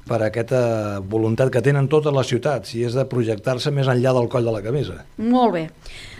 per 0.07 0.19
a 0.19 0.27
aquesta 0.27 0.59
voluntat 1.07 1.53
que 1.55 1.63
tenen 1.63 1.87
totes 1.87 2.11
les 2.15 2.27
ciutats, 2.27 2.75
si 2.75 2.83
és 2.83 2.99
de 2.99 3.07
projectar-se 3.07 3.71
més 3.71 3.87
enllà 3.87 4.11
del 4.19 4.27
coll 4.31 4.47
de 4.47 4.59
la 4.59 4.63
camisa. 4.65 5.01
Molt 5.23 5.55
bé. 5.55 5.65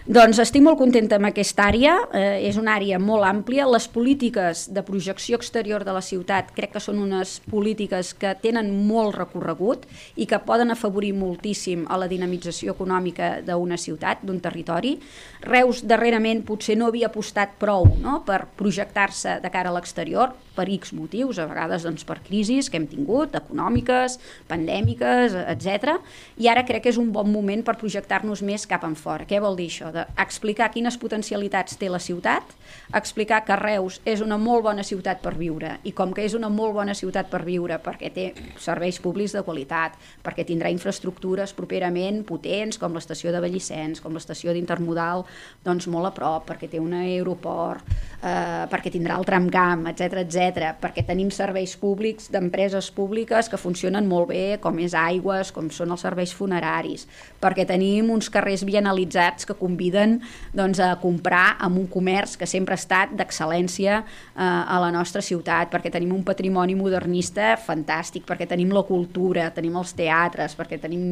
Doncs 0.08 0.38
estic 0.40 0.62
molt 0.64 0.78
contenta 0.80 1.18
amb 1.18 1.28
aquesta 1.28 1.66
àrea, 1.68 1.98
eh, 2.16 2.48
és 2.48 2.56
una 2.56 2.78
àrea 2.78 2.96
molt 2.98 3.26
àmplia. 3.28 3.66
Les 3.68 3.90
polítiques 3.92 4.62
de 4.72 4.82
projecció 4.82 5.36
exterior 5.36 5.84
de 5.84 5.92
la 5.92 6.00
ciutat 6.00 6.54
crec 6.56 6.72
que 6.72 6.80
són 6.80 7.02
unes 7.04 7.42
polítiques 7.52 8.14
que 8.14 8.32
tenen 8.40 8.72
molt 8.88 9.18
recorregut 9.18 9.84
i 10.16 10.26
que 10.26 10.40
poden 10.40 10.72
afavorir 10.72 11.12
moltíssim 11.12 11.84
a 11.90 11.98
la 11.98 12.08
dinamització 12.08 12.72
econòmica 12.72 13.42
d'una 13.42 13.76
ciutat, 13.76 14.24
d'un 14.24 14.40
territori. 14.40 14.98
Reus 15.42 15.84
darrerament 15.84 16.46
potser 16.46 16.78
no 16.78 16.88
havia 16.88 17.08
apostat 17.08 17.60
prou 17.60 17.84
no? 18.00 18.24
per 18.24 18.46
projectar-se 18.56 19.42
de 19.44 19.52
cara 19.52 19.70
a 19.70 19.74
l'exterior, 19.74 20.32
per 20.58 20.68
X 20.74 20.94
motius, 20.98 21.38
a 21.38 21.46
vegades 21.50 21.86
doncs, 21.86 22.06
per 22.08 22.20
crisis 22.26 22.72
que 22.72 22.80
hem 22.80 22.88
tingut, 22.90 23.36
econòmiques, 23.38 24.18
pandèmiques, 24.50 25.36
etc. 25.54 25.98
I 26.42 26.50
ara 26.52 26.66
crec 26.68 26.88
que 26.88 26.94
és 26.94 27.00
un 27.02 27.12
bon 27.14 27.30
moment 27.32 27.64
per 27.66 27.78
projectar-nos 27.80 28.42
més 28.46 28.66
cap 28.70 28.86
en 28.88 28.98
fora. 28.98 29.28
Què 29.30 29.42
vol 29.44 29.58
dir 29.60 29.70
això? 29.72 29.92
d'explicar 29.94 30.70
quines 30.74 30.98
potencialitats 31.00 31.78
té 31.80 31.90
la 31.92 32.02
ciutat, 32.02 32.56
explicar 32.98 33.44
que 33.46 33.56
Reus 33.60 34.00
és 34.08 34.22
una 34.24 34.38
molt 34.42 34.66
bona 34.66 34.86
ciutat 34.86 35.22
per 35.24 35.34
viure 35.38 35.78
i 35.88 35.94
com 35.96 36.14
que 36.16 36.26
és 36.26 36.36
una 36.38 36.50
molt 36.54 36.76
bona 36.76 36.96
ciutat 36.98 37.30
per 37.32 37.44
viure 37.46 37.78
perquè 37.84 38.12
té 38.14 38.28
serveis 38.62 39.00
públics 39.04 39.36
de 39.36 39.44
qualitat, 39.48 39.96
perquè 40.26 40.46
tindrà 40.48 40.72
infraestructures 40.74 41.54
properament 41.58 42.24
potents 42.28 42.80
com 42.82 42.96
l'estació 42.96 43.34
de 43.34 43.42
Vallissens, 43.44 44.02
com 44.04 44.16
l'estació 44.16 44.54
d'Intermodal, 44.56 45.26
doncs 45.66 45.88
molt 45.92 46.12
a 46.12 46.14
prop, 46.16 46.48
perquè 46.50 46.70
té 46.72 46.82
un 46.82 46.96
aeroport, 46.98 47.86
eh, 48.22 48.66
perquè 48.72 48.92
tindrà 48.94 49.18
el 49.20 49.28
tramcamp, 49.28 49.88
etc 49.92 50.08
etc, 50.08 50.47
perquè 50.56 51.04
tenim 51.08 51.30
serveis 51.34 51.76
públics 51.80 52.30
d'empreses 52.32 52.90
públiques 52.96 53.50
que 53.50 53.60
funcionen 53.60 54.08
molt 54.08 54.30
bé, 54.32 54.58
com 54.62 54.78
és 54.80 54.96
aigües, 54.98 55.52
com 55.56 55.70
són 55.74 55.92
els 55.96 56.06
serveis 56.06 56.34
funeraris, 56.36 57.08
perquè 57.42 57.66
tenim 57.68 58.12
uns 58.14 58.30
carrers 58.34 58.64
bienalitzats 58.68 59.48
que 59.48 59.58
conviden 59.58 60.20
doncs, 60.54 60.80
a 60.80 60.94
comprar 61.02 61.58
amb 61.60 61.82
un 61.82 61.90
comerç 61.92 62.38
que 62.38 62.48
sempre 62.50 62.76
ha 62.76 62.82
estat 62.82 63.14
d'excel·lència 63.18 64.00
eh, 64.00 64.42
a 64.42 64.80
la 64.84 64.92
nostra 64.96 65.22
ciutat, 65.22 65.72
perquè 65.74 65.92
tenim 65.94 66.14
un 66.16 66.24
patrimoni 66.28 66.78
modernista 66.78 67.56
fantàstic, 67.58 68.26
perquè 68.28 68.48
tenim 68.48 68.72
la 68.76 68.86
cultura, 68.88 69.52
tenim 69.56 69.78
els 69.80 69.94
teatres, 69.98 70.56
perquè 70.58 70.80
tenim 70.82 71.08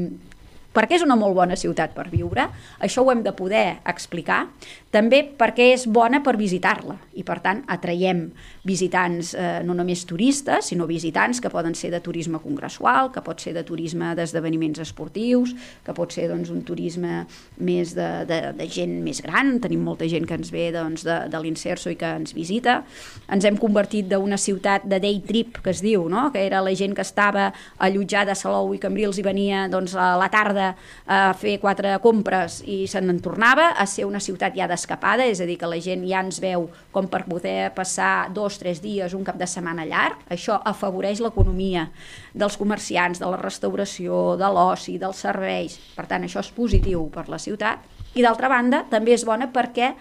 perquè 0.76 0.98
és 1.00 1.06
una 1.06 1.16
molt 1.16 1.36
bona 1.38 1.56
ciutat 1.60 1.96
per 1.96 2.10
viure, 2.12 2.50
això 2.84 3.06
ho 3.06 3.12
hem 3.14 3.24
de 3.24 3.34
poder 3.36 3.80
explicar, 3.88 4.46
també 4.92 5.22
perquè 5.40 5.72
és 5.74 5.88
bona 5.88 6.22
per 6.26 6.36
visitar-la 6.40 6.98
i 7.16 7.24
per 7.28 7.40
tant 7.46 7.64
atraiem 7.72 8.28
visitants 8.66 9.34
eh, 9.38 9.62
no 9.66 9.76
només 9.78 10.04
turistes, 10.10 10.72
sinó 10.72 10.88
visitants 10.90 11.40
que 11.42 11.52
poden 11.54 11.76
ser 11.78 11.92
de 11.94 12.02
turisme 12.04 12.40
congressual, 12.42 13.12
que 13.14 13.22
pot 13.26 13.42
ser 13.42 13.54
de 13.56 13.64
turisme 13.64 14.14
d'esdeveniments 14.18 14.82
esportius, 14.82 15.54
que 15.86 15.94
pot 15.96 16.14
ser 16.14 16.28
doncs, 16.32 16.50
un 16.54 16.64
turisme 16.66 17.24
més 17.62 17.94
de, 17.96 18.10
de, 18.28 18.40
de 18.58 18.68
gent 18.72 18.98
més 19.06 19.22
gran, 19.24 19.60
tenim 19.62 19.86
molta 19.86 20.10
gent 20.10 20.26
que 20.26 20.38
ens 20.40 20.52
ve 20.54 20.72
doncs, 20.74 21.06
de, 21.06 21.20
de 21.30 21.42
l'Inserso 21.44 21.94
i 21.94 22.00
que 22.00 22.10
ens 22.20 22.34
visita. 22.36 22.80
Ens 23.32 23.46
hem 23.46 23.60
convertit 23.62 24.10
d'una 24.10 24.40
ciutat 24.42 24.88
de 24.90 25.00
day 25.04 25.22
trip, 25.26 25.62
que 25.62 25.74
es 25.76 25.84
diu, 25.86 26.10
no? 26.10 26.28
que 26.34 26.42
era 26.48 26.64
la 26.66 26.74
gent 26.76 26.96
que 26.98 27.06
estava 27.06 27.52
allotjada 27.78 28.34
a 28.34 28.40
Salou 28.40 28.74
i 28.74 28.82
Cambrils 28.82 29.22
i 29.22 29.26
venia 29.26 29.66
doncs, 29.72 29.94
a 29.94 30.16
la 30.18 30.32
tarda 30.34 30.72
a 31.06 31.22
fer 31.38 31.60
quatre 31.62 31.94
compres 32.04 32.62
i 32.66 32.86
se 32.90 33.02
n'en 33.04 33.22
tornava, 33.24 33.72
a 33.78 33.86
ser 33.90 34.08
una 34.10 34.22
ciutat 34.24 34.58
ja 34.58 34.68
d'escapada, 34.70 35.28
és 35.30 35.42
a 35.42 35.46
dir, 35.46 35.60
que 35.62 35.70
la 35.70 35.80
gent 35.82 36.06
ja 36.10 36.24
ens 36.26 36.42
veu 36.42 36.68
com 36.96 37.08
per 37.12 37.26
poder 37.30 37.70
passar 37.76 38.32
dos, 38.34 38.55
tres 38.62 38.82
dies, 38.84 39.14
un 39.14 39.24
cap 39.28 39.38
de 39.40 39.48
setmana 39.48 39.86
llarg. 39.88 40.22
Això 40.32 40.58
afavoreix 40.66 41.22
l'economia 41.24 41.90
dels 42.34 42.58
comerciants, 42.58 43.22
de 43.22 43.30
la 43.30 43.40
restauració, 43.42 44.36
de 44.40 44.50
l'oci, 44.52 44.98
dels 45.02 45.24
serveis. 45.28 45.78
Per 45.96 46.08
tant, 46.10 46.26
això 46.26 46.44
és 46.44 46.52
positiu 46.56 47.08
per 47.14 47.28
la 47.32 47.40
ciutat. 47.42 47.86
I 48.16 48.24
d'altra 48.24 48.50
banda, 48.52 48.86
també 48.90 49.16
és 49.16 49.26
bona 49.28 49.52
perquè 49.52 49.94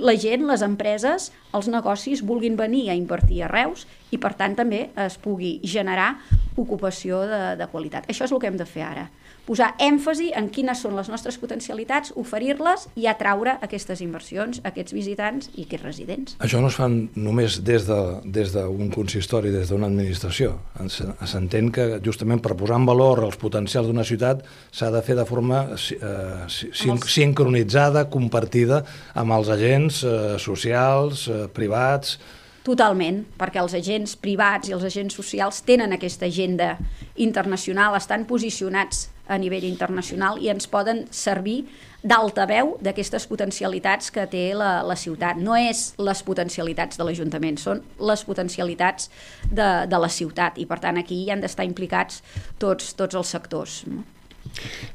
la 0.00 0.14
gent, 0.16 0.46
les 0.48 0.62
empreses, 0.64 1.30
els 1.52 1.68
negocis 1.68 2.22
vulguin 2.24 2.56
venir 2.56 2.88
a 2.88 2.96
invertir 2.96 3.42
a 3.44 3.50
Reus 3.52 3.86
i 4.12 4.20
per 4.20 4.34
tant 4.38 4.54
també 4.58 4.84
es 5.06 5.18
pugui 5.18 5.56
generar 5.64 6.12
ocupació 6.60 7.24
de, 7.26 7.42
de 7.58 7.68
qualitat. 7.72 8.06
Això 8.12 8.28
és 8.28 8.32
el 8.32 8.40
que 8.42 8.52
hem 8.52 8.60
de 8.60 8.68
fer 8.68 8.86
ara 8.86 9.08
posar 9.46 9.72
èmfasi 9.82 10.30
en 10.38 10.48
quines 10.54 10.82
són 10.84 10.94
les 10.94 11.08
nostres 11.10 11.36
potencialitats, 11.42 12.12
oferir-les 12.18 12.86
i 12.98 13.08
atraure 13.10 13.56
aquestes 13.64 14.02
inversions, 14.04 14.60
aquests 14.68 14.94
visitants 14.94 15.50
i 15.56 15.66
aquests 15.66 15.86
residents. 15.86 16.36
Això 16.46 16.60
no 16.62 16.70
es 16.70 16.78
fa 16.78 16.86
només 16.88 17.58
des 17.66 17.86
d'un 17.88 18.20
de, 18.22 18.42
des 18.46 18.54
consistori, 18.94 19.50
des 19.54 19.72
d'una 19.72 19.88
administració. 19.90 20.54
S'entén 20.86 21.72
que 21.74 21.88
justament 22.04 22.42
per 22.42 22.54
posar 22.58 22.78
en 22.78 22.86
valor 22.86 23.24
els 23.26 23.38
potencials 23.40 23.90
d'una 23.90 24.06
ciutat 24.06 24.44
s'ha 24.70 24.92
de 24.94 25.02
fer 25.02 25.18
de 25.18 25.26
forma 25.26 25.64
eh, 25.74 26.44
sin 26.48 27.02
sincronitzada, 27.02 28.06
compartida 28.12 28.82
amb 29.18 29.34
els 29.34 29.50
agents 29.50 30.02
eh, 30.06 30.14
socials, 30.38 31.26
eh, 31.28 31.48
privats, 31.52 32.18
Totalment, 32.62 33.24
perquè 33.40 33.58
els 33.58 33.72
agents 33.74 34.12
privats 34.22 34.70
i 34.70 34.74
els 34.76 34.84
agents 34.86 35.16
socials 35.18 35.64
tenen 35.66 35.96
aquesta 35.96 36.28
agenda 36.28 36.76
internacional, 37.18 37.96
estan 37.98 38.22
posicionats 38.28 39.08
a 39.26 39.38
nivell 39.38 39.64
internacional 39.66 40.38
i 40.38 40.50
ens 40.52 40.68
poden 40.70 41.04
servir 41.10 41.64
d'altaveu 42.06 42.76
d'aquestes 42.82 43.26
potencialitats 43.30 44.10
que 44.14 44.28
té 44.30 44.44
la, 44.58 44.84
la 44.86 44.94
ciutat. 44.98 45.38
No 45.42 45.56
és 45.58 45.92
les 45.98 46.22
potencialitats 46.26 46.98
de 46.98 47.06
l'Ajuntament, 47.06 47.58
són 47.58 47.82
les 47.98 48.22
potencialitats 48.26 49.10
de, 49.50 49.68
de 49.90 50.02
la 50.02 50.10
ciutat 50.10 50.58
i 50.62 50.66
per 50.70 50.78
tant 50.82 51.02
aquí 51.02 51.22
hi 51.22 51.30
han 51.34 51.42
d'estar 51.42 51.66
implicats 51.66 52.22
tots, 52.62 52.94
tots 52.98 53.18
els 53.18 53.34
sectors. 53.34 53.82
No? 53.90 54.06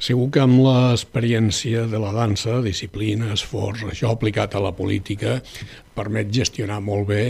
Segur 0.04 0.28
que 0.32 0.44
amb 0.44 0.60
l'experiència 0.64 1.86
de 1.90 2.00
la 2.04 2.12
dansa, 2.16 2.60
disciplina, 2.64 3.32
esforç, 3.36 3.86
això 3.88 4.12
aplicat 4.12 4.56
a 4.56 4.64
la 4.64 4.74
política, 4.76 5.40
permet 5.98 6.30
gestionar 6.34 6.78
molt 6.84 7.10
bé 7.10 7.24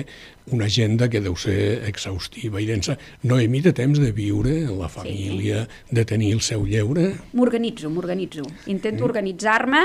una 0.51 0.68
agenda 0.68 1.09
que 1.11 1.20
deu 1.24 1.36
ser 1.39 1.84
exhaustiva 1.88 2.61
i 2.63 2.68
densa. 2.68 2.95
No 3.28 3.39
imita 3.43 3.74
temps 3.76 3.99
de 3.99 4.13
viure 4.15 4.53
en 4.63 4.78
la 4.80 4.88
família, 4.91 5.65
sí. 5.65 5.95
de 5.95 6.05
tenir 6.07 6.32
el 6.38 6.43
seu 6.45 6.63
lleure? 6.68 7.09
M'organitzo, 7.36 7.91
m'organitzo. 7.91 8.45
Intento 8.72 9.03
mm. 9.03 9.07
organitzar-me, 9.09 9.84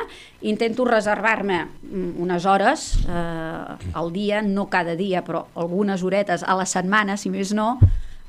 intento 0.53 0.87
reservar-me 0.87 1.65
unes 1.93 2.47
hores 2.47 2.87
eh, 3.09 3.99
al 3.99 4.15
dia, 4.15 4.43
no 4.43 4.69
cada 4.71 4.95
dia, 4.99 5.25
però 5.27 5.47
algunes 5.59 6.03
horetes 6.07 6.47
a 6.47 6.57
la 6.59 6.67
setmana, 6.67 7.19
si 7.19 7.33
més 7.33 7.55
no, 7.57 7.77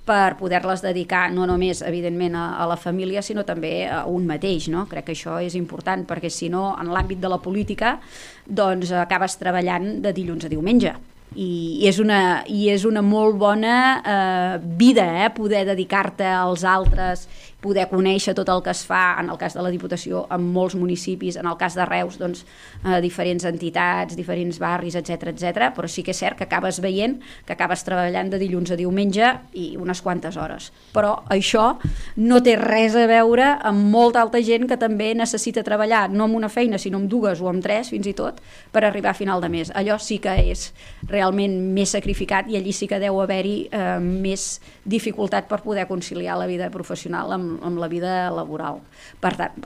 per 0.05 0.35
poder-les 0.39 0.83
dedicar 0.83 1.29
no 1.31 1.47
només, 1.47 1.81
evidentment, 1.85 2.35
a, 2.35 2.49
a 2.59 2.67
la 2.67 2.77
família, 2.79 3.23
sinó 3.23 3.45
també 3.47 3.85
a 3.87 4.03
un 4.09 4.27
mateix. 4.27 4.67
No? 4.73 4.85
Crec 4.91 5.07
que 5.07 5.15
això 5.15 5.39
és 5.43 5.55
important, 5.59 6.03
perquè 6.09 6.31
si 6.31 6.51
no, 6.51 6.73
en 6.79 6.91
l'àmbit 6.91 7.23
de 7.23 7.31
la 7.31 7.39
política, 7.43 7.97
doncs 8.45 8.91
acabes 8.91 9.39
treballant 9.39 9.97
de 10.03 10.15
dilluns 10.15 10.45
a 10.45 10.51
diumenge 10.51 10.95
i 11.35 11.87
és 11.89 11.99
una, 12.01 12.43
i 12.49 12.67
és 12.69 12.83
una 12.85 13.01
molt 13.01 13.37
bona 13.41 13.77
eh, 13.97 14.57
vida 14.77 15.05
eh, 15.23 15.29
poder 15.33 15.63
dedicar-te 15.65 16.27
als 16.29 16.63
altres 16.63 17.27
poder 17.63 17.87
conèixer 17.91 18.35
tot 18.35 18.49
el 18.51 18.61
que 18.63 18.73
es 18.73 18.83
fa, 18.85 19.15
en 19.21 19.31
el 19.31 19.39
cas 19.39 19.55
de 19.55 19.63
la 19.63 19.71
Diputació, 19.73 20.25
en 20.33 20.43
molts 20.53 20.75
municipis, 20.75 21.37
en 21.39 21.47
el 21.49 21.57
cas 21.59 21.77
de 21.79 21.85
Reus, 21.87 22.19
doncs, 22.19 22.43
eh, 22.83 22.99
diferents 23.03 23.45
entitats, 23.47 24.17
diferents 24.19 24.59
barris, 24.59 24.97
etc 24.99 25.31
etc. 25.31 25.71
però 25.75 25.87
sí 25.87 26.03
que 26.03 26.11
és 26.11 26.19
cert 26.19 26.37
que 26.37 26.47
acabes 26.47 26.81
veient 26.83 27.19
que 27.47 27.53
acabes 27.55 27.83
treballant 27.87 28.29
de 28.31 28.39
dilluns 28.41 28.71
a 28.71 28.77
diumenge 28.79 29.29
i 29.53 29.73
unes 29.79 30.01
quantes 30.03 30.37
hores. 30.37 30.71
Però 30.93 31.15
això 31.33 31.77
no 32.17 32.41
té 32.43 32.55
res 32.59 32.97
a 32.99 33.07
veure 33.09 33.53
amb 33.63 33.89
molta 33.93 34.21
alta 34.21 34.41
gent 34.43 34.67
que 34.69 34.77
també 34.77 35.13
necessita 35.15 35.63
treballar, 35.63 36.09
no 36.11 36.27
amb 36.27 36.37
una 36.39 36.49
feina, 36.49 36.77
sinó 36.77 36.99
amb 37.01 37.09
dues 37.11 37.41
o 37.41 37.49
amb 37.51 37.63
tres, 37.63 37.91
fins 37.93 38.07
i 38.09 38.15
tot, 38.17 38.41
per 38.71 38.83
arribar 38.83 39.13
a 39.13 39.17
final 39.17 39.41
de 39.41 39.49
mes. 39.49 39.71
Allò 39.73 39.97
sí 40.01 40.19
que 40.23 40.35
és 40.51 40.69
realment 41.09 41.55
més 41.73 41.93
sacrificat 41.95 42.49
i 42.51 42.57
allí 42.59 42.73
sí 42.75 42.89
que 42.89 42.99
deu 43.01 43.21
haver-hi 43.21 43.57
eh, 43.71 43.99
més 44.03 44.59
dificultat 44.83 45.47
per 45.49 45.61
poder 45.63 45.87
conciliar 45.87 46.37
la 46.39 46.49
vida 46.49 46.69
professional 46.73 47.31
amb, 47.35 47.52
amb, 47.61 47.79
la 47.81 47.89
vida 47.91 48.13
laboral, 48.33 48.79
per 49.21 49.33
tant, 49.37 49.57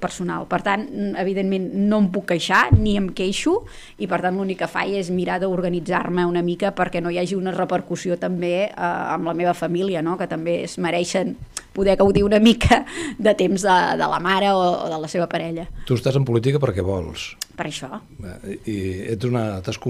personal. 0.00 0.46
Per 0.50 0.60
tant, 0.64 0.86
evidentment, 1.20 1.68
no 1.88 2.00
em 2.04 2.10
puc 2.12 2.28
queixar, 2.32 2.70
ni 2.76 2.96
em 2.98 3.10
queixo, 3.16 3.58
i 3.98 4.08
per 4.10 4.20
tant 4.24 4.38
l'únic 4.38 4.62
que 4.64 4.70
faig 4.70 4.96
és 5.00 5.12
mirar 5.14 5.38
d'organitzar-me 5.42 6.26
una 6.26 6.42
mica 6.46 6.72
perquè 6.76 7.02
no 7.02 7.12
hi 7.12 7.20
hagi 7.22 7.36
una 7.38 7.54
repercussió 7.54 8.16
també 8.20 8.54
eh, 8.66 8.72
amb 8.76 9.28
la 9.28 9.36
meva 9.36 9.54
família, 9.54 10.02
no? 10.02 10.16
que 10.16 10.28
també 10.30 10.62
es 10.64 10.78
mereixen 10.82 11.36
poder 11.76 11.96
gaudir 12.00 12.24
una 12.24 12.40
mica 12.40 12.84
de 13.18 13.34
temps 13.36 13.62
de, 13.62 13.76
de 14.00 14.06
la 14.08 14.20
mare 14.20 14.50
o, 14.56 14.60
o 14.86 14.88
de 14.88 15.00
la 15.02 15.10
seva 15.12 15.28
parella. 15.28 15.66
Tu 15.86 15.98
estàs 15.98 16.16
en 16.16 16.24
política 16.24 16.60
perquè 16.62 16.84
vols. 16.84 17.34
Per 17.56 17.68
això. 17.68 18.00
Eh, 18.24 18.56
I 18.72 18.78
ets 19.14 19.28
una, 19.28 19.60
t'has 19.64 19.80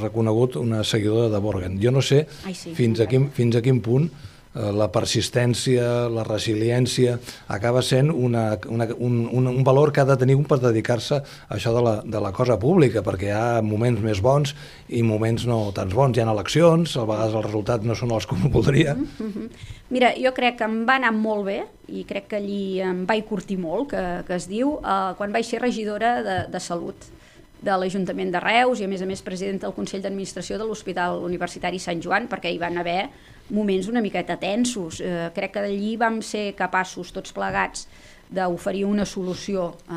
reconegut 0.00 0.60
una 0.60 0.84
seguidora 0.84 1.30
de 1.32 1.40
Borgen. 1.40 1.78
Jo 1.80 1.94
no 1.94 2.04
sé 2.04 2.26
Ai, 2.44 2.54
sí, 2.56 2.74
fins, 2.76 3.00
a 3.00 3.08
quin, 3.08 3.30
fins 3.36 3.56
a 3.56 3.64
quin 3.64 3.80
punt 3.84 4.10
la 4.54 4.88
persistència, 4.90 6.08
la 6.10 6.24
resiliència, 6.26 7.18
acaba 7.48 7.82
sent 7.86 8.10
una, 8.10 8.58
una, 8.66 8.88
un, 8.98 9.20
un, 9.30 9.46
un 9.46 9.62
valor 9.64 9.92
que 9.94 10.02
ha 10.02 10.08
de 10.08 10.16
tenir 10.18 10.34
un 10.34 10.46
per 10.48 10.58
dedicar-se 10.58 11.20
a 11.20 11.54
això 11.54 11.70
de 11.76 11.82
la, 11.86 11.94
de 12.02 12.22
la 12.22 12.32
cosa 12.34 12.58
pública, 12.58 13.04
perquè 13.06 13.28
hi 13.30 13.36
ha 13.36 13.60
moments 13.62 14.02
més 14.02 14.18
bons 14.20 14.54
i 14.88 15.04
moments 15.06 15.46
no 15.46 15.60
tants 15.76 15.94
bons. 15.94 16.18
Hi 16.18 16.24
ha 16.24 16.32
eleccions, 16.32 16.96
a 16.98 17.06
vegades 17.06 17.36
els 17.38 17.46
resultats 17.46 17.86
no 17.86 17.94
són 17.94 18.16
els 18.16 18.26
que 18.26 18.40
voldria. 18.50 18.94
Mm 18.94 19.30
-hmm. 19.30 19.48
Mira, 19.90 20.12
jo 20.14 20.34
crec 20.34 20.58
que 20.58 20.64
em 20.64 20.84
va 20.86 20.96
anar 20.96 21.12
molt 21.12 21.46
bé 21.46 21.64
i 21.88 22.04
crec 22.04 22.28
que 22.28 22.36
allí 22.36 22.80
em 22.80 23.06
vaig 23.06 23.24
curtir 23.24 23.58
molt, 23.58 23.90
que, 23.90 24.24
que 24.26 24.34
es 24.34 24.48
diu, 24.48 24.78
eh, 24.82 25.14
quan 25.16 25.32
vaig 25.32 25.44
ser 25.44 25.60
regidora 25.60 26.22
de, 26.22 26.50
de 26.50 26.60
Salut 26.60 26.96
de 27.62 27.76
l'Ajuntament 27.76 28.30
de 28.32 28.40
Reus 28.40 28.80
i 28.80 28.84
a 28.84 28.88
més 28.88 29.02
a 29.02 29.06
més 29.06 29.22
president 29.22 29.60
del 29.60 29.74
Consell 29.76 30.02
d'Administració 30.02 30.58
de 30.58 30.64
l'Hospital 30.64 31.20
Universitari 31.22 31.78
Sant 31.78 32.00
Joan 32.00 32.28
perquè 32.28 32.52
hi 32.52 32.58
van 32.58 32.78
haver 32.78 33.10
moments 33.54 33.88
una 33.90 34.02
miqueta 34.04 34.38
tensos. 34.40 35.00
Eh, 35.00 35.28
crec 35.34 35.56
que 35.56 35.66
d'allí 35.66 35.96
vam 36.00 36.20
ser 36.22 36.50
capaços 36.58 37.12
tots 37.14 37.34
plegats 37.36 37.86
d'oferir 38.30 38.84
una 38.86 39.02
solució 39.02 39.64
eh, 39.90 39.94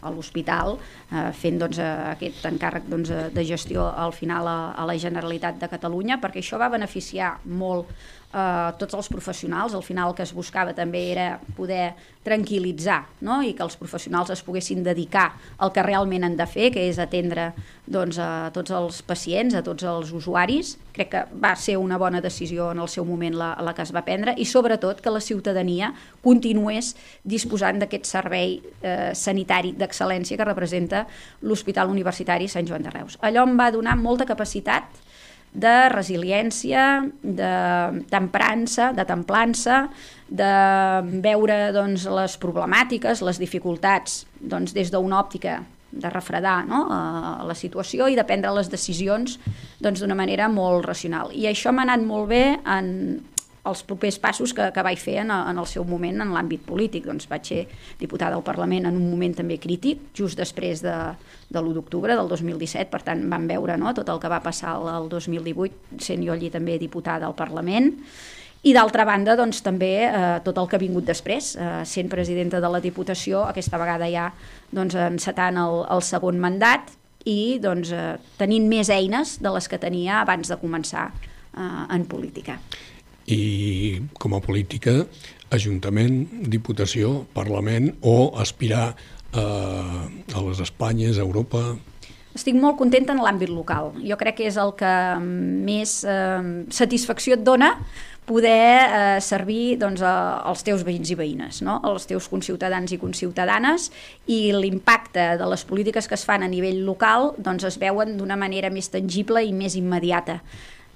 a 0.00 0.12
l'hospital, 0.14 0.78
eh, 1.12 1.28
fent 1.36 1.60
doncs, 1.60 1.82
aquest 1.84 2.46
encàrrec 2.48 2.88
doncs, 2.88 3.12
de 3.34 3.44
gestió 3.44 3.90
al 3.90 4.14
final 4.16 4.48
a, 4.48 4.58
a 4.72 4.88
la 4.88 4.96
Generalitat 4.96 5.60
de 5.60 5.68
Catalunya, 5.68 6.16
perquè 6.22 6.40
això 6.40 6.60
va 6.60 6.72
beneficiar 6.72 7.34
molt 7.44 7.92
eh, 8.32 8.72
tots 8.78 8.96
els 8.98 9.08
professionals. 9.12 9.74
Al 9.74 9.84
final 9.84 10.10
el 10.10 10.16
que 10.16 10.24
es 10.26 10.32
buscava 10.34 10.74
també 10.76 11.04
era 11.12 11.36
poder 11.56 11.92
tranquil·litzar 12.22 13.00
no? 13.26 13.40
i 13.42 13.52
que 13.58 13.64
els 13.64 13.76
professionals 13.76 14.30
es 14.30 14.42
poguessin 14.46 14.84
dedicar 14.86 15.32
al 15.58 15.72
que 15.74 15.82
realment 15.82 16.24
han 16.24 16.36
de 16.38 16.46
fer, 16.46 16.70
que 16.74 16.84
és 16.88 17.00
atendre 17.02 17.50
doncs, 17.86 18.18
a 18.22 18.50
tots 18.54 18.70
els 18.70 19.02
pacients, 19.06 19.56
a 19.58 19.62
tots 19.66 19.84
els 19.88 20.12
usuaris. 20.14 20.76
Crec 20.94 21.10
que 21.12 21.24
va 21.42 21.54
ser 21.58 21.78
una 21.80 21.98
bona 21.98 22.20
decisió 22.22 22.70
en 22.72 22.82
el 22.84 22.90
seu 22.92 23.04
moment 23.08 23.36
la, 23.38 23.52
la 23.60 23.74
que 23.74 23.82
es 23.82 23.92
va 23.94 24.04
prendre 24.06 24.36
i 24.38 24.46
sobretot 24.46 25.00
que 25.02 25.12
la 25.12 25.22
ciutadania 25.24 25.92
continués 26.22 26.94
disposant 27.24 27.80
d'aquest 27.82 28.06
servei 28.06 28.60
eh, 28.82 29.12
sanitari 29.18 29.74
d'excel·lència 29.78 30.38
que 30.38 30.46
representa 30.46 31.06
l'Hospital 31.42 31.90
Universitari 31.90 32.48
Sant 32.48 32.68
Joan 32.68 32.86
de 32.86 32.92
Reus. 32.94 33.18
Allò 33.20 33.46
em 33.48 33.56
va 33.58 33.72
donar 33.74 33.96
molta 33.98 34.28
capacitat 34.28 35.02
de 35.52 35.74
resiliència, 35.92 37.02
de 37.22 37.52
temprança, 38.10 38.90
de 38.96 39.04
templança, 39.08 39.84
de 40.32 40.52
veure 41.24 41.58
doncs, 41.76 42.06
les 42.08 42.38
problemàtiques, 42.40 43.20
les 43.20 43.40
dificultats 43.40 44.22
doncs, 44.40 44.72
des 44.72 44.90
d'una 44.92 45.20
òptica 45.20 45.60
de 45.92 46.08
refredar 46.08 46.62
no? 46.64 46.86
a 46.88 47.44
la 47.44 47.54
situació 47.54 48.08
i 48.08 48.16
de 48.16 48.24
prendre 48.24 48.52
les 48.56 48.70
decisions 48.72 49.36
doncs, 49.36 50.00
d'una 50.00 50.14
doncs, 50.14 50.20
manera 50.22 50.48
molt 50.48 50.86
racional. 50.88 51.34
I 51.36 51.50
això 51.50 51.72
m'ha 51.72 51.84
anat 51.84 52.00
molt 52.06 52.30
bé 52.32 52.44
en 52.64 53.20
els 53.68 53.84
propers 53.86 54.18
passos 54.18 54.50
que, 54.56 54.64
que 54.74 54.82
vaig 54.82 54.98
fer 54.98 55.20
en, 55.22 55.30
en 55.30 55.60
el 55.60 55.68
seu 55.70 55.84
moment 55.86 56.24
en 56.24 56.32
l'àmbit 56.34 56.64
polític. 56.66 57.06
Doncs 57.06 57.28
vaig 57.30 57.46
ser 57.46 57.62
diputada 58.00 58.34
al 58.38 58.44
Parlament 58.46 58.88
en 58.90 58.98
un 58.98 59.08
moment 59.12 59.36
també 59.38 59.60
crític, 59.62 60.08
just 60.18 60.40
després 60.40 60.82
de, 60.82 60.96
de 61.48 61.62
l'1 61.62 61.76
d'octubre 61.78 62.16
del 62.18 62.30
2017, 62.32 62.90
per 62.90 63.04
tant 63.06 63.22
vam 63.30 63.46
veure 63.50 63.78
no, 63.78 63.94
tot 63.94 64.10
el 64.10 64.20
que 64.22 64.30
va 64.32 64.42
passar 64.42 64.74
el 64.96 65.10
2018, 65.12 65.98
sent 66.02 66.26
jo 66.26 66.34
allí 66.34 66.50
també 66.50 66.78
diputada 66.82 67.28
al 67.28 67.38
Parlament, 67.38 67.92
i 68.62 68.70
d'altra 68.74 69.02
banda, 69.02 69.34
doncs, 69.38 69.58
també 69.66 69.90
eh, 70.06 70.38
tot 70.46 70.58
el 70.60 70.68
que 70.70 70.78
ha 70.78 70.82
vingut 70.82 71.06
després, 71.06 71.54
eh, 71.58 71.70
sent 71.88 72.10
presidenta 72.10 72.60
de 72.62 72.70
la 72.70 72.78
Diputació, 72.82 73.42
aquesta 73.48 73.78
vegada 73.80 74.06
ja 74.10 74.28
doncs, 74.70 74.94
encetant 74.94 75.58
el, 75.58 75.82
el 75.90 76.02
segon 76.06 76.38
mandat 76.42 76.92
i 77.26 77.58
doncs, 77.62 77.90
eh, 77.90 78.14
tenint 78.38 78.68
més 78.70 78.90
eines 78.90 79.40
de 79.42 79.50
les 79.54 79.66
que 79.66 79.82
tenia 79.82 80.20
abans 80.20 80.50
de 80.50 80.58
començar 80.62 81.08
eh, 81.10 81.66
en 81.90 82.06
política. 82.06 82.60
I 83.30 84.02
com 84.18 84.34
a 84.34 84.42
política, 84.42 85.02
Ajuntament, 85.52 86.48
Diputació, 86.48 87.26
Parlament 87.36 87.90
o 88.00 88.32
aspirar 88.40 88.92
eh, 88.92 89.40
a 89.40 90.44
les 90.48 90.62
Espanyes, 90.64 91.18
a 91.18 91.26
Europa... 91.26 91.72
Estic 92.32 92.56
molt 92.56 92.78
contenta 92.80 93.12
en 93.12 93.20
l'àmbit 93.20 93.50
local. 93.52 93.90
Jo 94.00 94.16
crec 94.16 94.38
que 94.38 94.46
és 94.48 94.56
el 94.56 94.70
que 94.78 94.92
més 95.20 95.98
eh, 96.08 96.64
satisfacció 96.72 97.36
et 97.36 97.44
dona 97.44 97.74
poder 98.24 98.88
eh, 98.88 99.20
servir 99.20 99.76
doncs, 99.82 100.00
a, 100.00 100.40
als 100.48 100.62
teus 100.64 100.84
veïns 100.86 101.10
i 101.12 101.16
veïnes, 101.18 101.60
no? 101.66 101.80
als 101.84 102.06
teus 102.08 102.28
conciutadans 102.32 102.94
i 102.94 102.98
conciutadanes, 103.02 103.90
i 104.30 104.52
l'impacte 104.54 105.32
de 105.40 105.48
les 105.50 105.66
polítiques 105.68 106.08
que 106.08 106.16
es 106.16 106.24
fan 106.24 106.46
a 106.46 106.50
nivell 106.50 106.84
local 106.86 107.34
doncs, 107.36 107.66
es 107.68 107.80
veuen 107.82 108.16
d'una 108.16 108.38
manera 108.38 108.70
més 108.70 108.88
tangible 108.94 109.42
i 109.44 109.52
més 109.52 109.76
immediata. 109.76 110.40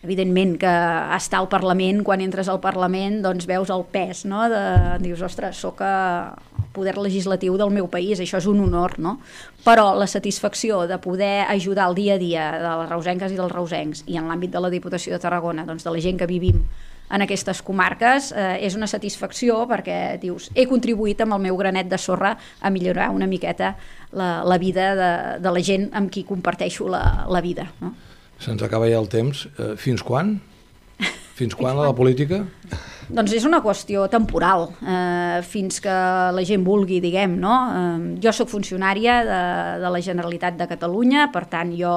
Evidentment 0.07 0.55
que 0.63 0.73
estar 1.17 1.43
al 1.43 1.51
Parlament, 1.53 2.05
quan 2.07 2.23
entres 2.23 2.49
al 2.53 2.63
Parlament, 2.63 3.21
doncs 3.25 3.49
veus 3.51 3.73
el 3.75 3.83
pes, 3.91 4.25
no? 4.31 4.47
De, 4.53 4.63
dius, 5.03 5.25
ostres, 5.27 5.59
sóc 5.59 5.83
a 5.83 6.37
poder 6.77 6.97
legislatiu 7.01 7.57
del 7.59 7.73
meu 7.75 7.89
país, 7.91 8.21
això 8.23 8.39
és 8.39 8.47
un 8.47 8.61
honor, 8.63 8.99
no? 9.03 9.17
Però 9.67 9.91
la 9.99 10.07
satisfacció 10.07 10.85
de 10.87 11.01
poder 11.03 11.49
ajudar 11.51 11.89
el 11.91 11.97
dia 11.99 12.15
a 12.15 12.23
dia 12.23 12.51
de 12.61 12.75
les 12.83 12.91
reusenques 12.93 13.33
i 13.33 13.41
dels 13.41 13.53
reusencs, 13.53 14.05
i 14.07 14.21
en 14.21 14.29
l'àmbit 14.31 14.53
de 14.55 14.63
la 14.63 14.71
Diputació 14.71 15.17
de 15.17 15.23
Tarragona, 15.23 15.67
doncs 15.67 15.87
de 15.87 15.95
la 15.95 16.05
gent 16.05 16.21
que 16.21 16.31
vivim 16.31 16.63
en 17.11 17.23
aquestes 17.23 17.63
comarques 17.63 18.33
eh, 18.35 18.57
és 18.67 18.75
una 18.75 18.89
satisfacció 18.91 19.61
perquè 19.71 20.17
dius, 20.23 20.51
he 20.55 20.67
contribuït 20.67 21.23
amb 21.23 21.37
el 21.37 21.45
meu 21.45 21.59
granet 21.59 21.91
de 21.91 21.99
sorra 22.03 22.35
a 22.61 22.73
millorar 22.75 23.13
una 23.15 23.29
miqueta 23.31 23.77
la, 24.13 24.43
la 24.45 24.59
vida 24.59 24.95
de, 24.99 25.13
de 25.43 25.55
la 25.55 25.63
gent 25.63 25.89
amb 25.95 26.11
qui 26.11 26.27
comparteixo 26.27 26.89
la, 26.91 27.03
la 27.31 27.43
vida. 27.45 27.69
No? 27.81 27.95
Se'ns 28.43 28.63
acaba 28.63 28.89
ja 28.91 29.01
el 29.01 29.09
temps. 29.13 29.47
Eh, 29.59 29.75
fins 29.81 30.05
quan? 30.05 30.37
Fins 31.37 31.57
quan 31.57 31.77
a 31.77 31.89
la 31.89 31.95
política? 31.97 32.45
Doncs 33.07 33.37
és 33.37 33.45
una 33.47 33.61
qüestió 33.63 34.09
temporal, 34.11 34.65
eh, 34.83 35.39
fins 35.47 35.79
que 35.81 35.93
la 36.35 36.43
gent 36.43 36.65
vulgui, 36.67 36.99
diguem, 37.01 37.37
no? 37.39 37.55
Eh, 37.71 38.17
jo 38.23 38.33
sóc 38.35 38.51
funcionària 38.51 39.21
de, 39.23 39.43
de 39.85 39.93
la 39.95 40.01
Generalitat 40.03 40.57
de 40.59 40.67
Catalunya, 40.67 41.29
per 41.31 41.45
tant 41.47 41.71
jo 41.79 41.95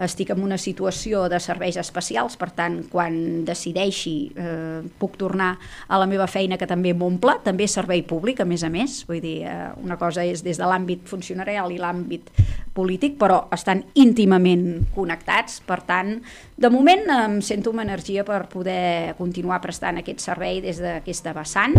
estic 0.00 0.30
en 0.32 0.42
una 0.44 0.56
situació 0.60 1.26
de 1.28 1.40
serveis 1.40 1.76
especials, 1.80 2.36
per 2.40 2.50
tant, 2.56 2.82
quan 2.88 3.44
decideixi 3.48 4.16
eh, 4.36 4.80
puc 5.00 5.16
tornar 5.20 5.54
a 5.88 6.00
la 6.00 6.08
meva 6.08 6.26
feina 6.28 6.56
que 6.56 6.68
també 6.68 6.92
m'omple, 6.96 7.38
també 7.44 7.68
servei 7.68 8.02
públic, 8.04 8.40
a 8.40 8.48
més 8.48 8.64
a 8.64 8.72
més, 8.72 9.02
vull 9.08 9.20
dir, 9.24 9.38
eh, 9.48 9.70
una 9.84 9.96
cosa 10.00 10.24
és 10.24 10.44
des 10.44 10.60
de 10.60 10.68
l'àmbit 10.68 11.04
funcionarial 11.08 11.72
i 11.72 11.80
l'àmbit 11.80 12.32
polític, 12.76 13.16
però 13.20 13.46
estan 13.56 13.82
íntimament 13.96 14.86
connectats, 14.94 15.62
per 15.64 15.80
tant, 15.88 16.18
de 16.56 16.68
moment 16.72 17.02
em 17.12 17.40
sento 17.44 17.72
amb 17.72 17.84
energia 17.86 18.24
per 18.24 18.46
poder 18.52 19.14
continuar 19.16 19.62
prestant 19.64 20.00
aquest 20.00 20.20
servei 20.24 20.45
des 20.64 20.80
d'aquesta 20.82 21.34
vessant, 21.36 21.76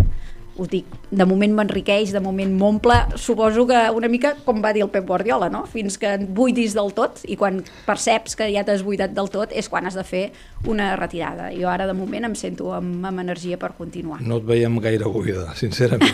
us 0.57 0.70
dic, 0.72 0.89
de 1.11 1.26
moment 1.30 1.53
m'enriqueix, 1.53 2.11
de 2.13 2.22
moment 2.24 2.53
m'omple, 2.57 2.97
suposo 3.20 3.68
que 3.70 3.80
una 3.93 4.09
mica 4.09 4.34
com 4.45 4.61
va 4.63 4.74
dir 4.74 4.84
el 4.86 4.91
Pep 4.93 5.05
Guardiola, 5.07 5.49
no? 5.53 5.63
fins 5.70 5.99
que 6.01 6.15
et 6.18 6.26
buidis 6.39 6.76
del 6.78 6.93
tot 6.97 7.22
i 7.30 7.38
quan 7.39 7.61
perceps 7.86 8.38
que 8.38 8.49
ja 8.53 8.65
t'has 8.65 8.84
buidat 8.86 9.13
del 9.18 9.30
tot 9.34 9.53
és 9.53 9.70
quan 9.70 9.86
has 9.86 9.97
de 9.97 10.05
fer 10.07 10.24
una 10.66 10.95
retirada. 10.95 11.51
Jo 11.53 11.70
ara, 11.70 11.86
de 11.88 11.93
moment, 11.93 12.26
em 12.26 12.36
sento 12.36 12.72
amb, 12.74 13.05
amb 13.05 13.20
energia 13.22 13.58
per 13.62 13.74
continuar. 13.78 14.22
No 14.26 14.38
et 14.41 14.45
veiem 14.47 14.80
gaire 14.84 15.05
buida, 15.05 15.53
sincerament. 15.55 16.12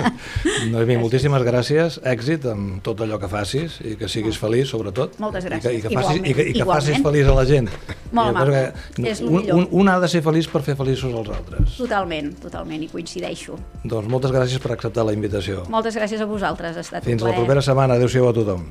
Noemi, 0.70 0.96
moltíssimes 1.00 1.42
gràcies, 1.46 1.96
èxit 2.06 2.44
amb 2.50 2.82
tot 2.86 3.00
allò 3.04 3.18
que 3.22 3.28
facis 3.32 3.78
i 3.86 3.94
que 4.00 4.08
siguis 4.10 4.38
feliç, 4.40 4.68
sobretot. 4.70 5.16
Moltes 5.22 5.46
I 5.46 5.48
que, 5.48 5.56
gràcies. 5.56 5.78
i 5.78 5.82
que 5.82 5.94
facis, 5.96 6.20
i 6.20 6.34
que, 6.34 6.46
i 6.50 6.52
que 6.52 6.62
Igualment. 6.62 6.86
facis 6.86 7.02
feliç 7.06 7.30
a 7.32 7.34
la 7.38 7.46
gent. 7.48 7.70
Molt 8.12 8.34
amable. 8.34 8.62
És 9.10 9.20
un, 9.24 9.40
un, 9.56 9.66
un 9.82 9.88
ha 9.92 9.98
de 10.02 10.08
ser 10.12 10.22
feliç 10.26 10.48
per 10.52 10.62
fer 10.66 10.76
feliços 10.78 11.14
els 11.14 11.32
altres. 11.34 11.76
Totalment, 11.80 12.32
totalment, 12.42 12.82
i 12.84 12.88
coincideixo. 12.92 13.58
Doncs 13.84 14.10
moltes 14.12 14.34
gràcies 14.34 14.60
per 14.62 14.74
acceptar 14.76 15.06
la 15.08 15.14
invitació. 15.16 15.64
Moltes 15.72 15.96
gràcies 15.98 16.20
a 16.20 16.28
vosaltres, 16.30 16.76
ha 16.76 16.84
estat 16.86 17.04
Fins 17.06 17.22
un 17.22 17.28
la 17.28 17.34
plaer. 17.34 17.44
propera 17.44 17.62
setmana. 17.64 17.96
Adéu-siau 18.00 18.28
a 18.30 18.34
tothom. 18.36 18.66